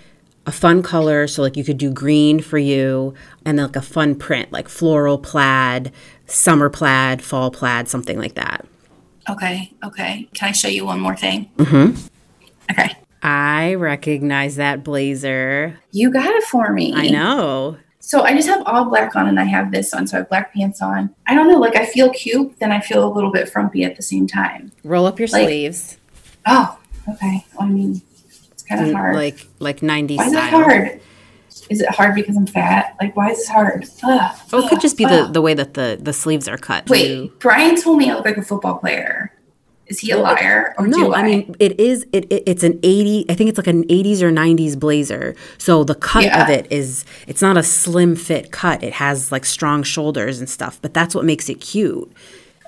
a 0.47 0.51
fun 0.53 0.83
color. 0.83 1.29
So 1.29 1.43
like 1.43 1.57
you 1.57 1.63
could 1.63 1.79
do 1.79 1.91
green 1.93 2.41
for 2.41 2.59
you, 2.59 3.15
and 3.45 3.57
then 3.59 3.67
like 3.67 3.77
a 3.77 3.83
fun 3.83 4.17
print, 4.17 4.51
like 4.51 4.69
floral 4.69 5.19
plaid, 5.19 5.93
summer 6.27 6.69
plaid, 6.69 7.23
fall 7.23 7.53
plaid, 7.53 7.87
something 7.87 8.19
like 8.19 8.35
that. 8.35 8.67
Okay. 9.29 9.73
Okay. 9.85 10.29
Can 10.35 10.49
I 10.49 10.53
show 10.53 10.69
you 10.69 10.87
one 10.87 11.01
more 11.01 11.17
thing? 11.17 11.51
Mm-hmm. 11.57 12.07
Okay. 12.71 12.97
I 13.23 13.75
recognize 13.75 14.57
that 14.57 14.85
blazer. 14.85 15.79
You 15.93 16.11
got 16.11 16.27
it 16.27 16.45
for 16.45 16.73
me. 16.73 16.93
I 16.95 17.09
know. 17.09 17.77
So 18.01 18.23
I 18.23 18.33
just 18.35 18.49
have 18.49 18.63
all 18.67 18.87
black 18.87 19.15
on 19.17 19.27
and 19.27 19.39
I 19.39 19.45
have 19.45 19.71
this 19.73 19.93
on. 19.93 20.07
So 20.07 20.17
I 20.17 20.21
have 20.21 20.29
black 20.29 20.55
pants 20.55 20.81
on. 20.81 21.15
I 21.27 21.35
don't 21.35 21.49
know. 21.49 21.59
Like 21.59 21.77
I 21.77 21.85
feel 21.85 22.11
cute, 22.11 22.59
then 22.59 22.73
I 22.73 22.81
feel 22.81 23.07
a 23.07 23.13
little 23.13 23.31
bit 23.33 23.49
frumpy 23.49 23.85
at 23.85 23.97
the 23.97 24.03
same 24.03 24.27
time. 24.27 24.73
Roll 24.85 25.05
up 25.07 25.19
your 25.19 25.29
Like- 25.29 25.45
sleeves, 25.47 25.99
Oh, 26.47 26.79
okay. 27.09 27.45
I 27.61 27.67
mean, 27.67 28.01
it's 28.53 28.63
kind 28.63 28.87
of 28.87 28.93
hard. 28.95 29.15
like 29.17 29.47
like 29.59 29.81
90s 29.81 30.17
why 30.17 30.27
is 30.27 30.33
it 30.33 30.39
hard? 30.45 31.01
Is 31.71 31.81
it 31.81 31.89
hard 31.91 32.15
because 32.15 32.37
I'm 32.37 32.47
fat? 32.47 32.97
Like, 33.01 33.17
why 33.17 33.31
is 33.31 33.39
this 33.39 33.49
hard? 33.49 33.87
Ugh, 34.03 34.37
Oh, 34.53 34.65
it 34.65 34.69
could 34.71 34.81
just 34.81 34.97
be 34.97 35.05
ugh, 35.05 35.27
the, 35.29 35.33
the 35.35 35.43
way 35.43 35.55
that 35.55 35.75
the, 35.75 35.99
the 36.01 36.13
sleeves 36.13 36.49
are 36.49 36.57
cut. 36.59 36.87
too. 36.87 36.93
Wait, 36.93 37.39
Brian 37.41 37.81
told 37.81 37.99
me 37.99 38.11
I 38.11 38.15
look 38.15 38.25
like 38.25 38.37
a 38.39 38.43
football 38.43 38.79
player. 38.79 39.33
Is 39.87 40.01
he 40.01 40.11
a 40.11 40.19
liar 40.19 40.75
or 40.77 40.87
No, 40.87 41.15
I? 41.15 41.21
I 41.21 41.23
mean 41.23 41.55
it 41.59 41.81
is 41.81 42.07
it, 42.13 42.31
it 42.31 42.43
it's 42.47 42.63
an 42.63 42.79
80 42.83 43.25
I 43.31 43.35
think 43.35 43.49
it's 43.49 43.57
like 43.57 43.67
an 43.67 43.85
80s 43.89 44.21
or 44.21 44.31
90s 44.31 44.79
blazer. 44.79 45.35
So 45.57 45.83
the 45.83 45.95
cut 45.95 46.25
Yeah. 46.25 46.43
of 46.43 46.51
it 46.51 46.71
is 46.71 47.07
it's 47.27 47.41
not 47.41 47.57
a 47.57 47.63
slim 47.63 48.15
fit 48.15 48.51
cut. 48.53 48.83
It 48.83 48.93
has 48.93 49.33
like 49.33 49.47
strong 49.47 49.83
shoulders 49.83 50.41
and 50.41 50.49
stuff, 50.51 50.79
but 50.83 50.93
that's 50.93 51.15
what 51.15 51.25
makes 51.25 51.49
it 51.49 51.55
cute. 51.63 52.13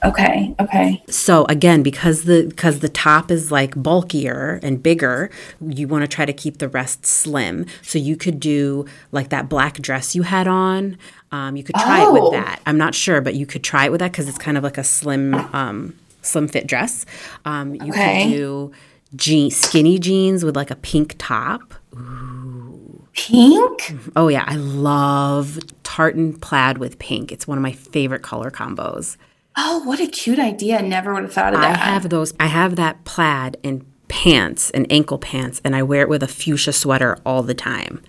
Okay, 0.04 0.54
okay, 0.60 1.02
So 1.08 1.44
again, 1.46 1.82
because 1.82 2.24
the 2.24 2.46
because 2.48 2.80
the 2.80 2.88
top 2.88 3.30
is 3.30 3.50
like 3.52 3.74
bulkier 3.76 4.58
and 4.62 4.82
bigger, 4.82 5.30
you 5.60 5.88
want 5.88 6.02
to 6.02 6.08
try 6.08 6.24
to 6.24 6.32
keep 6.32 6.58
the 6.58 6.68
rest 6.68 7.04
slim. 7.06 7.66
So 7.82 7.98
you 7.98 8.16
could 8.16 8.40
do 8.40 8.86
like 9.12 9.28
that 9.30 9.48
black 9.48 9.74
dress 9.80 10.14
you 10.14 10.22
had 10.22 10.46
on. 10.48 10.96
Um, 11.32 11.56
you 11.56 11.62
could 11.62 11.76
try 11.76 12.02
it 12.02 12.06
Oh. 12.08 12.12
with 12.12 12.32
that. 12.32 12.60
I'm 12.66 12.78
not 12.78 12.94
sure, 12.94 13.20
but 13.20 13.34
you 13.34 13.46
could 13.46 13.62
try 13.62 13.84
it 13.86 13.90
with 13.92 14.00
that 14.00 14.10
because 14.12 14.28
it's 14.28 14.38
kind 14.38 14.56
of 14.56 14.64
like 14.64 14.78
a 14.78 14.84
slim 14.84 15.34
um, 15.54 15.94
slim 16.22 16.48
fit 16.48 16.66
dress. 16.66 17.06
Um, 17.44 17.74
you 17.74 17.92
Okay. 17.92 18.24
could 18.24 18.30
do 18.30 18.72
jean, 19.16 19.50
skinny 19.50 19.98
jeans 19.98 20.44
with 20.44 20.56
like 20.56 20.70
a 20.70 20.76
pink 20.76 21.14
top. 21.18 21.74
Ooh. 21.94 23.04
Pink. 23.12 23.94
Oh 24.16 24.28
yeah, 24.28 24.44
I 24.46 24.54
love 24.56 25.58
tartan 25.82 26.34
plaid 26.38 26.78
with 26.78 26.98
pink. 26.98 27.32
It's 27.32 27.46
one 27.46 27.58
of 27.58 27.62
my 27.62 27.72
favorite 27.72 28.22
color 28.22 28.50
combos. 28.50 29.16
Oh, 29.56 29.82
what 29.84 30.00
a 30.00 30.06
cute 30.06 30.38
idea. 30.38 30.78
I 30.78 30.82
Never 30.82 31.12
would 31.12 31.24
have 31.24 31.32
thought 31.32 31.54
of 31.54 31.60
that. 31.60 31.76
I 31.76 31.84
have 31.92 32.08
those. 32.08 32.32
I 32.38 32.46
have 32.46 32.76
that 32.76 33.04
plaid 33.04 33.56
in 33.62 33.84
pants 34.08 34.70
and 34.70 34.86
ankle 34.90 35.18
pants, 35.18 35.60
and 35.64 35.74
I 35.76 35.82
wear 35.82 36.02
it 36.02 36.08
with 36.08 36.22
a 36.22 36.28
fuchsia 36.28 36.72
sweater 36.72 37.18
all 37.26 37.42
the 37.42 37.54
time. 37.54 38.02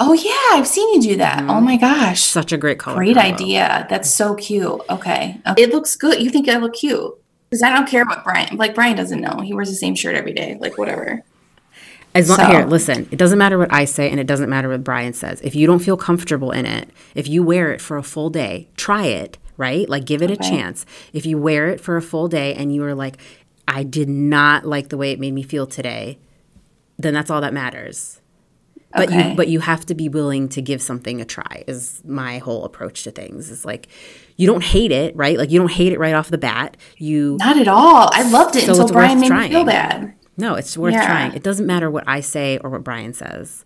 oh, 0.00 0.12
yeah. 0.12 0.58
I've 0.58 0.66
seen 0.66 0.92
you 0.94 1.00
do 1.12 1.16
that. 1.16 1.42
Oh, 1.48 1.60
my 1.60 1.76
gosh. 1.76 2.22
Such 2.22 2.52
a 2.52 2.56
great 2.56 2.78
color. 2.78 2.96
Great 2.96 3.16
combo. 3.16 3.34
idea. 3.34 3.86
That's 3.88 4.10
so 4.10 4.34
cute. 4.34 4.80
Okay. 4.90 5.40
Okay. 5.46 5.62
It 5.62 5.70
looks 5.70 5.96
good. 5.96 6.20
You 6.20 6.30
think 6.30 6.48
I 6.48 6.56
look 6.58 6.74
cute? 6.74 7.14
Because 7.48 7.62
I 7.62 7.70
don't 7.70 7.86
care 7.88 8.04
what 8.04 8.24
Brian, 8.24 8.56
like, 8.56 8.74
Brian 8.74 8.96
doesn't 8.96 9.20
know. 9.20 9.40
He 9.40 9.54
wears 9.54 9.68
the 9.70 9.76
same 9.76 9.94
shirt 9.94 10.16
every 10.16 10.32
day. 10.32 10.56
Like, 10.60 10.76
whatever. 10.78 11.22
As 12.14 12.28
long, 12.28 12.38
So- 12.38 12.46
here, 12.46 12.66
listen. 12.66 13.08
It 13.10 13.16
doesn't 13.18 13.38
matter 13.38 13.56
what 13.58 13.72
I 13.72 13.84
say, 13.84 14.10
and 14.10 14.18
it 14.20 14.26
doesn't 14.26 14.50
matter 14.50 14.68
what 14.68 14.82
Brian 14.84 15.12
says. 15.12 15.40
If 15.42 15.54
you 15.54 15.66
don't 15.66 15.78
feel 15.80 15.96
comfortable 15.96 16.50
in 16.50 16.66
it, 16.66 16.88
if 17.14 17.28
you 17.28 17.42
wear 17.42 17.72
it 17.72 17.80
for 17.80 17.96
a 17.96 18.02
full 18.02 18.30
day, 18.30 18.68
try 18.76 19.06
it. 19.06 19.38
Right? 19.56 19.88
Like, 19.88 20.04
give 20.04 20.20
it 20.22 20.30
a 20.30 20.36
chance. 20.36 20.84
If 21.12 21.26
you 21.26 21.38
wear 21.38 21.68
it 21.68 21.80
for 21.80 21.96
a 21.96 22.02
full 22.02 22.26
day 22.28 22.54
and 22.54 22.74
you 22.74 22.82
are 22.84 22.94
like, 22.94 23.18
I 23.68 23.82
did 23.84 24.08
not 24.08 24.64
like 24.66 24.88
the 24.88 24.96
way 24.96 25.12
it 25.12 25.20
made 25.20 25.32
me 25.32 25.42
feel 25.42 25.66
today, 25.66 26.18
then 26.98 27.14
that's 27.14 27.30
all 27.30 27.40
that 27.40 27.54
matters. 27.54 28.20
But 28.92 29.08
Okay. 29.08 29.30
you 29.30 29.36
but 29.36 29.48
you 29.48 29.60
have 29.60 29.84
to 29.86 29.94
be 29.94 30.08
willing 30.08 30.48
to 30.50 30.62
give 30.62 30.80
something 30.82 31.20
a 31.20 31.24
try. 31.24 31.64
Is 31.66 32.00
my 32.04 32.38
whole 32.38 32.64
approach 32.64 33.02
to 33.04 33.10
things. 33.10 33.50
Is 33.50 33.64
like, 33.64 33.88
you 34.36 34.46
don't 34.46 34.62
hate 34.62 34.92
it, 34.92 35.16
right? 35.16 35.36
Like 35.38 35.50
you 35.50 35.58
don't 35.58 35.70
hate 35.72 35.92
it 35.92 35.98
right 35.98 36.14
off 36.14 36.30
the 36.30 36.38
bat. 36.38 36.76
You 36.98 37.36
Not 37.40 37.56
at 37.56 37.66
all. 37.68 38.08
I 38.12 38.28
loved 38.30 38.54
it 38.56 38.62
So 38.66 38.70
until 38.70 38.82
it's 38.84 38.92
Brian 38.92 39.18
made 39.20 39.30
me 39.32 39.48
feel 39.48 39.64
bad. 39.64 40.14
no, 40.36 40.54
it's 40.54 40.76
worth 40.78 40.92
Yeah. 40.94 41.06
trying. 41.06 41.32
It 41.34 41.42
doesn't 41.42 41.66
matter 41.66 41.90
what 41.90 42.04
I 42.06 42.20
say 42.20 42.58
or 42.58 42.70
what 42.70 42.84
Brian 42.84 43.14
says. 43.14 43.64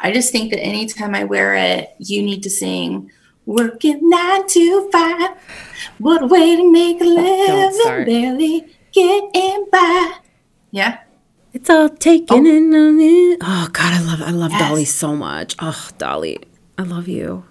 I 0.00 0.12
just 0.12 0.30
think 0.32 0.50
that 0.50 0.60
anytime 0.60 1.14
I 1.14 1.24
wear 1.24 1.54
it, 1.54 1.90
you 1.98 2.22
need 2.22 2.42
to 2.44 2.50
sing 2.50 3.10
Working 3.46 4.08
nine 4.08 4.46
to 4.48 4.90
five. 4.90 5.30
What 5.98 6.22
a 6.22 6.26
way 6.26 6.56
to 6.56 6.72
make 6.72 7.00
a 7.00 7.04
living, 7.04 7.80
start. 7.80 8.06
barely 8.06 8.66
getting 8.92 9.66
by. 9.70 10.14
Yeah. 10.70 10.98
It's 11.52 11.68
all 11.68 11.88
taken 11.88 12.46
oh. 12.46 12.50
in 12.50 12.74
on 12.74 12.98
it. 13.00 13.38
Oh 13.42 13.68
God, 13.72 13.92
I 13.92 14.00
love 14.02 14.22
I 14.22 14.30
love 14.30 14.52
Yes. 14.52 14.60
Dolly 14.60 14.84
so 14.84 15.14
much. 15.16 15.54
Oh, 15.58 15.88
Dolly, 15.98 16.38
I 16.78 16.82
love 16.82 17.08
you. 17.08 17.44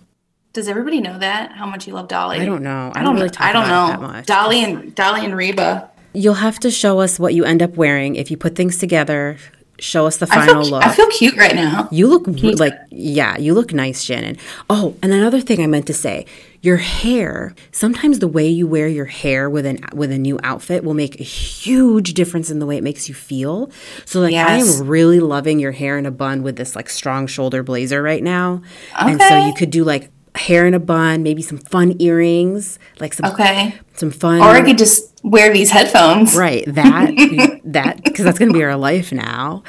Does 0.53 0.67
everybody 0.67 0.99
know 1.01 1.17
that? 1.19 1.51
How 1.53 1.65
much 1.65 1.87
you 1.87 1.93
love 1.93 2.07
Dolly? 2.07 2.39
I 2.39 2.45
don't 2.45 2.63
know. 2.63 2.91
I, 2.95 2.99
I 2.99 3.03
don't 3.03 3.05
don't 3.05 3.15
really 3.15 3.25
know. 3.27 3.31
talk 3.33 3.47
I 3.47 3.53
don't 3.53 3.65
about 3.65 3.87
know. 3.87 3.93
it 3.93 3.97
that 4.07 4.13
much. 4.13 4.25
Dolly 4.25 4.63
and 4.63 4.95
Dolly 4.95 5.25
and 5.25 5.35
Reba. 5.35 5.89
You'll 6.13 6.33
have 6.35 6.59
to 6.59 6.71
show 6.71 6.99
us 6.99 7.19
what 7.19 7.33
you 7.33 7.45
end 7.45 7.61
up 7.61 7.75
wearing 7.77 8.15
if 8.15 8.31
you 8.31 8.37
put 8.37 8.55
things 8.55 8.77
together. 8.77 9.37
Show 9.81 10.05
us 10.05 10.17
the 10.17 10.27
I 10.31 10.45
final 10.45 10.61
feel, 10.61 10.71
look. 10.71 10.85
I 10.85 10.93
feel 10.93 11.07
cute 11.07 11.35
right 11.35 11.55
now. 11.55 11.89
You 11.91 12.05
look 12.07 12.27
like, 12.59 12.75
yeah, 12.91 13.35
you 13.37 13.55
look 13.55 13.73
nice, 13.73 14.03
Shannon. 14.03 14.37
Oh, 14.69 14.95
and 15.01 15.11
another 15.11 15.41
thing 15.41 15.59
I 15.59 15.65
meant 15.65 15.87
to 15.87 15.93
say, 15.93 16.27
your 16.61 16.77
hair. 16.77 17.55
Sometimes 17.71 18.19
the 18.19 18.27
way 18.27 18.47
you 18.47 18.67
wear 18.67 18.87
your 18.87 19.05
hair 19.05 19.49
with 19.49 19.65
an 19.65 19.79
with 19.93 20.11
a 20.11 20.19
new 20.19 20.39
outfit 20.43 20.83
will 20.83 20.93
make 20.93 21.19
a 21.19 21.23
huge 21.23 22.13
difference 22.13 22.51
in 22.51 22.59
the 22.59 22.67
way 22.67 22.77
it 22.77 22.83
makes 22.83 23.09
you 23.09 23.15
feel. 23.15 23.71
So, 24.05 24.21
like, 24.21 24.35
I 24.35 24.57
am 24.57 24.87
really 24.87 25.19
loving 25.19 25.59
your 25.59 25.71
hair 25.71 25.97
in 25.97 26.05
a 26.05 26.11
bun 26.11 26.43
with 26.43 26.57
this 26.57 26.75
like 26.75 26.87
strong 26.87 27.25
shoulder 27.25 27.63
blazer 27.63 28.03
right 28.03 28.21
now, 28.23 28.61
Okay. 29.01 29.13
and 29.13 29.21
so 29.21 29.47
you 29.47 29.53
could 29.55 29.71
do 29.71 29.83
like 29.83 30.11
hair 30.35 30.67
in 30.67 30.73
a 30.75 30.79
bun, 30.79 31.23
maybe 31.23 31.41
some 31.41 31.57
fun 31.57 31.95
earrings, 31.99 32.77
like 32.99 33.13
some 33.15 33.31
Okay. 33.31 33.73
Some 34.01 34.11
fun. 34.11 34.41
Or 34.41 34.47
I 34.49 34.61
could 34.61 34.77
just 34.77 35.17
wear 35.23 35.53
these 35.53 35.69
headphones. 35.71 36.35
Right, 36.35 36.65
that 36.67 37.61
that 37.63 38.03
because 38.03 38.25
that's 38.25 38.37
going 38.37 38.51
to 38.51 38.57
be 38.57 38.63
our 38.65 38.75
life 38.75 39.13
now. 39.13 39.63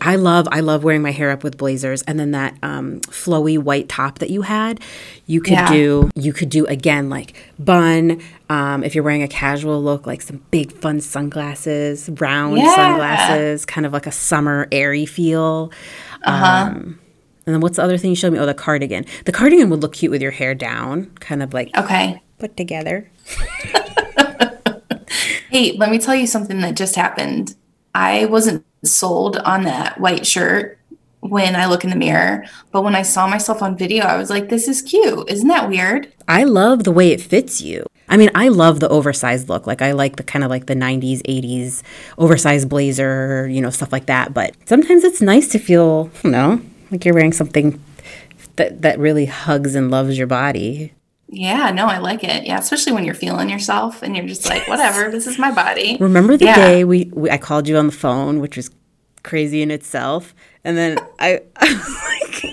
I 0.00 0.14
love 0.14 0.46
I 0.52 0.60
love 0.60 0.84
wearing 0.84 1.02
my 1.02 1.10
hair 1.10 1.32
up 1.32 1.42
with 1.42 1.56
blazers, 1.58 2.02
and 2.02 2.20
then 2.20 2.30
that 2.30 2.54
um, 2.62 3.00
flowy 3.00 3.58
white 3.58 3.88
top 3.88 4.20
that 4.20 4.30
you 4.30 4.42
had, 4.42 4.78
you 5.26 5.40
could 5.40 5.54
Yeah. 5.54 5.68
do 5.72 6.10
you 6.14 6.32
could 6.32 6.50
do 6.50 6.64
again 6.66 7.10
like 7.10 7.34
bun. 7.58 8.20
Um, 8.48 8.84
if 8.84 8.94
you're 8.94 9.02
wearing 9.04 9.24
a 9.24 9.28
casual 9.28 9.82
look, 9.82 10.06
like 10.06 10.22
some 10.22 10.40
big 10.52 10.70
fun 10.70 11.00
sunglasses, 11.00 12.08
round 12.20 12.58
Yeah. 12.58 12.74
sunglasses, 12.76 13.66
kind 13.66 13.84
of 13.86 13.92
like 13.92 14.06
a 14.06 14.12
summer 14.12 14.68
airy 14.70 15.04
feel. 15.04 15.72
Uh-huh. 16.22 16.46
Um, 16.70 17.00
and 17.46 17.54
then 17.54 17.60
what's 17.60 17.76
the 17.76 17.82
other 17.82 17.98
thing 17.98 18.10
you 18.10 18.16
showed 18.16 18.32
me? 18.32 18.38
Oh, 18.38 18.46
the 18.46 18.54
cardigan. 18.54 19.04
The 19.24 19.32
cardigan 19.32 19.68
would 19.70 19.82
look 19.82 19.94
cute 19.94 20.10
with 20.12 20.22
your 20.22 20.30
hair 20.32 20.54
down, 20.54 21.06
kind 21.20 21.42
of 21.42 21.52
like 21.54 21.76
Okay. 21.76 22.22
Put 22.38 22.56
together. 22.56 23.10
Hey, 25.50 25.72
let 25.72 25.90
me 25.90 25.98
tell 25.98 26.14
you 26.14 26.26
something 26.26 26.60
that 26.60 26.76
just 26.76 26.94
happened. 26.94 27.56
I 27.94 28.26
wasn't 28.26 28.66
sold 28.84 29.38
on 29.38 29.64
that 29.64 29.98
white 29.98 30.26
shirt 30.26 30.78
when 31.20 31.56
I 31.56 31.66
look 31.66 31.84
in 31.84 31.90
the 31.90 31.96
mirror, 31.96 32.44
but 32.70 32.84
when 32.84 32.94
I 32.94 33.00
saw 33.00 33.26
myself 33.26 33.62
on 33.62 33.76
video, 33.76 34.04
I 34.04 34.18
was 34.18 34.28
like, 34.28 34.50
this 34.50 34.68
is 34.68 34.82
cute. 34.82 35.28
Isn't 35.30 35.48
that 35.48 35.70
weird? 35.70 36.12
I 36.28 36.44
love 36.44 36.84
the 36.84 36.92
way 36.92 37.12
it 37.12 37.22
fits 37.22 37.62
you. 37.62 37.86
I 38.10 38.18
mean, 38.18 38.30
I 38.34 38.48
love 38.48 38.80
the 38.80 38.90
oversized 38.90 39.48
look. 39.48 39.66
Like 39.66 39.80
I 39.80 39.92
like 39.92 40.16
the 40.16 40.22
kind 40.22 40.44
of 40.44 40.50
like 40.50 40.66
the 40.66 40.76
90s, 40.76 41.22
80s 41.22 41.82
oversized 42.18 42.68
blazer, 42.68 43.48
you 43.48 43.62
know, 43.62 43.70
stuff 43.70 43.90
like 43.90 44.06
that. 44.06 44.34
But 44.34 44.54
sometimes 44.66 45.02
it's 45.02 45.22
nice 45.22 45.48
to 45.48 45.58
feel, 45.58 46.10
you 46.22 46.30
know, 46.30 46.60
like 46.90 47.06
you're 47.06 47.14
wearing 47.14 47.32
something 47.32 47.82
that 48.56 48.82
that 48.82 48.98
really 48.98 49.26
hugs 49.26 49.74
and 49.74 49.90
loves 49.90 50.18
your 50.18 50.26
body. 50.26 50.92
Yeah, 51.30 51.70
no, 51.72 51.86
I 51.86 51.98
like 51.98 52.24
it. 52.24 52.46
Yeah, 52.46 52.58
especially 52.58 52.92
when 52.92 53.04
you're 53.04 53.14
feeling 53.14 53.50
yourself 53.50 54.02
and 54.02 54.16
you're 54.16 54.26
just 54.26 54.48
like, 54.48 54.66
whatever, 54.66 55.10
this 55.10 55.26
is 55.26 55.38
my 55.38 55.50
body. 55.50 55.98
Remember 56.00 56.36
the 56.36 56.46
Yeah. 56.46 56.54
day 56.56 56.84
we, 56.84 57.10
we 57.14 57.30
I 57.30 57.36
called 57.36 57.68
you 57.68 57.76
on 57.76 57.86
the 57.86 57.92
phone, 57.92 58.40
which 58.40 58.56
was 58.56 58.70
crazy 59.24 59.60
in 59.60 59.70
itself, 59.70 60.34
and 60.64 60.76
then 60.78 60.98
I 61.18 61.42
I 61.56 61.72
was 61.74 61.88
like 62.02 62.44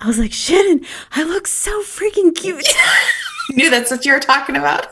I 0.00 0.06
was 0.06 0.18
like, 0.18 0.32
Shannon, 0.32 0.84
I 1.12 1.22
look 1.22 1.46
so 1.46 1.80
freaking 1.82 2.34
cute. 2.34 2.64
I 2.66 3.54
knew 3.54 3.70
that's 3.70 3.90
what 3.90 4.04
you 4.04 4.12
were 4.12 4.20
talking 4.20 4.56
about. 4.56 4.86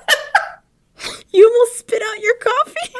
you 1.32 1.44
almost 1.46 1.78
spit 1.80 2.00
out 2.02 2.20
your 2.22 2.36
coffee. 2.36 2.94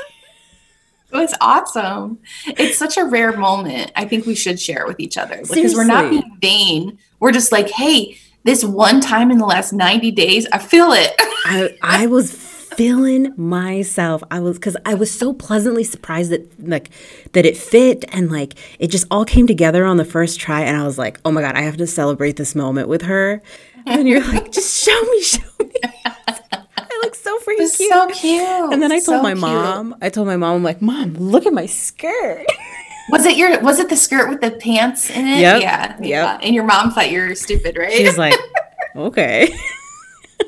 It 1.12 1.16
was 1.16 1.35
awesome. 1.40 2.18
It's 2.46 2.77
such 2.77 2.96
a 2.99 3.05
rare 3.05 3.37
moment. 3.37 3.92
I 3.96 4.05
think 4.07 4.27
we 4.27 4.35
should 4.35 4.61
share 4.61 4.83
it 4.83 4.88
with 4.88 4.99
each 5.01 5.16
other 5.16 5.37
because 5.49 5.75
we're 5.75 5.85
not 5.85 6.11
being 6.11 6.37
vain. 6.42 6.99
We're 7.20 7.33
just 7.33 7.53
like, 7.53 7.70
hey, 7.70 8.18
this 8.46 8.64
one 8.64 9.00
time 9.02 9.30
in 9.30 9.37
the 9.38 9.44
last 9.46 9.72
90 9.74 10.11
days, 10.12 10.46
I 10.52 10.59
feel 10.59 10.92
it. 10.92 11.12
I 11.44 11.76
I 11.82 12.06
was 12.06 12.32
feeling 12.32 13.32
myself. 13.37 14.22
I 14.30 14.40
was 14.40 14.59
because 14.59 14.76
I 14.87 14.94
was 14.94 15.11
so 15.11 15.32
pleasantly 15.32 15.85
surprised 15.85 16.30
that 16.30 16.42
like 16.68 16.90
that 17.32 17.44
it 17.46 17.56
fit 17.56 18.04
and 18.12 18.30
like 18.30 18.54
it 18.78 18.88
just 18.88 19.06
all 19.11 19.24
came 19.24 19.46
together 19.46 19.85
on 19.85 19.96
the 19.98 20.04
first 20.04 20.40
try. 20.40 20.62
And 20.62 20.76
I 20.76 20.85
was 20.85 20.96
like, 20.98 21.20
oh 21.24 21.30
my 21.32 21.40
god, 21.42 21.54
I 21.56 21.62
have 21.62 21.76
to 21.78 21.87
celebrate 21.87 22.37
this 22.37 22.54
moment 22.54 22.88
with 22.88 23.02
her. 23.02 23.42
And 23.87 24.09
you're 24.09 24.20
like, 24.24 24.50
just 24.52 24.85
show 24.85 25.00
me, 25.02 25.22
show 25.22 25.40
me. 25.61 25.70
I 26.28 27.00
look 27.02 27.14
so 27.14 27.38
freaking 27.38 27.61
It's 27.61 27.76
cute. 27.76 27.92
so 27.92 28.09
cute. 28.09 28.72
and 28.72 28.82
then 28.82 28.90
I 28.92 28.96
told 28.96 29.04
So 29.04 29.22
my 29.22 29.30
cute. 29.32 29.40
mom. 29.40 29.94
I 30.02 30.09
told 30.09 30.26
my 30.26 30.37
mom, 30.37 30.56
I'm 30.56 30.62
like, 30.64 30.82
mom, 30.82 31.14
look 31.14 31.46
at 31.46 31.52
my 31.52 31.66
skirt. 31.66 32.46
Was 33.11 33.25
it 33.25 33.37
your 33.37 33.61
was 33.61 33.79
it 33.79 33.88
the 33.88 33.97
skirt 33.97 34.29
with 34.29 34.40
the 34.40 34.51
pants 34.53 35.11
in 35.11 35.27
it? 35.27 35.40
Yep, 35.40 35.62
Yeah. 35.62 35.88
yep. 35.88 35.99
yeah. 36.03 36.38
And 36.42 36.55
your 36.55 36.64
mom 36.64 36.90
thought 36.90 37.11
you 37.11 37.21
were 37.21 37.35
stupid, 37.35 37.77
right? 37.79 37.92
She's 37.92 38.19
like, 38.19 38.35
okay. 38.97 39.55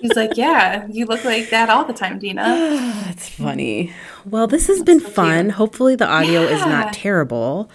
He's 0.01 0.15
like, 0.17 0.37
Yeah, 0.37 0.87
you 0.91 1.07
look 1.07 1.25
like 1.25 1.51
that 1.51 1.71
all 1.71 1.85
the 1.85 1.93
time, 1.93 2.19
Dina. 2.19 2.43
That's 3.07 3.29
funny. 3.29 3.93
Well, 4.27 4.47
this 4.47 4.67
has 4.67 4.83
been 4.83 5.01
so 5.01 5.09
fun. 5.09 5.45
cute. 5.47 5.55
Hopefully, 5.55 5.95
the 5.97 6.07
audio 6.09 6.43
is 6.43 6.61
not 6.61 6.93
terrible. 6.93 7.71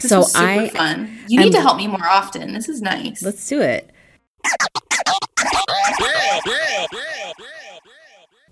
This 0.00 0.10
so 0.10 0.24
I 0.34 0.68
fun. 0.68 1.18
You 1.28 1.38
need 1.40 1.46
I'm- 1.46 1.52
to 1.54 1.60
help 1.60 1.76
me 1.76 1.86
more 1.88 2.06
often. 2.06 2.52
This 2.52 2.68
is 2.68 2.80
nice. 2.82 3.22
let's 3.22 3.46
do 3.48 3.60
it. 3.60 3.90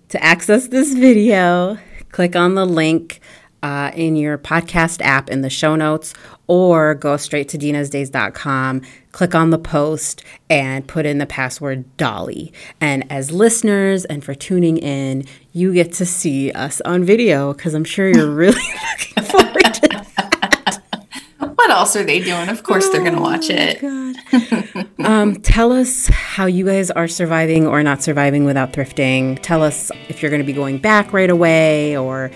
To 0.09 0.23
access 0.23 0.67
this 0.67 0.93
video, 0.93 1.77
click 2.11 2.35
on 2.35 2.55
the 2.55 2.65
link 2.65 3.19
uh, 3.67 3.91
in 3.93 4.15
your 4.15 4.37
podcast 4.37 5.01
app 5.01 5.29
in 5.29 5.41
the 5.41 5.49
show 5.49 5.75
notes 5.75 6.13
or 6.47 6.95
go 6.95 7.17
straight 7.17 7.49
to 7.49 7.57
dinasdays.com, 7.57 8.81
click 9.11 9.35
on 9.35 9.49
the 9.49 9.57
post, 9.57 10.23
and 10.49 10.87
put 10.87 11.05
in 11.05 11.17
the 11.17 11.25
password 11.25 11.83
Dolly. 11.97 12.53
And 12.79 13.05
as 13.11 13.29
listeners 13.29 14.05
and 14.05 14.23
for 14.23 14.33
tuning 14.33 14.77
in, 14.77 15.25
you 15.51 15.73
get 15.73 15.91
to 15.93 16.05
see 16.05 16.49
us 16.53 16.79
on 16.85 17.03
video 17.03 17.53
because 17.53 17.73
I'm 17.73 17.83
sure 17.83 18.07
you're 18.07 18.31
really 18.43 18.55
looking 19.17 19.23
forward 19.25 19.73
to 19.73 19.89
it. 19.91 21.57
What 21.57 21.69
else 21.69 21.97
are 21.97 22.05
they 22.05 22.21
doing? 22.21 22.47
Of 22.47 22.63
course 22.63 22.87
they're 22.87 23.03
gonna 23.03 23.21
watch 23.21 23.49
it. 23.49 23.81
God. 23.81 24.07
um, 25.03 25.35
tell 25.41 25.71
us 25.71 26.07
how 26.07 26.45
you 26.45 26.65
guys 26.65 26.91
are 26.91 27.07
surviving 27.07 27.67
or 27.67 27.83
not 27.83 28.01
surviving 28.01 28.45
without 28.45 28.73
thrifting. 28.73 29.39
Tell 29.41 29.63
us 29.63 29.91
if 30.09 30.21
you're 30.21 30.31
going 30.31 30.41
to 30.41 30.45
be 30.45 30.53
going 30.53 30.77
back 30.77 31.13
right 31.13 31.29
away 31.29 31.97
or 31.97 32.31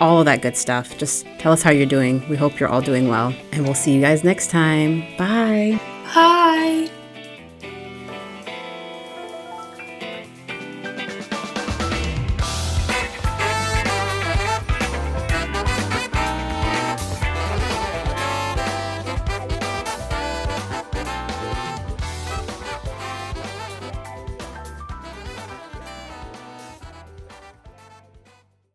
all 0.00 0.18
of 0.18 0.24
that 0.24 0.42
good 0.42 0.56
stuff. 0.56 0.96
Just 0.98 1.26
tell 1.38 1.52
us 1.52 1.62
how 1.62 1.70
you're 1.70 1.86
doing. 1.86 2.26
We 2.28 2.36
hope 2.36 2.58
you're 2.58 2.68
all 2.68 2.80
doing 2.80 3.08
well. 3.08 3.34
And 3.52 3.64
we'll 3.64 3.74
see 3.74 3.92
you 3.92 4.00
guys 4.00 4.24
next 4.24 4.50
time. 4.50 5.00
Bye. 5.16 5.80
Bye. 6.14 6.90